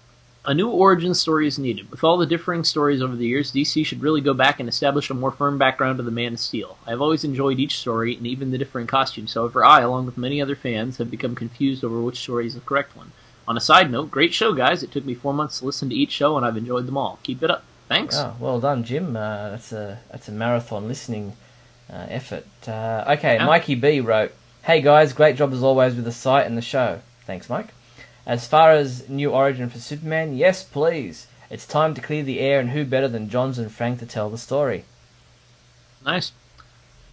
a 0.49 0.55
new 0.55 0.71
origin 0.71 1.13
story 1.13 1.47
is 1.47 1.59
needed. 1.59 1.91
With 1.91 2.03
all 2.03 2.17
the 2.17 2.25
differing 2.25 2.65
stories 2.65 3.03
over 3.03 3.15
the 3.15 3.27
years, 3.27 3.53
DC 3.53 3.85
should 3.85 4.01
really 4.01 4.23
go 4.23 4.33
back 4.33 4.59
and 4.59 4.69
establish 4.69 5.11
a 5.11 5.15
more 5.15 5.31
firm 5.31 5.59
background 5.59 5.99
to 5.99 6.03
the 6.03 6.11
Man 6.11 6.33
of 6.33 6.41
Steel. 6.41 6.79
I 6.87 6.91
have 6.91 7.03
always 7.03 7.23
enjoyed 7.23 7.61
each 7.61 7.79
story 7.79 8.17
and 8.17 8.27
even 8.27 8.51
the 8.51 8.57
differing 8.57 8.87
costumes. 8.87 9.35
However, 9.35 9.63
I, 9.63 9.83
along 9.83 10.07
with 10.07 10.17
many 10.17 10.41
other 10.41 10.57
fans, 10.57 10.97
have 10.97 11.11
become 11.11 11.35
confused 11.35 11.85
over 11.85 12.01
which 12.01 12.21
story 12.21 12.47
is 12.47 12.55
the 12.55 12.61
correct 12.61 12.97
one. 12.97 13.13
On 13.47 13.59
a 13.59 13.61
side 13.61 13.91
note, 13.91 14.11
great 14.11 14.33
show, 14.33 14.55
guys. 14.55 14.83
It 14.83 14.91
took 14.91 15.05
me 15.05 15.13
four 15.13 15.35
months 15.35 15.59
to 15.59 15.67
listen 15.67 15.91
to 15.91 15.95
each 15.95 16.13
show, 16.13 16.39
and 16.39 16.47
I've 16.47 16.57
enjoyed 16.57 16.87
them 16.87 16.97
all. 16.97 17.19
Keep 17.25 17.43
it 17.43 17.51
up. 17.51 17.65
Thanks. 17.87 18.17
Oh, 18.17 18.35
well 18.41 18.59
done, 18.59 18.85
Jim. 18.85 19.17
Uh, 19.17 19.51
that's 19.51 19.73
a 19.73 20.01
that's 20.11 20.29
a 20.29 20.33
marathon 20.33 20.89
listening 20.89 21.35
uh, 21.93 22.07
effort. 22.09 22.47
Uh, 22.67 23.05
okay, 23.19 23.35
yeah. 23.35 23.45
Mikey 23.45 23.75
B 23.75 24.01
wrote, 24.01 24.33
"Hey 24.63 24.81
guys, 24.81 25.13
great 25.13 25.37
job 25.37 25.53
as 25.53 25.63
always 25.63 25.95
with 25.95 26.05
the 26.07 26.13
site 26.13 26.47
and 26.47 26.57
the 26.57 26.63
show. 26.63 27.01
Thanks, 27.27 27.51
Mike." 27.51 27.69
As 28.29 28.47
far 28.47 28.73
as 28.73 29.09
new 29.09 29.31
origin 29.31 29.71
for 29.71 29.79
Superman, 29.79 30.37
yes, 30.37 30.63
please. 30.63 31.29
It's 31.49 31.67
time 31.67 31.95
to 31.95 32.03
clear 32.03 32.23
the 32.23 32.41
air, 32.41 32.61
and 32.61 32.69
who 32.71 32.85
better 32.85 33.09
than 33.09 33.31
Johns 33.31 33.59
and 33.59 33.73
Frank 33.73 34.01
to 34.01 34.07
tell 34.07 34.29
the 34.29 34.37
story? 34.37 34.85
Nice. 36.05 36.33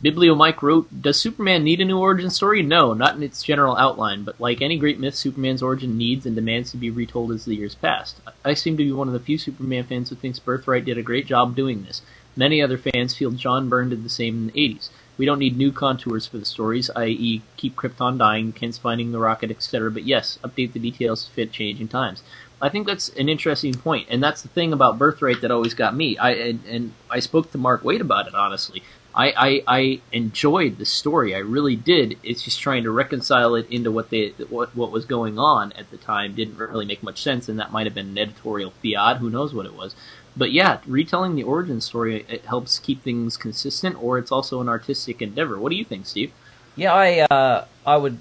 Biblio 0.04 0.36
Mike 0.36 0.62
wrote, 0.62 0.90
Does 1.02 1.18
Superman 1.18 1.64
need 1.64 1.80
a 1.80 1.86
new 1.86 1.98
origin 1.98 2.30
story? 2.30 2.62
No, 2.62 2.94
not 2.94 3.16
in 3.16 3.24
its 3.24 3.44
general 3.44 3.78
outline, 3.78 4.26
but 4.26 4.42
like 4.42 4.62
any 4.62 4.78
great 4.78 5.00
myth, 5.00 5.16
Superman's 5.16 5.64
origin 5.64 5.98
needs 5.98 6.26
and 6.26 6.36
demands 6.36 6.72
to 6.72 6.78
be 6.78 6.90
retold 6.90 7.32
as 7.32 7.46
the 7.46 7.56
years 7.56 7.76
pass. 7.76 8.16
I 8.44 8.54
seem 8.54 8.76
to 8.76 8.84
be 8.84 8.92
one 8.92 9.08
of 9.08 9.14
the 9.14 9.22
few 9.22 9.38
Superman 9.38 9.86
fans 9.86 10.10
who 10.10 10.18
thinks 10.18 10.40
Birthright 10.40 10.84
did 10.84 10.98
a 10.98 11.02
great 11.02 11.28
job 11.28 11.56
doing 11.56 11.84
this. 11.84 12.02
Many 12.36 12.62
other 12.62 12.78
fans 12.78 13.16
feel 13.16 13.32
John 13.32 13.70
Byrne 13.70 13.90
did 13.90 14.04
the 14.04 14.10
same 14.10 14.36
in 14.36 14.48
the 14.48 14.76
80s. 14.76 14.90
We 15.18 15.26
don't 15.26 15.40
need 15.40 15.58
new 15.58 15.72
contours 15.72 16.28
for 16.28 16.38
the 16.38 16.46
stories, 16.46 16.90
i.e., 16.96 17.42
keep 17.58 17.76
Krypton 17.76 18.18
dying, 18.18 18.52
Kent's 18.52 18.78
finding 18.78 19.12
the 19.12 19.20
rocket, 19.20 19.50
etc. 19.52 19.90
But 19.92 20.04
yes, 20.04 20.38
update 20.44 20.74
the 20.74 20.80
details 20.80 21.26
to 21.26 21.32
fit 21.32 21.52
changing 21.52 21.88
times. 21.88 22.22
I 22.62 22.70
think 22.70 22.88
that's 22.88 23.10
an 23.10 23.30
interesting 23.30 23.74
point, 23.74 24.08
and 24.10 24.24
that's 24.24 24.42
the 24.42 24.48
thing 24.50 24.74
about 24.74 24.98
Birthright 24.98 25.42
that 25.42 25.52
always 25.52 25.74
got 25.74 25.96
me. 25.96 26.18
I 26.18 26.32
and, 26.32 26.66
and 26.66 26.94
I 27.10 27.20
spoke 27.20 27.52
to 27.52 27.58
Mark 27.58 27.84
Waid 27.84 28.02
about 28.02 28.28
it 28.28 28.36
honestly. 28.36 28.84
I, 29.16 29.34
I, 29.38 29.64
I 29.66 30.02
enjoyed 30.12 30.78
the 30.78 30.86
story. 30.86 31.34
I 31.34 31.40
really 31.40 31.78
did. 31.78 32.18
It's 32.22 32.44
just 32.44 32.60
trying 32.60 32.84
to 32.84 32.92
reconcile 32.92 33.56
it 33.56 33.66
into 33.70 33.90
what 33.90 34.10
they 34.10 34.34
what 34.50 34.76
what 34.76 34.92
was 34.92 35.06
going 35.06 35.40
on 35.40 35.72
at 35.74 35.90
the 35.90 35.98
time 35.98 36.36
didn't 36.36 36.58
really 36.58 36.86
make 36.86 37.02
much 37.02 37.22
sense, 37.22 37.48
and 37.48 37.58
that 37.60 37.72
might 37.72 37.86
have 37.86 37.96
been 37.96 38.10
an 38.10 38.18
editorial 38.18 38.72
fiat. 38.72 39.18
Who 39.18 39.30
knows 39.30 39.54
what 39.54 39.66
it 39.66 39.74
was? 39.74 39.96
But 40.36 40.52
yeah, 40.52 40.80
retelling 40.86 41.36
the 41.36 41.44
origin 41.44 41.80
story 41.80 42.26
it 42.28 42.44
helps 42.46 42.78
keep 42.78 43.04
things 43.04 43.38
consistent, 43.38 44.02
or 44.04 44.18
it's 44.18 44.34
also 44.34 44.60
an 44.60 44.68
artistic 44.68 45.22
endeavor. 45.22 45.58
What 45.58 45.70
do 45.70 45.78
you 45.78 45.86
think, 45.86 46.08
Steve? 46.08 46.34
Yeah, 46.76 46.94
I 46.94 47.20
uh, 47.22 47.66
I 47.86 47.96
would 47.96 48.18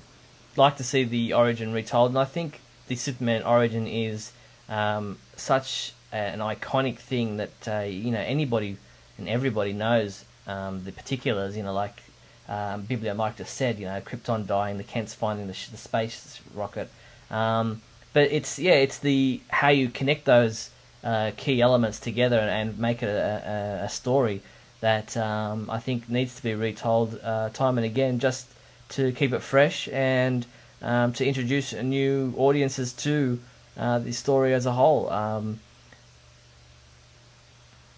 like 0.57 0.77
to 0.77 0.85
see 0.85 1.03
the 1.03 1.33
origin 1.33 1.73
retold, 1.73 2.11
and 2.11 2.19
I 2.19 2.25
think 2.25 2.61
the 2.87 2.95
Superman 2.95 3.43
origin 3.43 3.89
is 3.89 4.31
um, 4.69 5.19
such 5.35 5.93
an 6.13 6.39
iconic 6.39 6.99
thing 6.99 7.39
that 7.39 7.67
uh, 7.67 7.81
you 7.81 8.13
know 8.13 8.21
anybody 8.21 8.77
and 9.19 9.29
everybody 9.29 9.73
knows 9.73 10.25
um, 10.47 10.85
the 10.85 10.93
particulars. 10.93 11.57
You 11.57 11.63
know, 11.63 11.73
like 11.73 12.03
um, 12.49 12.83
Biblio 12.83 13.17
Mike 13.17 13.37
just 13.37 13.55
said, 13.55 13.79
you 13.79 13.87
know, 13.87 14.01
Krypton 14.01 14.47
dying, 14.47 14.77
the 14.77 14.85
Kents 14.85 15.15
finding 15.15 15.47
the, 15.47 15.57
the 15.71 15.77
space 15.77 16.41
rocket. 16.55 16.91
Um, 17.31 17.83
but 18.13 18.31
it's 18.31 18.59
yeah, 18.59 18.75
it's 18.75 18.99
the 18.99 19.41
how 19.49 19.69
you 19.69 19.89
connect 19.89 20.25
those 20.25 20.71
uh, 21.03 21.33
key 21.37 21.61
elements 21.61 21.99
together 21.99 22.39
and 22.39 22.79
make 22.79 23.03
it 23.03 23.09
a, 23.09 23.81
a, 23.81 23.85
a 23.85 23.89
story 23.89 24.41
that 24.81 25.17
um, 25.17 25.69
I 25.71 25.79
think 25.81 26.09
needs 26.09 26.37
to 26.37 26.43
be 26.43 26.55
retold 26.55 27.19
uh, 27.23 27.49
time 27.51 27.79
and 27.79 27.85
again 27.85 28.19
just 28.19 28.49
to 28.91 29.13
keep 29.13 29.33
it 29.33 29.41
fresh 29.41 29.89
and 29.89 30.47
um, 30.83 31.13
to 31.15 31.27
introduce 31.27 31.73
new 31.73 32.35
audiences 32.37 32.93
to 32.93 33.41
uh, 33.77 33.99
the 33.99 34.13
story 34.13 34.53
as 34.55 34.67
a 34.67 34.73
whole. 34.73 35.11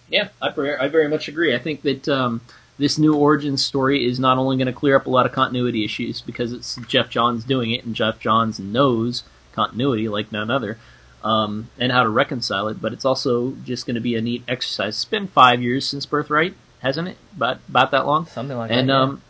Yeah, 0.09 0.29
I, 0.40 0.49
I 0.49 0.88
very 0.88 1.09
much 1.09 1.29
agree. 1.29 1.55
I 1.55 1.59
think 1.59 1.83
that 1.83 2.09
um, 2.09 2.40
this 2.79 2.99
new 2.99 3.14
origin 3.14 3.57
story 3.57 4.07
is 4.07 4.21
not 4.21 4.38
only 4.38 4.57
going 4.57 4.66
to 4.66 4.73
clear 4.73 4.97
up 4.97 5.07
a 5.07 5.11
lot 5.11 5.27
of 5.27 5.33
continuity 5.33 5.85
issues 5.85 6.21
because 6.21 6.53
it's 6.53 6.77
Geoff 6.87 7.09
Johns 7.09 7.45
doing 7.45 7.73
it, 7.73 7.85
and 7.85 7.95
Geoff 7.95 8.21
Johns 8.21 8.59
knows 8.61 9.25
continuity 9.53 10.09
like 10.09 10.31
none 10.31 10.51
other, 10.51 10.79
um, 11.25 11.71
and 11.79 11.90
how 11.90 12.03
to 12.03 12.09
reconcile 12.09 12.69
it. 12.69 12.81
But 12.81 12.92
it's 12.92 13.05
also 13.05 13.53
just 13.64 13.87
going 13.87 13.95
to 13.95 14.01
be 14.01 14.14
a 14.14 14.21
neat 14.21 14.45
exercise. 14.47 14.95
It's 14.95 15.05
been 15.05 15.27
five 15.29 15.62
years 15.62 15.88
since 15.88 16.07
Birthright, 16.07 16.55
hasn't 16.81 17.09
it? 17.09 17.16
About 17.35 17.59
about 17.69 17.90
that 17.90 18.07
long. 18.07 18.27
Something 18.27 18.57
like 18.57 18.71
and, 18.71 18.88
that. 18.88 18.95
And 18.95 19.11
um, 19.11 19.23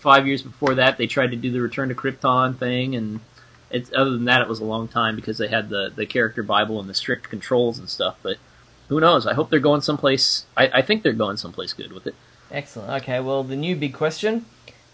five 0.00 0.26
years 0.26 0.42
before 0.42 0.74
that, 0.76 0.98
they 0.98 1.06
tried 1.06 1.30
to 1.30 1.36
do 1.36 1.52
the 1.52 1.60
Return 1.60 1.88
to 1.88 1.94
Krypton 1.94 2.58
thing, 2.58 2.96
and 2.96 3.20
it's 3.70 3.92
other 3.94 4.10
than 4.10 4.24
that, 4.24 4.40
it 4.40 4.48
was 4.48 4.60
a 4.60 4.64
long 4.64 4.88
time 4.88 5.16
because 5.16 5.38
they 5.38 5.48
had 5.48 5.68
the 5.68 5.92
the 5.94 6.06
character 6.06 6.42
Bible 6.42 6.80
and 6.80 6.88
the 6.88 6.94
strict 6.94 7.28
controls 7.28 7.78
and 7.78 7.88
stuff. 7.88 8.16
But 8.22 8.38
who 8.88 9.00
knows? 9.00 9.26
I 9.26 9.34
hope 9.34 9.50
they're 9.50 9.60
going 9.60 9.80
someplace. 9.80 10.44
I, 10.56 10.68
I 10.74 10.82
think 10.82 11.02
they're 11.02 11.12
going 11.12 11.36
someplace 11.36 11.72
good 11.72 11.92
with 11.92 12.06
it. 12.06 12.14
Excellent. 12.50 13.02
Okay, 13.02 13.20
well, 13.20 13.42
the 13.42 13.56
new 13.56 13.76
big 13.76 13.94
question 13.94 14.44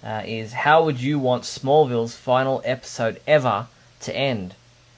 uh, 0.03 0.23
is 0.25 0.53
how 0.53 0.85
would 0.85 1.01
you 1.01 1.19
want 1.19 1.45
Smallville's 1.45 2.17
final 2.17 2.63
episode 2.65 3.21
ever 3.27 3.67
to 4.01 4.17
end? 4.17 4.55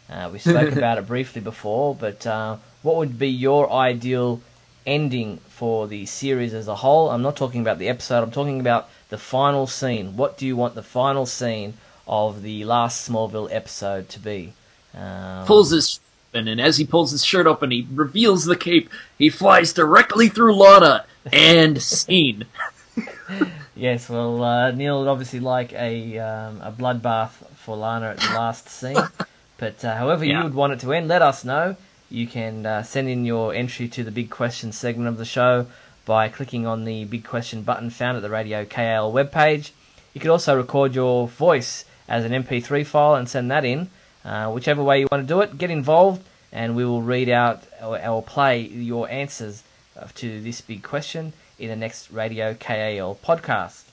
Uh, 0.08 0.28
we 0.32 0.38
spoke 0.38 0.72
about 0.76 0.98
it 0.98 1.06
briefly 1.06 1.40
before, 1.40 1.94
but 1.94 2.26
uh, 2.26 2.56
what 2.82 2.96
would 2.96 3.18
be 3.18 3.28
your 3.28 3.72
ideal 3.72 4.40
ending 4.84 5.38
for 5.48 5.88
the 5.88 6.06
series 6.06 6.54
as 6.54 6.68
a 6.68 6.76
whole? 6.76 7.10
I'm 7.10 7.22
not 7.22 7.36
talking 7.36 7.60
about 7.60 7.78
the 7.78 7.88
episode, 7.88 8.22
I'm 8.22 8.30
talking 8.30 8.60
about 8.60 8.88
the 9.08 9.18
final 9.18 9.66
scene. 9.66 10.16
What 10.16 10.38
do 10.38 10.46
you 10.46 10.56
want 10.56 10.74
the 10.74 10.82
final 10.82 11.26
scene 11.26 11.74
of 12.06 12.42
the 12.42 12.64
last 12.64 13.08
Smallville 13.08 13.48
episode 13.50 14.08
to 14.10 14.18
be? 14.18 14.52
Um, 14.94 15.46
Pulls 15.46 15.70
his 15.70 16.00
open, 16.32 16.48
and 16.48 16.60
as 16.60 16.78
he 16.78 16.84
pulls 16.84 17.10
his 17.10 17.24
shirt 17.24 17.46
open, 17.46 17.70
he 17.70 17.86
reveals 17.92 18.44
the 18.44 18.56
cape. 18.56 18.88
He 19.18 19.28
flies 19.28 19.72
directly 19.72 20.28
through 20.28 20.54
Lana 20.54 21.04
and 21.32 21.80
scene. 21.80 22.46
yes, 23.76 24.08
well, 24.08 24.42
uh, 24.42 24.70
Neil 24.70 25.00
would 25.00 25.08
obviously 25.08 25.40
like 25.40 25.72
a 25.72 26.18
um, 26.18 26.60
a 26.62 26.72
bloodbath 26.72 27.32
for 27.56 27.76
Lana 27.76 28.10
at 28.10 28.18
the 28.18 28.34
last 28.34 28.68
scene. 28.68 28.96
But 29.58 29.84
uh, 29.84 29.94
however 29.94 30.24
yeah. 30.24 30.38
you 30.38 30.44
would 30.44 30.54
want 30.54 30.72
it 30.72 30.80
to 30.80 30.92
end, 30.92 31.06
let 31.06 31.22
us 31.22 31.44
know. 31.44 31.76
You 32.10 32.26
can 32.26 32.66
uh, 32.66 32.82
send 32.82 33.08
in 33.08 33.24
your 33.24 33.54
entry 33.54 33.86
to 33.86 34.02
the 34.02 34.10
Big 34.10 34.28
Question 34.28 34.72
segment 34.72 35.06
of 35.06 35.18
the 35.18 35.24
show 35.24 35.68
by 36.04 36.28
clicking 36.28 36.66
on 36.66 36.84
the 36.84 37.04
Big 37.04 37.22
Question 37.22 37.62
button 37.62 37.88
found 37.88 38.16
at 38.16 38.24
the 38.24 38.28
Radio 38.28 38.64
KAL 38.64 39.12
webpage. 39.12 39.70
You 40.14 40.20
could 40.20 40.32
also 40.32 40.56
record 40.56 40.96
your 40.96 41.28
voice 41.28 41.84
as 42.08 42.24
an 42.24 42.32
MP3 42.32 42.84
file 42.84 43.14
and 43.14 43.28
send 43.28 43.52
that 43.52 43.64
in. 43.64 43.88
Uh, 44.24 44.50
whichever 44.52 44.82
way 44.82 45.00
you 45.00 45.08
want 45.10 45.22
to 45.22 45.26
do 45.26 45.40
it, 45.40 45.58
get 45.58 45.70
involved. 45.70 46.22
and 46.52 46.76
we 46.76 46.84
will 46.84 47.00
read 47.02 47.28
out 47.30 47.62
or, 47.82 47.98
or 48.06 48.22
play 48.22 48.60
your 48.60 49.08
answers 49.08 49.62
uh, 49.98 50.06
to 50.14 50.40
this 50.42 50.60
big 50.60 50.82
question 50.82 51.32
in 51.58 51.68
the 51.68 51.76
next 51.76 52.10
Radio 52.10 52.54
KAL 52.54 53.18
podcast. 53.24 53.84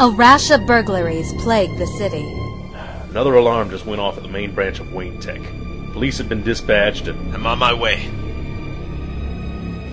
A 0.00 0.10
rash 0.10 0.50
of 0.50 0.64
burglaries 0.66 1.32
plagued 1.42 1.76
the 1.78 1.86
city. 1.98 2.24
Another 3.10 3.34
alarm 3.34 3.70
just 3.70 3.84
went 3.84 4.00
off 4.00 4.16
at 4.16 4.22
the 4.22 4.28
main 4.28 4.54
branch 4.54 4.78
of 4.78 4.92
Wayne 4.92 5.20
Tech. 5.20 5.40
Police 5.92 6.18
have 6.18 6.28
been 6.28 6.44
dispatched 6.44 7.08
and 7.08 7.34
I'm 7.34 7.46
on 7.46 7.58
my 7.58 7.74
way. 7.74 8.08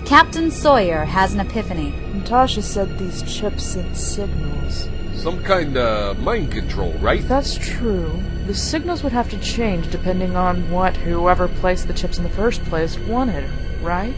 Captain 0.06 0.52
Sawyer 0.52 1.04
has 1.04 1.34
an 1.34 1.40
epiphany. 1.40 1.90
Natasha 2.14 2.62
said 2.62 3.00
these 3.00 3.24
chips 3.24 3.64
sent 3.64 3.98
signals. 3.98 4.88
Some 5.16 5.44
kind 5.44 5.76
of 5.76 6.20
mind 6.20 6.52
control, 6.52 6.94
right? 7.00 7.22
If 7.22 7.28
that's 7.28 7.58
true, 7.58 8.22
the 8.46 8.54
signals 8.54 9.02
would 9.02 9.14
have 9.14 9.32
to 9.32 9.40
change 9.40 9.90
depending 9.90 10.36
on 10.36 10.70
what 10.70 10.96
whoever 10.96 11.48
placed 11.48 11.88
the 11.88 11.94
chips 11.94 12.20
in 12.20 12.24
the 12.24 12.30
first 12.30 12.64
place 12.66 13.00
wanted, 13.00 13.50
right? 13.82 14.16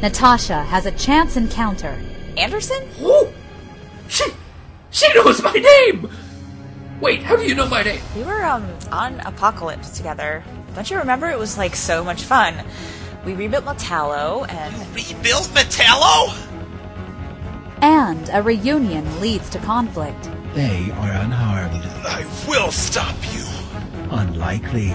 Natasha 0.00 0.62
has 0.62 0.86
a 0.86 0.92
chance 0.92 1.36
encounter. 1.36 2.00
Anderson? 2.38 2.88
Who? 3.00 3.28
She, 4.08 4.24
she 4.90 5.12
knows 5.12 5.42
my 5.42 5.52
name! 5.52 6.10
Wait, 7.02 7.22
how 7.22 7.36
do 7.36 7.44
you 7.44 7.54
know 7.54 7.68
my 7.68 7.82
name? 7.82 8.00
We 8.16 8.22
were 8.22 8.42
um 8.44 8.66
on 8.90 9.20
Apocalypse 9.20 9.90
together. 9.90 10.42
Don't 10.74 10.90
you 10.90 10.96
remember? 10.96 11.28
It 11.28 11.38
was 11.38 11.58
like 11.58 11.76
so 11.76 12.02
much 12.02 12.22
fun. 12.22 12.64
We 13.24 13.34
rebuilt 13.34 13.64
Metallo 13.64 14.48
and 14.48 14.74
Rebuilt 14.94 15.48
Metallo? 15.48 16.34
And 17.82 18.30
a 18.32 18.42
reunion 18.42 19.20
leads 19.20 19.50
to 19.50 19.58
conflict. 19.58 20.30
They 20.54 20.90
are 20.92 21.12
unharmed. 21.12 21.84
I 22.04 22.24
will 22.48 22.72
stop 22.72 23.16
you. 23.34 23.44
Unlikely. 24.10 24.94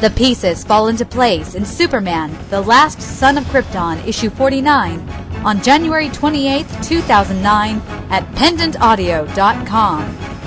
The 0.00 0.12
pieces 0.14 0.62
fall 0.62 0.88
into 0.88 1.04
place 1.04 1.54
in 1.56 1.64
Superman, 1.64 2.36
The 2.50 2.60
Last 2.60 3.00
Son 3.00 3.36
of 3.36 3.44
Krypton, 3.44 4.06
issue 4.06 4.30
49, 4.30 5.00
on 5.44 5.60
January 5.62 6.08
28, 6.10 6.66
2009, 6.82 7.82
at 8.10 8.24
pendantaudio.com. 8.34 10.37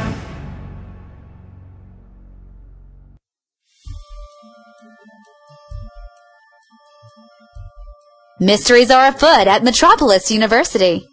Mysteries 8.41 8.89
are 8.89 9.08
afoot 9.10 9.45
at 9.45 9.63
Metropolis 9.63 10.32
University. 10.32 11.06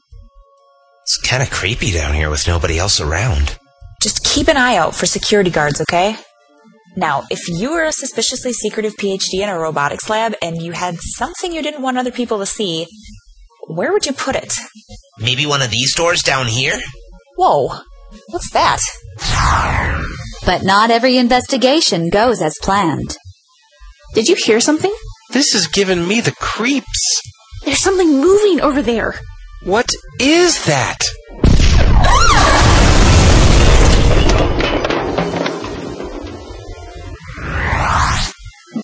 It's 1.02 1.18
kind 1.18 1.42
of 1.42 1.50
creepy 1.50 1.92
down 1.92 2.14
here 2.14 2.30
with 2.30 2.48
nobody 2.48 2.78
else 2.78 3.02
around. 3.02 3.58
just 4.02 4.24
keep 4.24 4.48
an 4.48 4.56
eye 4.56 4.76
out 4.76 4.94
for 4.94 5.04
security 5.04 5.50
guards, 5.50 5.78
okay? 5.82 6.16
Now, 6.96 7.24
if 7.30 7.46
you 7.50 7.72
were 7.72 7.84
a 7.84 7.92
suspiciously 7.92 8.54
secretive 8.54 8.96
PhD 8.96 9.42
in 9.42 9.50
a 9.50 9.58
robotics 9.58 10.08
lab 10.08 10.36
and 10.40 10.56
you 10.62 10.72
had 10.72 10.96
something 11.00 11.52
you 11.52 11.60
didn't 11.62 11.82
want 11.82 11.98
other 11.98 12.10
people 12.10 12.38
to 12.38 12.46
see, 12.46 12.86
where 13.66 13.92
would 13.92 14.06
you 14.06 14.14
put 14.14 14.34
it? 14.34 14.54
Maybe 15.18 15.44
one 15.44 15.60
of 15.60 15.70
these 15.70 15.94
doors 15.94 16.22
down 16.22 16.46
here? 16.46 16.80
Whoa, 17.36 17.68
what's 18.28 18.50
that? 18.52 18.80
But 20.46 20.62
not 20.64 20.90
every 20.90 21.18
investigation 21.18 22.08
goes 22.08 22.40
as 22.40 22.56
planned. 22.62 23.18
Did 24.14 24.28
you 24.28 24.34
hear 24.34 24.60
something? 24.60 24.94
This 25.30 25.54
is 25.54 25.68
giving 25.68 26.08
me 26.08 26.22
the 26.22 26.32
creeps. 26.32 27.20
There's 27.64 27.80
something 27.80 28.20
moving 28.20 28.62
over 28.62 28.80
there. 28.80 29.14
What 29.62 29.90
is 30.18 30.64
that? 30.64 31.04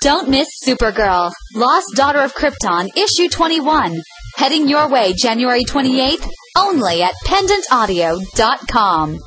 Don't 0.02 0.28
miss 0.28 0.48
Supergirl, 0.66 1.32
Lost 1.54 1.86
Daughter 1.94 2.20
of 2.20 2.34
Krypton, 2.34 2.88
issue 2.94 3.30
21. 3.30 4.02
Heading 4.36 4.68
your 4.68 4.90
way 4.90 5.14
January 5.14 5.64
28th, 5.64 6.28
only 6.58 7.02
at 7.02 7.14
pendantaudio.com. 7.24 9.18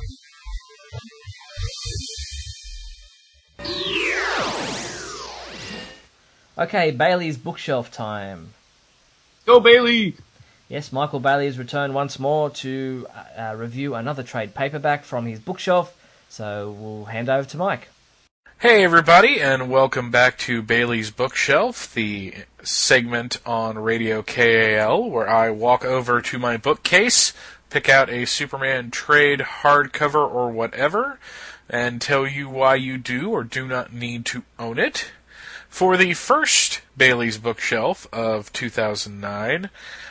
Okay, 6.58 6.90
Bailey's 6.90 7.38
bookshelf 7.38 7.92
time. 7.92 8.52
Go 9.46 9.60
Bailey! 9.60 10.16
Yes, 10.68 10.90
Michael 10.90 11.20
Bailey 11.20 11.46
has 11.46 11.56
returned 11.56 11.94
once 11.94 12.18
more 12.18 12.50
to 12.50 13.06
uh, 13.14 13.50
uh, 13.50 13.54
review 13.54 13.94
another 13.94 14.24
trade 14.24 14.56
paperback 14.56 15.04
from 15.04 15.24
his 15.26 15.38
bookshelf. 15.38 15.96
So 16.28 16.74
we'll 16.76 17.04
hand 17.04 17.28
over 17.28 17.48
to 17.48 17.56
Mike. 17.56 17.90
Hey, 18.58 18.82
everybody, 18.82 19.40
and 19.40 19.70
welcome 19.70 20.10
back 20.10 20.36
to 20.38 20.60
Bailey's 20.60 21.12
Bookshelf, 21.12 21.94
the 21.94 22.34
segment 22.64 23.38
on 23.46 23.78
Radio 23.78 24.20
KAL 24.22 25.08
where 25.08 25.28
I 25.28 25.50
walk 25.50 25.84
over 25.84 26.20
to 26.20 26.38
my 26.40 26.56
bookcase, 26.56 27.32
pick 27.70 27.88
out 27.88 28.10
a 28.10 28.24
Superman 28.24 28.90
trade 28.90 29.38
hardcover 29.62 30.28
or 30.28 30.50
whatever, 30.50 31.20
and 31.70 32.02
tell 32.02 32.26
you 32.26 32.48
why 32.48 32.74
you 32.74 32.98
do 32.98 33.30
or 33.30 33.44
do 33.44 33.68
not 33.68 33.92
need 33.92 34.24
to 34.26 34.42
own 34.58 34.80
it. 34.80 35.12
For 35.68 35.96
the 35.96 36.14
first 36.14 36.80
Bailey's 36.96 37.38
Bookshelf 37.38 38.06
of 38.12 38.52
2009, 38.52 39.70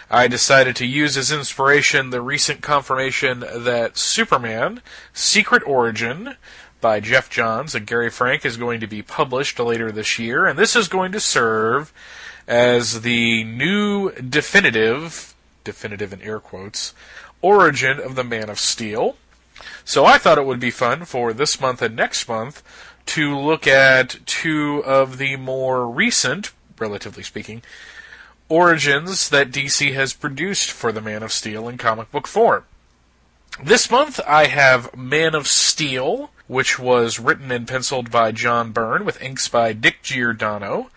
I 0.09 0.27
decided 0.27 0.75
to 0.77 0.85
use 0.85 1.17
as 1.17 1.31
inspiration 1.31 2.09
the 2.09 2.21
recent 2.21 2.61
confirmation 2.61 3.41
that 3.41 3.97
Superman 3.97 4.81
Secret 5.13 5.63
Origin 5.65 6.35
by 6.79 6.99
Geoff 6.99 7.29
Johns 7.29 7.75
and 7.75 7.85
Gary 7.85 8.09
Frank 8.09 8.45
is 8.45 8.55
going 8.55 8.79
to 8.79 8.87
be 8.87 9.01
published 9.01 9.59
later 9.59 9.91
this 9.91 10.17
year, 10.17 10.45
and 10.45 10.57
this 10.57 10.75
is 10.75 10.87
going 10.87 11.11
to 11.11 11.19
serve 11.19 11.91
as 12.47 13.01
the 13.01 13.43
new 13.43 14.11
definitive, 14.11 15.35
definitive 15.63 16.13
in 16.13 16.21
air 16.21 16.39
quotes, 16.39 16.93
origin 17.41 17.99
of 17.99 18.15
the 18.15 18.23
Man 18.23 18.49
of 18.49 18.59
Steel. 18.59 19.17
So 19.83 20.05
I 20.05 20.17
thought 20.17 20.37
it 20.37 20.45
would 20.45 20.59
be 20.59 20.71
fun 20.71 21.03
for 21.05 21.33
this 21.33 21.59
month 21.59 21.81
and 21.81 21.95
next 21.95 22.29
month 22.29 22.63
to 23.07 23.37
look 23.37 23.67
at 23.67 24.17
two 24.25 24.83
of 24.85 25.17
the 25.17 25.35
more 25.35 25.87
recent, 25.87 26.51
relatively 26.79 27.23
speaking, 27.23 27.61
origins 28.49 29.29
that 29.29 29.51
DC 29.51 29.93
has 29.93 30.13
produced 30.13 30.71
for 30.71 30.91
the 30.91 31.01
Man 31.01 31.23
of 31.23 31.31
Steel 31.31 31.67
in 31.67 31.77
comic 31.77 32.11
book 32.11 32.27
form. 32.27 32.63
This 33.63 33.89
month 33.89 34.19
I 34.27 34.45
have 34.45 34.95
Man 34.95 35.33
of 35.33 35.47
Steel, 35.47 36.29
which 36.47 36.77
was 36.77 37.19
written 37.19 37.51
and 37.51 37.67
penciled 37.67 38.11
by 38.11 38.31
John 38.31 38.71
Byrne 38.71 39.03
with 39.03 39.21
inks 39.21 39.49
by 39.49 39.73
Dick 39.73 40.03
Giordano. 40.03 40.91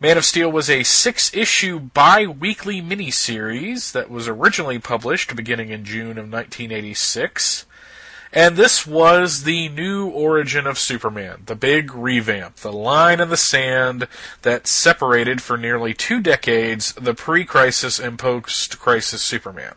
Man 0.00 0.18
of 0.18 0.24
Steel 0.24 0.50
was 0.50 0.68
a 0.68 0.82
six 0.82 1.32
issue 1.32 1.78
bi 1.78 2.26
weekly 2.26 2.82
miniseries 2.82 3.92
that 3.92 4.10
was 4.10 4.26
originally 4.26 4.80
published 4.80 5.36
beginning 5.36 5.68
in 5.68 5.84
June 5.84 6.18
of 6.18 6.30
1986. 6.30 7.66
And 8.32 8.56
this 8.56 8.86
was 8.86 9.42
the 9.42 9.68
new 9.68 10.08
origin 10.08 10.66
of 10.66 10.78
Superman, 10.78 11.42
the 11.44 11.54
big 11.54 11.94
revamp, 11.94 12.56
the 12.56 12.72
line 12.72 13.20
in 13.20 13.28
the 13.28 13.36
sand 13.36 14.08
that 14.40 14.66
separated 14.66 15.42
for 15.42 15.58
nearly 15.58 15.92
two 15.92 16.20
decades 16.20 16.94
the 16.94 17.12
pre 17.12 17.44
crisis 17.44 17.98
and 17.98 18.18
post 18.18 18.78
crisis 18.78 19.20
Superman. 19.20 19.74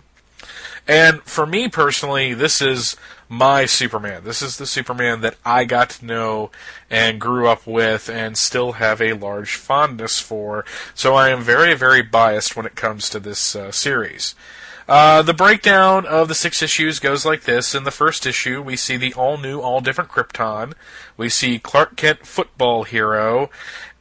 And 0.88 1.22
for 1.24 1.46
me 1.46 1.68
personally, 1.68 2.34
this 2.34 2.62
is 2.62 2.96
my 3.28 3.65
Superman. 3.65 4.24
This 4.24 4.41
is 4.41 4.58
the 4.58 4.68
Superman 4.68 5.22
that 5.22 5.36
I 5.44 5.65
got 5.65 5.89
to 5.91 6.06
know 6.06 6.52
and 6.89 7.20
grew 7.20 7.48
up 7.48 7.65
with 7.65 8.08
and 8.08 8.38
still 8.38 8.74
have 8.74 9.02
a 9.02 9.13
large 9.13 9.56
fondness 9.56 10.20
for. 10.20 10.63
So 10.94 11.15
I 11.15 11.30
am 11.30 11.41
very, 11.41 11.74
very 11.74 12.04
biased 12.04 12.56
when 12.56 12.68
it 12.68 12.76
comes 12.76 13.10
to 13.10 13.20
this 13.20 13.56
uh, 13.56 13.72
series. 13.72 14.36
Uh, 14.88 15.24
the 15.24 15.34
breakdown 15.34 16.06
of 16.06 16.28
the 16.28 16.36
six 16.36 16.62
issues 16.62 16.99
goes 16.99 17.26
like 17.26 17.43
this. 17.43 17.74
In 17.74 17.84
the 17.86 17.91
first 17.91 18.26
issue, 18.26 18.62
we 18.62 18.76
see 18.76 18.97
the 18.97 19.14
all 19.14 19.38
new, 19.38 19.59
all 19.59 19.82
different 19.82 20.12
Krypton. 20.12 20.74
We 21.18 21.30
see 21.30 21.57
Clark 21.57 21.95
Kent, 21.95 22.26
football 22.26 22.84
hero, 22.84 23.49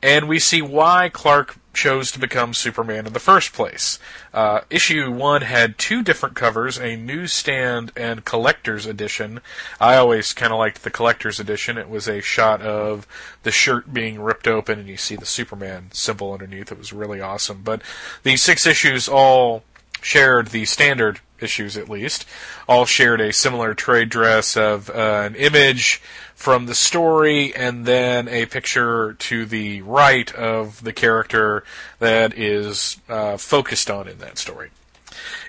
and 0.03 0.29
we 0.29 0.39
see 0.39 0.61
why 0.61 1.09
Clark 1.09 1.57
chose 1.73 2.13
to 2.13 2.21
become 2.21 2.55
Superman 2.55 3.07
in 3.07 3.15
the 3.15 3.19
first 3.19 3.53
place. 3.53 3.99
Uh, 4.33 4.61
issue 4.71 5.11
one 5.11 5.43
had 5.43 5.79
two 5.79 6.03
different 6.03 6.37
covers, 6.37 6.79
a 6.79 6.97
newsstand 6.97 7.91
and 7.97 8.25
collector's 8.25 8.87
edition. 8.87 9.41
I 9.81 9.97
always 9.97 10.33
kind 10.33 10.53
of 10.53 10.59
liked 10.59 10.85
the 10.85 10.91
collector's 10.91 11.41
edition. 11.41 11.79
It 11.79 11.89
was 11.89 12.07
a 12.07 12.21
shot 12.21 12.63
of 12.63 13.07
the 13.43 13.51
shirt 13.51 13.93
being 13.93 14.21
ripped 14.21 14.47
open 14.47 14.79
and 14.79 14.89
you 14.89 14.97
see 14.97 15.17
the 15.17 15.27
Superman 15.27 15.89
symbol 15.93 16.33
underneath. 16.33 16.71
It 16.71 16.79
was 16.79 16.93
really 16.93 17.21
awesome. 17.21 17.63
But 17.65 17.83
the 18.23 18.37
six 18.37 18.67
issues 18.67 19.09
all 19.09 19.65
shared 20.05 20.49
the 20.49 20.67
standard 20.67 21.19
issues 21.41 21.77
at 21.77 21.89
least, 21.89 22.27
all 22.69 22.85
shared 22.85 23.21
a 23.21 23.33
similar 23.33 23.75
trade 23.75 24.11
dress 24.11 24.57
of 24.57 24.91
uh, 24.91 25.23
an 25.25 25.35
image 25.35 26.01
from 26.35 26.67
the 26.67 26.75
story 26.75 27.55
and 27.55 27.87
then 27.87 28.29
a 28.29 28.47
picture 28.47 29.15
to 29.15 29.47
the 29.47 29.81
right 29.83 30.35
of 30.35 30.85
the 30.85 30.93
character 30.93 31.65
that 31.99 32.37
is 32.39 33.01
uh, 33.09 33.37
focused 33.37 33.91
on 33.91 34.07
in 34.07 34.19
that 34.19 34.37
story. 34.37 34.71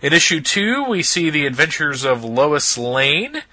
In 0.01 0.13
issue 0.13 0.39
two, 0.39 0.85
we 0.85 1.03
see 1.03 1.29
the 1.29 1.45
adventures 1.45 2.05
of 2.05 2.23
Lois 2.23 2.77
Lane 2.77 3.43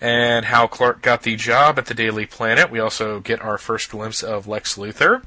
and 0.00 0.44
how 0.46 0.66
Clark 0.66 1.02
got 1.02 1.22
the 1.22 1.34
job 1.34 1.78
at 1.78 1.86
the 1.86 1.94
Daily 1.94 2.26
Planet. 2.26 2.70
We 2.70 2.78
also 2.78 3.20
get 3.20 3.40
our 3.40 3.58
first 3.58 3.90
glimpse 3.90 4.22
of 4.22 4.46
Lex 4.46 4.76
Luthor. 4.76 5.22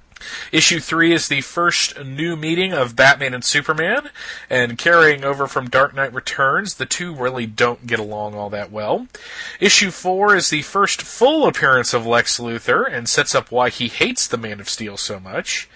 Issue 0.52 0.80
3 0.80 1.14
is 1.14 1.28
the 1.28 1.42
first 1.42 2.04
new 2.04 2.36
meeting 2.36 2.74
of 2.74 2.96
Batman 2.96 3.34
and 3.34 3.44
Superman, 3.44 4.10
and 4.50 4.78
carrying 4.78 5.24
over 5.24 5.48
from 5.48 5.70
Dark 5.70 5.94
Knight 5.94 6.14
Returns, 6.14 6.76
the 6.76 6.86
two 6.86 7.14
really 7.14 7.46
don't 7.46 7.88
get 7.88 8.00
along 8.00 8.36
all 8.36 8.50
that 8.50 8.72
well. 8.72 9.08
Issue 9.60 9.92
4 9.92 10.36
is 10.36 10.50
the 10.50 10.62
first 10.62 11.02
full 11.02 11.48
appearance 11.48 11.94
of 11.94 12.06
Lex 12.06 12.40
Luthor, 12.40 12.86
and 12.92 13.08
sets 13.08 13.36
up 13.36 13.52
why 13.52 13.70
he 13.70 13.88
hates 13.88 14.28
the 14.28 14.38
Man 14.38 14.60
of 14.60 14.70
Steel 14.70 14.98
so 14.98 15.20
much. 15.20 15.70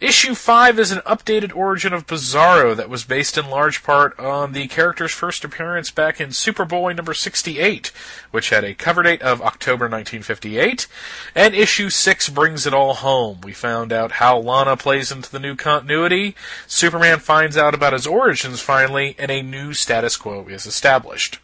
Issue 0.00 0.34
5 0.34 0.78
is 0.78 0.90
an 0.90 0.98
updated 1.06 1.54
origin 1.54 1.92
of 1.92 2.06
Bizarro 2.06 2.76
that 2.76 2.90
was 2.90 3.04
based 3.04 3.38
in 3.38 3.48
large 3.48 3.82
part 3.82 4.18
on 4.18 4.52
the 4.52 4.66
character's 4.66 5.12
first 5.12 5.44
appearance 5.44 5.90
back 5.90 6.20
in 6.20 6.30
Superboy 6.30 6.96
number 6.96 7.14
68, 7.14 7.92
which 8.30 8.50
had 8.50 8.64
a 8.64 8.74
cover 8.74 9.02
date 9.02 9.22
of 9.22 9.40
October 9.40 9.84
1958. 9.84 10.86
And 11.34 11.54
issue 11.54 11.90
6 11.90 12.28
brings 12.30 12.66
it 12.66 12.74
all 12.74 12.94
home. 12.94 13.40
We 13.42 13.52
found 13.52 13.83
out 13.92 14.12
how 14.12 14.38
Lana 14.38 14.76
plays 14.76 15.10
into 15.10 15.30
the 15.30 15.38
new 15.38 15.56
continuity, 15.56 16.34
Superman 16.66 17.18
finds 17.18 17.56
out 17.56 17.74
about 17.74 17.92
his 17.92 18.06
origins 18.06 18.60
finally, 18.60 19.16
and 19.18 19.30
a 19.30 19.42
new 19.42 19.72
status 19.72 20.16
quo 20.16 20.46
is 20.48 20.66
established. 20.66 21.38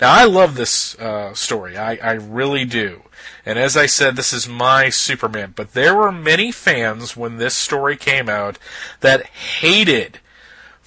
Now, 0.00 0.12
I 0.12 0.24
love 0.24 0.54
this 0.54 0.98
uh, 0.98 1.34
story. 1.34 1.76
I, 1.76 1.96
I 1.96 2.12
really 2.12 2.64
do. 2.64 3.02
And 3.44 3.58
as 3.58 3.76
I 3.76 3.86
said, 3.86 4.16
this 4.16 4.32
is 4.32 4.48
my 4.48 4.88
Superman. 4.88 5.52
But 5.56 5.72
there 5.72 5.94
were 5.94 6.12
many 6.12 6.52
fans 6.52 7.16
when 7.16 7.36
this 7.36 7.54
story 7.54 7.96
came 7.96 8.28
out 8.28 8.58
that 9.00 9.26
hated, 9.26 10.19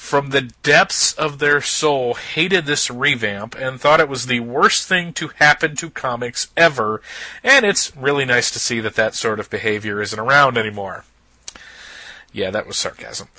from 0.04 0.32
the 0.32 0.42
depths 0.42 1.14
of 1.14 1.40
their 1.40 1.62
soul, 1.62 2.16
hated 2.16 2.66
this 2.66 2.92
revamp 2.92 3.56
and 3.56 3.80
thought 3.80 4.02
it 4.02 4.10
was 4.10 4.26
the 4.26 4.42
worst 4.42 4.86
thing 4.86 5.14
to 5.14 5.30
happen 5.40 5.78
to 5.78 5.90
comics 5.90 6.52
ever. 6.58 7.02
And 7.42 7.66
it's 7.66 7.96
really 7.96 8.26
nice 8.26 8.52
to 8.52 8.60
see 8.60 8.82
that 8.82 8.96
that 8.96 9.16
sort 9.16 9.40
of 9.40 9.50
behavior 9.50 10.02
isn't 10.02 10.20
around 10.20 10.58
anymore. 10.58 11.06
Yeah, 12.34 12.52
that 12.52 12.68
was 12.68 12.76
sarcasm. 12.76 13.30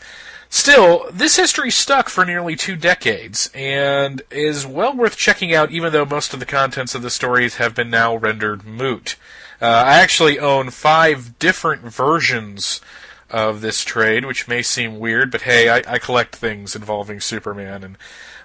Still, 0.49 1.07
this 1.12 1.37
history 1.37 1.71
stuck 1.71 2.09
for 2.09 2.25
nearly 2.25 2.57
two 2.57 2.77
decades 2.77 3.51
and 3.55 4.23
is 4.31 4.67
well 4.67 4.97
worth 4.97 5.19
checking 5.19 5.53
out, 5.55 5.71
even 5.71 5.93
though 5.93 6.07
most 6.07 6.33
of 6.33 6.41
the 6.41 6.47
contents 6.47 6.95
of 6.95 7.03
the 7.03 7.11
stories 7.11 7.57
have 7.57 7.75
been 7.75 7.91
now 7.91 8.17
rendered 8.17 8.65
moot. 8.65 9.17
Uh, 9.61 9.67
I 9.67 10.01
actually 10.01 10.39
own 10.39 10.71
five 10.71 11.39
different 11.39 11.83
versions 11.83 12.81
of 13.31 13.61
this 13.61 13.85
trade, 13.85 14.25
which 14.25 14.49
may 14.49 14.62
seem 14.62 14.99
weird, 14.99 15.31
but 15.31 15.43
hey, 15.43 15.68
I, 15.68 15.83
I 15.87 15.99
collect 15.99 16.37
things 16.37 16.77
involving 16.77 17.20
Superman, 17.20 17.83
and 17.83 17.99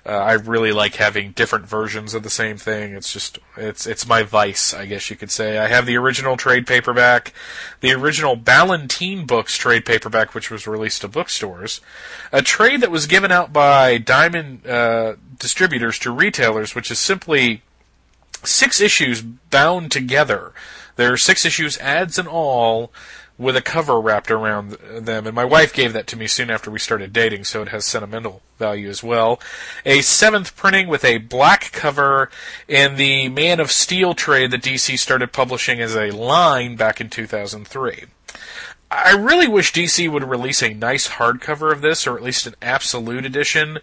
uh, 0.05 0.11
I 0.11 0.33
really 0.33 0.71
like 0.71 0.95
having 0.95 1.31
different 1.31 1.65
versions 1.65 2.13
of 2.13 2.23
the 2.23 2.29
same 2.29 2.57
thing. 2.57 2.93
It's 2.93 3.11
just 3.11 3.37
it's 3.57 3.85
it's 3.85 4.07
my 4.07 4.23
vice, 4.23 4.73
I 4.73 4.85
guess 4.85 5.09
you 5.09 5.15
could 5.15 5.31
say. 5.31 5.57
I 5.57 5.67
have 5.67 5.85
the 5.85 5.97
original 5.97 6.37
trade 6.37 6.65
paperback, 6.65 7.33
the 7.81 7.91
original 7.91 8.35
Ballantine 8.35 9.25
Books 9.25 9.57
trade 9.57 9.85
paperback, 9.85 10.33
which 10.33 10.49
was 10.49 10.65
released 10.65 11.01
to 11.01 11.07
bookstores, 11.07 11.81
a 12.31 12.41
trade 12.41 12.81
that 12.81 12.91
was 12.91 13.07
given 13.07 13.31
out 13.31 13.51
by 13.51 13.97
Diamond 13.97 14.65
uh, 14.65 15.15
distributors 15.37 15.99
to 15.99 16.11
retailers, 16.11 16.73
which 16.73 16.89
is 16.89 16.99
simply 16.99 17.61
six 18.43 18.79
issues 18.79 19.21
bound 19.21 19.91
together. 19.91 20.53
There 20.95 21.13
are 21.13 21.17
six 21.17 21.45
issues, 21.45 21.77
ads 21.77 22.17
and 22.17 22.27
all, 22.27 22.91
with 23.39 23.55
a 23.55 23.61
cover 23.61 23.99
wrapped 23.99 24.29
around 24.29 24.71
them. 24.71 25.25
And 25.25 25.33
my 25.33 25.45
wife 25.45 25.73
gave 25.73 25.93
that 25.93 26.07
to 26.07 26.17
me 26.17 26.27
soon 26.27 26.51
after 26.51 26.69
we 26.69 26.77
started 26.77 27.13
dating, 27.13 27.45
so 27.45 27.61
it 27.61 27.69
has 27.69 27.85
sentimental 27.85 28.41
value 28.57 28.89
as 28.89 29.01
well. 29.01 29.39
A 29.85 30.01
seventh 30.01 30.55
printing 30.57 30.89
with 30.89 31.05
a 31.05 31.19
black 31.19 31.71
cover 31.71 32.29
in 32.67 32.97
the 32.97 33.29
Man 33.29 33.61
of 33.61 33.71
Steel 33.71 34.13
trade 34.13 34.51
that 34.51 34.61
DC 34.61 34.99
started 34.99 35.31
publishing 35.31 35.79
as 35.79 35.95
a 35.95 36.11
line 36.11 36.75
back 36.75 36.99
in 36.99 37.09
2003. 37.09 38.03
I 38.91 39.11
really 39.13 39.47
wish 39.47 39.71
DC 39.71 40.11
would 40.11 40.23
release 40.23 40.61
a 40.61 40.73
nice 40.73 41.07
hardcover 41.07 41.71
of 41.71 41.81
this, 41.81 42.05
or 42.05 42.17
at 42.17 42.23
least 42.23 42.45
an 42.45 42.55
absolute 42.61 43.23
edition, 43.23 43.79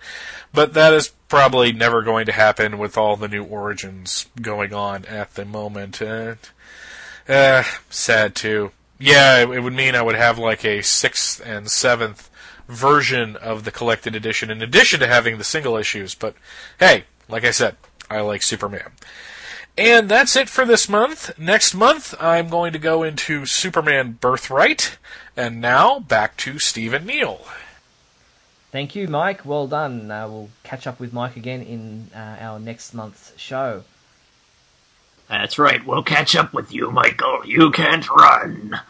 but 0.52 0.74
that 0.74 0.92
is 0.92 1.12
probably 1.28 1.72
never 1.72 2.02
going 2.02 2.26
to 2.26 2.32
happen 2.32 2.76
with 2.76 2.98
all 2.98 3.16
the 3.16 3.28
new 3.28 3.44
origins 3.44 4.26
going 4.40 4.74
on 4.74 5.07
at 5.07 5.34
the 5.34 5.44
moment. 5.44 6.02
Uh, 6.02 6.34
uh, 7.28 7.62
sad 7.88 8.34
too 8.34 8.72
yeah, 8.99 9.38
it 9.38 9.62
would 9.62 9.72
mean 9.72 9.94
I 9.94 10.03
would 10.03 10.14
have 10.14 10.38
like 10.38 10.64
a 10.64 10.82
sixth 10.82 11.40
and 11.44 11.70
seventh 11.70 12.30
version 12.68 13.36
of 13.36 13.64
the 13.64 13.70
collected 13.70 14.14
edition 14.14 14.51
in 14.51 14.62
addition 14.62 15.01
to 15.01 15.07
having 15.07 15.38
the 15.38 15.44
single 15.44 15.76
issues. 15.76 16.14
But 16.14 16.34
hey, 16.78 17.05
like 17.28 17.44
I 17.44 17.51
said, 17.51 17.76
I 18.11 18.20
like 18.20 18.42
Superman. 18.42 18.92
And 19.78 20.09
that's 20.09 20.36
it 20.36 20.49
for 20.49 20.64
this 20.64 20.88
month. 20.88 21.38
Next 21.38 21.74
month, 21.74 22.14
I'm 22.18 22.49
going 22.49 22.72
to 22.72 22.78
go 22.78 23.03
into 23.03 23.44
Superman 23.44 24.12
Birthright. 24.12 24.97
And 25.36 25.61
now, 25.61 26.01
back 26.01 26.38
to 26.38 26.59
Stephen 26.59 27.05
Neal. 27.05 27.47
Thank 28.72 28.97
you, 28.97 29.07
Mike. 29.07 29.44
Well 29.44 29.66
done. 29.66 30.11
Uh, 30.11 30.28
we'll 30.28 30.51
catch 30.62 30.86
up 30.86 30.99
with 30.99 31.12
Mike 31.12 31.36
again 31.36 31.61
in 31.61 32.11
uh, 32.14 32.36
our 32.40 32.59
next 32.59 32.94
month's 32.94 33.32
show. 33.36 33.84
That's 35.29 35.59
right. 35.59 35.85
We'll 35.85 36.03
catch 36.03 36.37
up 36.37 36.53
with 36.53 36.72
you, 36.72 36.91
Michael. 36.91 37.43
You 37.45 37.70
can't 37.70 38.09
run. 38.11 38.81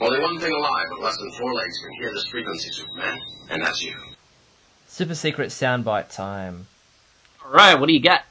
Only 0.00 0.20
one 0.20 0.38
thing 0.40 0.52
alive 0.52 0.86
with 0.90 1.00
less 1.00 1.16
than 1.18 1.30
four 1.32 1.54
legs 1.54 1.78
can 1.78 1.92
hear 1.94 2.12
this 2.12 2.26
frequency, 2.26 2.70
Superman, 2.70 3.20
and 3.50 3.62
that's 3.62 3.82
you. 3.82 3.94
Super 4.88 5.14
secret 5.14 5.50
soundbite 5.50 6.14
time. 6.14 6.66
All 7.44 7.52
right, 7.52 7.74
what 7.78 7.86
do 7.86 7.92
you 7.92 8.00
got? 8.00 8.22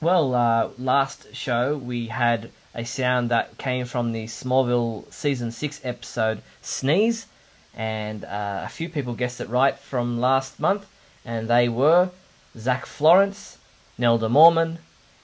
Well, 0.00 0.34
uh, 0.34 0.68
last 0.78 1.34
show 1.34 1.76
we 1.76 2.08
had 2.08 2.50
a 2.74 2.84
sound 2.84 3.30
that 3.30 3.56
came 3.56 3.86
from 3.86 4.12
the 4.12 4.24
Smallville 4.24 5.10
season 5.12 5.50
six 5.52 5.80
episode 5.84 6.42
"Sneeze," 6.60 7.26
and 7.74 8.24
uh, 8.24 8.62
a 8.64 8.68
few 8.68 8.88
people 8.88 9.14
guessed 9.14 9.40
it 9.40 9.48
right 9.48 9.78
from 9.78 10.20
last 10.20 10.58
month, 10.58 10.86
and 11.24 11.48
they 11.48 11.68
were 11.68 12.10
Zach 12.56 12.86
Florence, 12.86 13.58
Nelda 13.98 14.28
Mormon, 14.28 14.78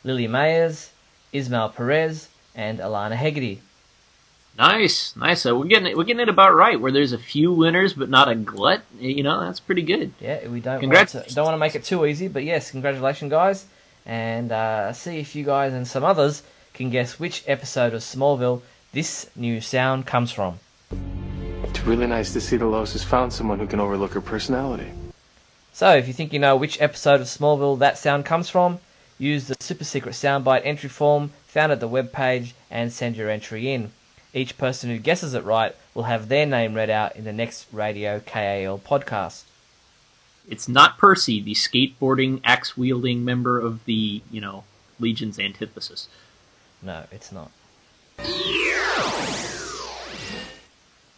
Lily 0.05 0.29
Mayers, 0.29 0.91
Ismael 1.33 1.71
Perez, 1.71 2.29
and 2.55 2.79
Alana 2.79 3.16
Hegarty. 3.16 3.61
Nice, 4.59 5.14
nice. 5.16 5.43
So 5.43 5.59
we're 5.59 5.66
getting 5.66 5.87
it, 5.87 5.97
we're 5.97 6.05
getting 6.05 6.21
it 6.21 6.29
about 6.29 6.55
right. 6.55 6.81
Where 6.81 6.93
there's 6.93 7.12
a 7.12 7.18
few 7.18 7.53
winners, 7.53 7.95
but 7.95 8.11
not 8.11 8.29
a 8.29 8.35
glut. 8.35 8.83
You 8.99 9.23
know, 9.23 9.41
that's 9.41 9.61
pretty 9.61 9.83
good. 9.83 10.12
Yeah, 10.21 10.47
we 10.49 10.61
don't 10.61 10.81
Congrats. 10.81 11.14
want 11.14 11.29
to, 11.29 11.35
don't 11.35 11.45
want 11.45 11.55
to 11.55 11.59
make 11.59 11.75
it 11.75 11.85
too 11.85 12.05
easy, 12.05 12.29
but 12.29 12.45
yes, 12.45 12.71
congratulations, 12.71 13.31
guys, 13.31 13.66
and 14.05 14.53
uh, 14.53 14.93
see 14.93 15.18
if 15.18 15.35
you 15.35 15.45
guys 15.45 15.73
and 15.73 15.87
some 15.87 16.05
others 16.05 16.43
can 16.75 16.91
guess 16.91 17.18
which 17.18 17.45
episode 17.47 17.95
of 17.95 18.01
Smallville 18.01 18.62
this 18.93 19.31
new 19.37 19.61
sound 19.61 20.07
comes 20.07 20.33
from. 20.33 20.59
It's 21.62 21.81
really 21.83 22.07
nice 22.07 22.33
to 22.33 22.41
see 22.41 22.57
the 22.57 22.66
Lois 22.66 22.93
has 22.93 23.05
found 23.05 23.33
someone 23.33 23.59
who 23.59 23.66
can 23.66 23.81
overlook 23.81 24.12
her 24.12 24.21
personality. 24.21 24.91
So, 25.73 25.97
if 25.97 26.07
you 26.09 26.12
think 26.12 26.33
you 26.33 26.39
know 26.39 26.57
which 26.57 26.81
episode 26.81 27.21
of 27.21 27.27
Smallville 27.27 27.79
that 27.79 27.99
sound 27.99 28.25
comes 28.25 28.49
from, 28.49 28.81
use 29.18 29.47
the 29.47 29.57
super 29.61 29.85
secret 29.85 30.14
soundbite 30.14 30.62
entry 30.64 30.89
form 30.89 31.33
found 31.47 31.73
at 31.73 31.81
the 31.81 31.89
webpage 31.89 32.53
and 32.71 32.93
send 32.93 33.16
your 33.16 33.31
entry 33.31 33.73
in. 33.73 33.93
Each 34.33 34.57
person 34.57 34.91
who 34.91 34.99
guesses 34.99 35.35
it 35.35 35.45
right 35.45 35.75
will 35.95 36.05
have 36.05 36.29
their 36.29 36.47
name 36.47 36.75
read 36.75 36.91
out 36.91 37.16
in 37.16 37.25
the 37.25 37.33
next 37.33 37.66
Radio 37.73 38.21
KAL 38.21 38.79
podcast. 38.79 39.43
It's 40.49 40.68
not 40.68 40.99
Percy, 40.99 41.41
the 41.41 41.55
skateboarding, 41.55 42.41
axe 42.45 42.77
wielding 42.77 43.25
member 43.25 43.59
of 43.61 43.85
the, 43.85 44.23
you 44.31 44.41
know, 44.41 44.64
Legion's 44.99 45.39
antithesis. 45.39 46.09
No, 46.83 47.05
it's 47.12 47.33
not. 47.33 47.51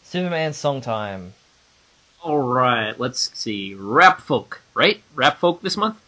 Superman 0.03 0.53
song 0.53 0.81
time. 0.81 1.35
All 2.23 2.39
right, 2.39 2.99
let's 3.01 3.37
see. 3.37 3.75
Rap 3.75 4.21
folk, 4.21 4.61
right? 4.75 5.03
Rap 5.15 5.39
folk 5.39 5.61
this 5.61 5.77
month. 5.77 6.01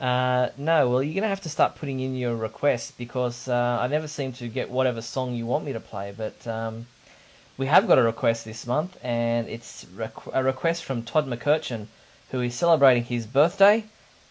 Uh, 0.00 0.48
no, 0.56 0.88
well, 0.88 1.02
you're 1.02 1.14
gonna 1.14 1.28
have 1.28 1.42
to 1.42 1.50
start 1.50 1.76
putting 1.76 2.00
in 2.00 2.16
your 2.16 2.34
requests 2.34 2.92
because 2.92 3.46
uh, 3.46 3.78
I 3.78 3.86
never 3.88 4.08
seem 4.08 4.32
to 4.34 4.48
get 4.48 4.70
whatever 4.70 5.02
song 5.02 5.34
you 5.34 5.44
want 5.44 5.66
me 5.66 5.74
to 5.74 5.80
play. 5.80 6.14
But 6.16 6.46
um, 6.46 6.86
we 7.58 7.66
have 7.66 7.86
got 7.86 7.98
a 7.98 8.02
request 8.02 8.46
this 8.46 8.66
month, 8.66 8.96
and 9.04 9.48
it's 9.48 9.84
requ- 9.94 10.30
a 10.32 10.42
request 10.42 10.82
from 10.84 11.02
Todd 11.02 11.26
McCurchin, 11.28 11.88
who 12.30 12.40
is 12.40 12.54
celebrating 12.54 13.04
his 13.04 13.26
birthday. 13.26 13.84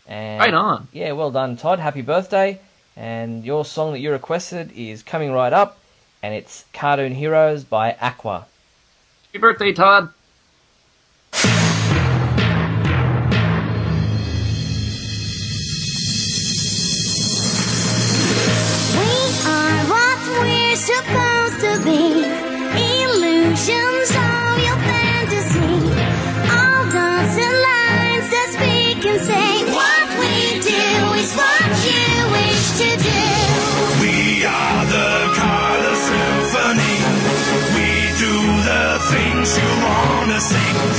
And 0.07 0.39
right 0.39 0.53
on. 0.55 0.87
Yeah, 0.91 1.11
well 1.11 1.29
done, 1.29 1.57
Todd. 1.57 1.77
Happy 1.77 2.01
birthday! 2.01 2.59
And 2.97 3.45
your 3.45 3.65
song 3.65 3.91
that 3.91 3.99
you 3.99 4.11
requested 4.11 4.71
is 4.75 5.03
coming 5.03 5.31
right 5.31 5.53
up, 5.53 5.77
and 6.23 6.33
it's 6.33 6.65
"Cartoon 6.73 7.13
Heroes" 7.13 7.63
by 7.63 7.93
Aqua. 8.01 8.47
Happy 9.27 9.37
birthday, 9.37 9.73
Todd! 9.73 10.11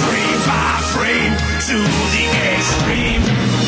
Frame 0.02 0.40
by 0.46 0.80
frame 0.92 1.36
to 1.68 1.76
the 2.12 2.24
extreme. 2.54 3.59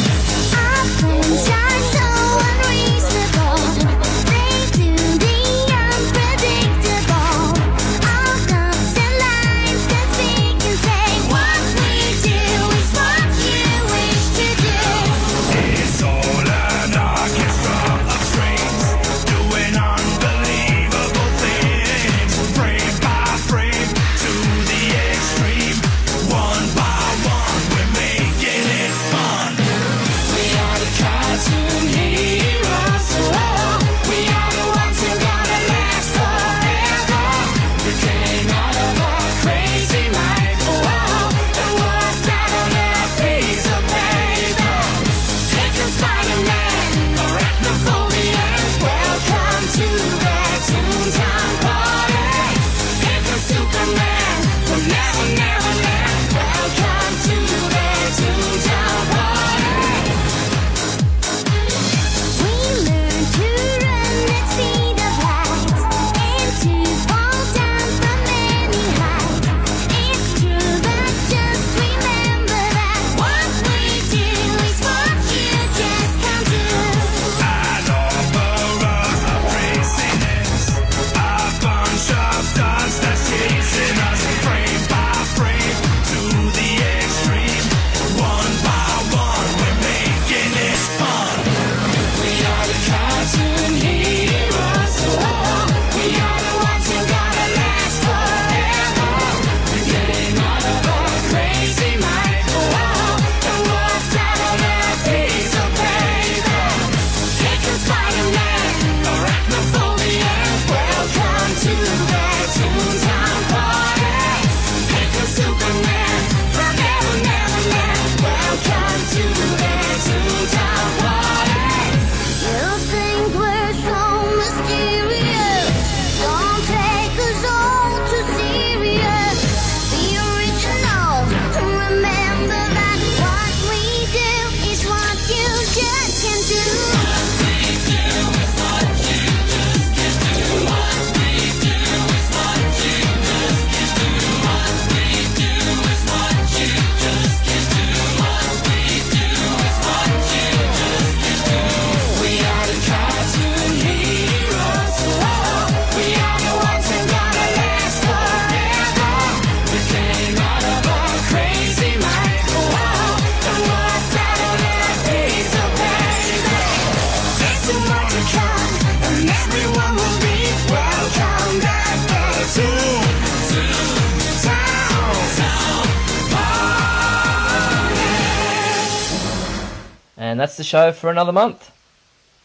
That's 180.42 180.56
the 180.56 180.64
show 180.64 180.90
for 180.90 181.08
another 181.08 181.30
month. 181.30 181.70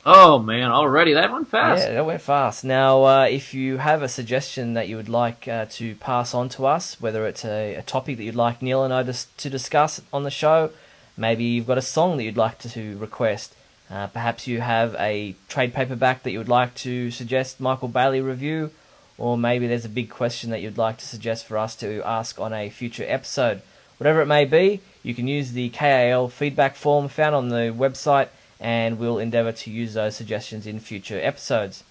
Oh 0.06 0.38
man, 0.38 0.72
already 0.72 1.14
that 1.14 1.32
went 1.32 1.48
fast. 1.48 1.88
Yeah, 1.88 1.96
that 1.96 2.06
went 2.06 2.22
fast. 2.22 2.64
Now, 2.64 3.04
uh, 3.04 3.24
if 3.24 3.56
you 3.56 3.78
have 3.78 4.04
a 4.04 4.08
suggestion 4.08 4.76
that 4.76 4.88
you 4.88 4.98
would 4.98 5.10
like 5.10 5.48
uh, 5.48 5.66
to 5.72 5.96
pass 5.96 6.36
on 6.36 6.48
to 6.50 6.68
us, 6.68 7.02
whether 7.02 7.26
it's 7.26 7.44
a, 7.44 7.74
a 7.74 7.82
topic 7.82 8.18
that 8.18 8.24
you'd 8.24 8.36
like 8.36 8.62
Neil 8.62 8.84
and 8.84 8.94
I 8.94 9.02
dis- 9.02 9.26
to 9.38 9.50
discuss 9.50 10.00
on 10.14 10.22
the 10.22 10.30
show, 10.30 10.70
maybe 11.18 11.44
you've 11.44 11.66
got 11.66 11.80
a 11.80 11.82
song 11.82 12.18
that 12.18 12.24
you'd 12.24 12.38
like 12.38 12.60
to, 12.60 12.70
to 12.70 12.98
request, 13.00 13.56
uh, 13.90 14.06
perhaps 14.08 14.46
you 14.46 14.62
have 14.62 14.96
a 15.00 15.34
trade 15.50 15.74
paperback 15.74 16.22
that 16.22 16.32
you 16.32 16.38
would 16.38 16.50
like 16.50 16.76
to 16.76 17.10
suggest 17.10 17.60
Michael 17.60 17.88
Bailey 17.88 18.22
review, 18.22 18.70
or 19.18 19.40
maybe 19.40 19.66
there's 19.66 19.86
a 19.86 19.90
big 19.90 20.12
question 20.12 20.52
that 20.52 20.62
you'd 20.62 20.78
like 20.78 20.98
to 20.98 21.06
suggest 21.08 21.48
for 21.48 21.58
us 21.58 21.76
to 21.78 22.04
ask 22.06 22.40
on 22.40 22.54
a 22.54 22.70
future 22.70 23.06
episode. 23.08 23.62
Whatever 23.98 24.22
it 24.22 24.28
may 24.28 24.46
be, 24.46 24.82
you 25.08 25.16
can 25.16 25.30
use 25.30 25.54
the 25.54 25.70
KAL 25.70 26.28
feedback 26.28 26.76
form 26.76 27.08
found 27.08 27.34
on 27.34 27.48
the 27.48 27.74
website, 27.74 28.28
and 28.60 29.00
we'll 29.00 29.20
endeavour 29.20 29.54
to 29.54 29.72
use 29.72 29.94
those 29.94 30.18
suggestions 30.18 30.68
in 30.68 30.82
future 30.82 31.18
episodes. 31.24 31.86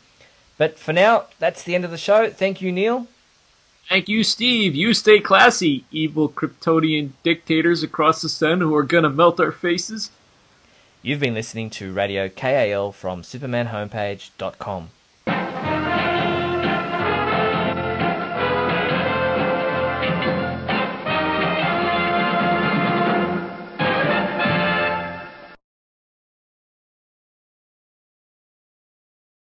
But 0.59 0.79
for 0.79 0.93
now, 0.93 1.25
that's 1.39 1.63
the 1.63 1.75
end 1.75 1.87
of 1.87 1.91
the 1.91 1.97
show. 1.97 2.29
Thank 2.29 2.61
you, 2.61 2.71
Neil. 2.71 3.07
Thank 3.89 4.11
you, 4.11 4.23
Steve. 4.23 4.75
You 4.75 4.93
stay 4.93 5.19
classy, 5.21 5.87
evil 5.91 6.29
Kryptonian 6.29 7.13
dictators 7.23 7.83
across 7.83 8.21
the 8.21 8.29
sun 8.29 8.61
who 8.61 8.75
are 8.75 8.83
gonna 8.83 9.09
melt 9.09 9.41
our 9.41 9.51
faces. 9.51 10.11
You've 11.01 11.21
been 11.21 11.33
listening 11.33 11.71
to 11.71 11.95
Radio 11.95 12.29
KAL 12.29 12.93
from 12.93 13.23
SupermanHomepage.com. 13.23 14.91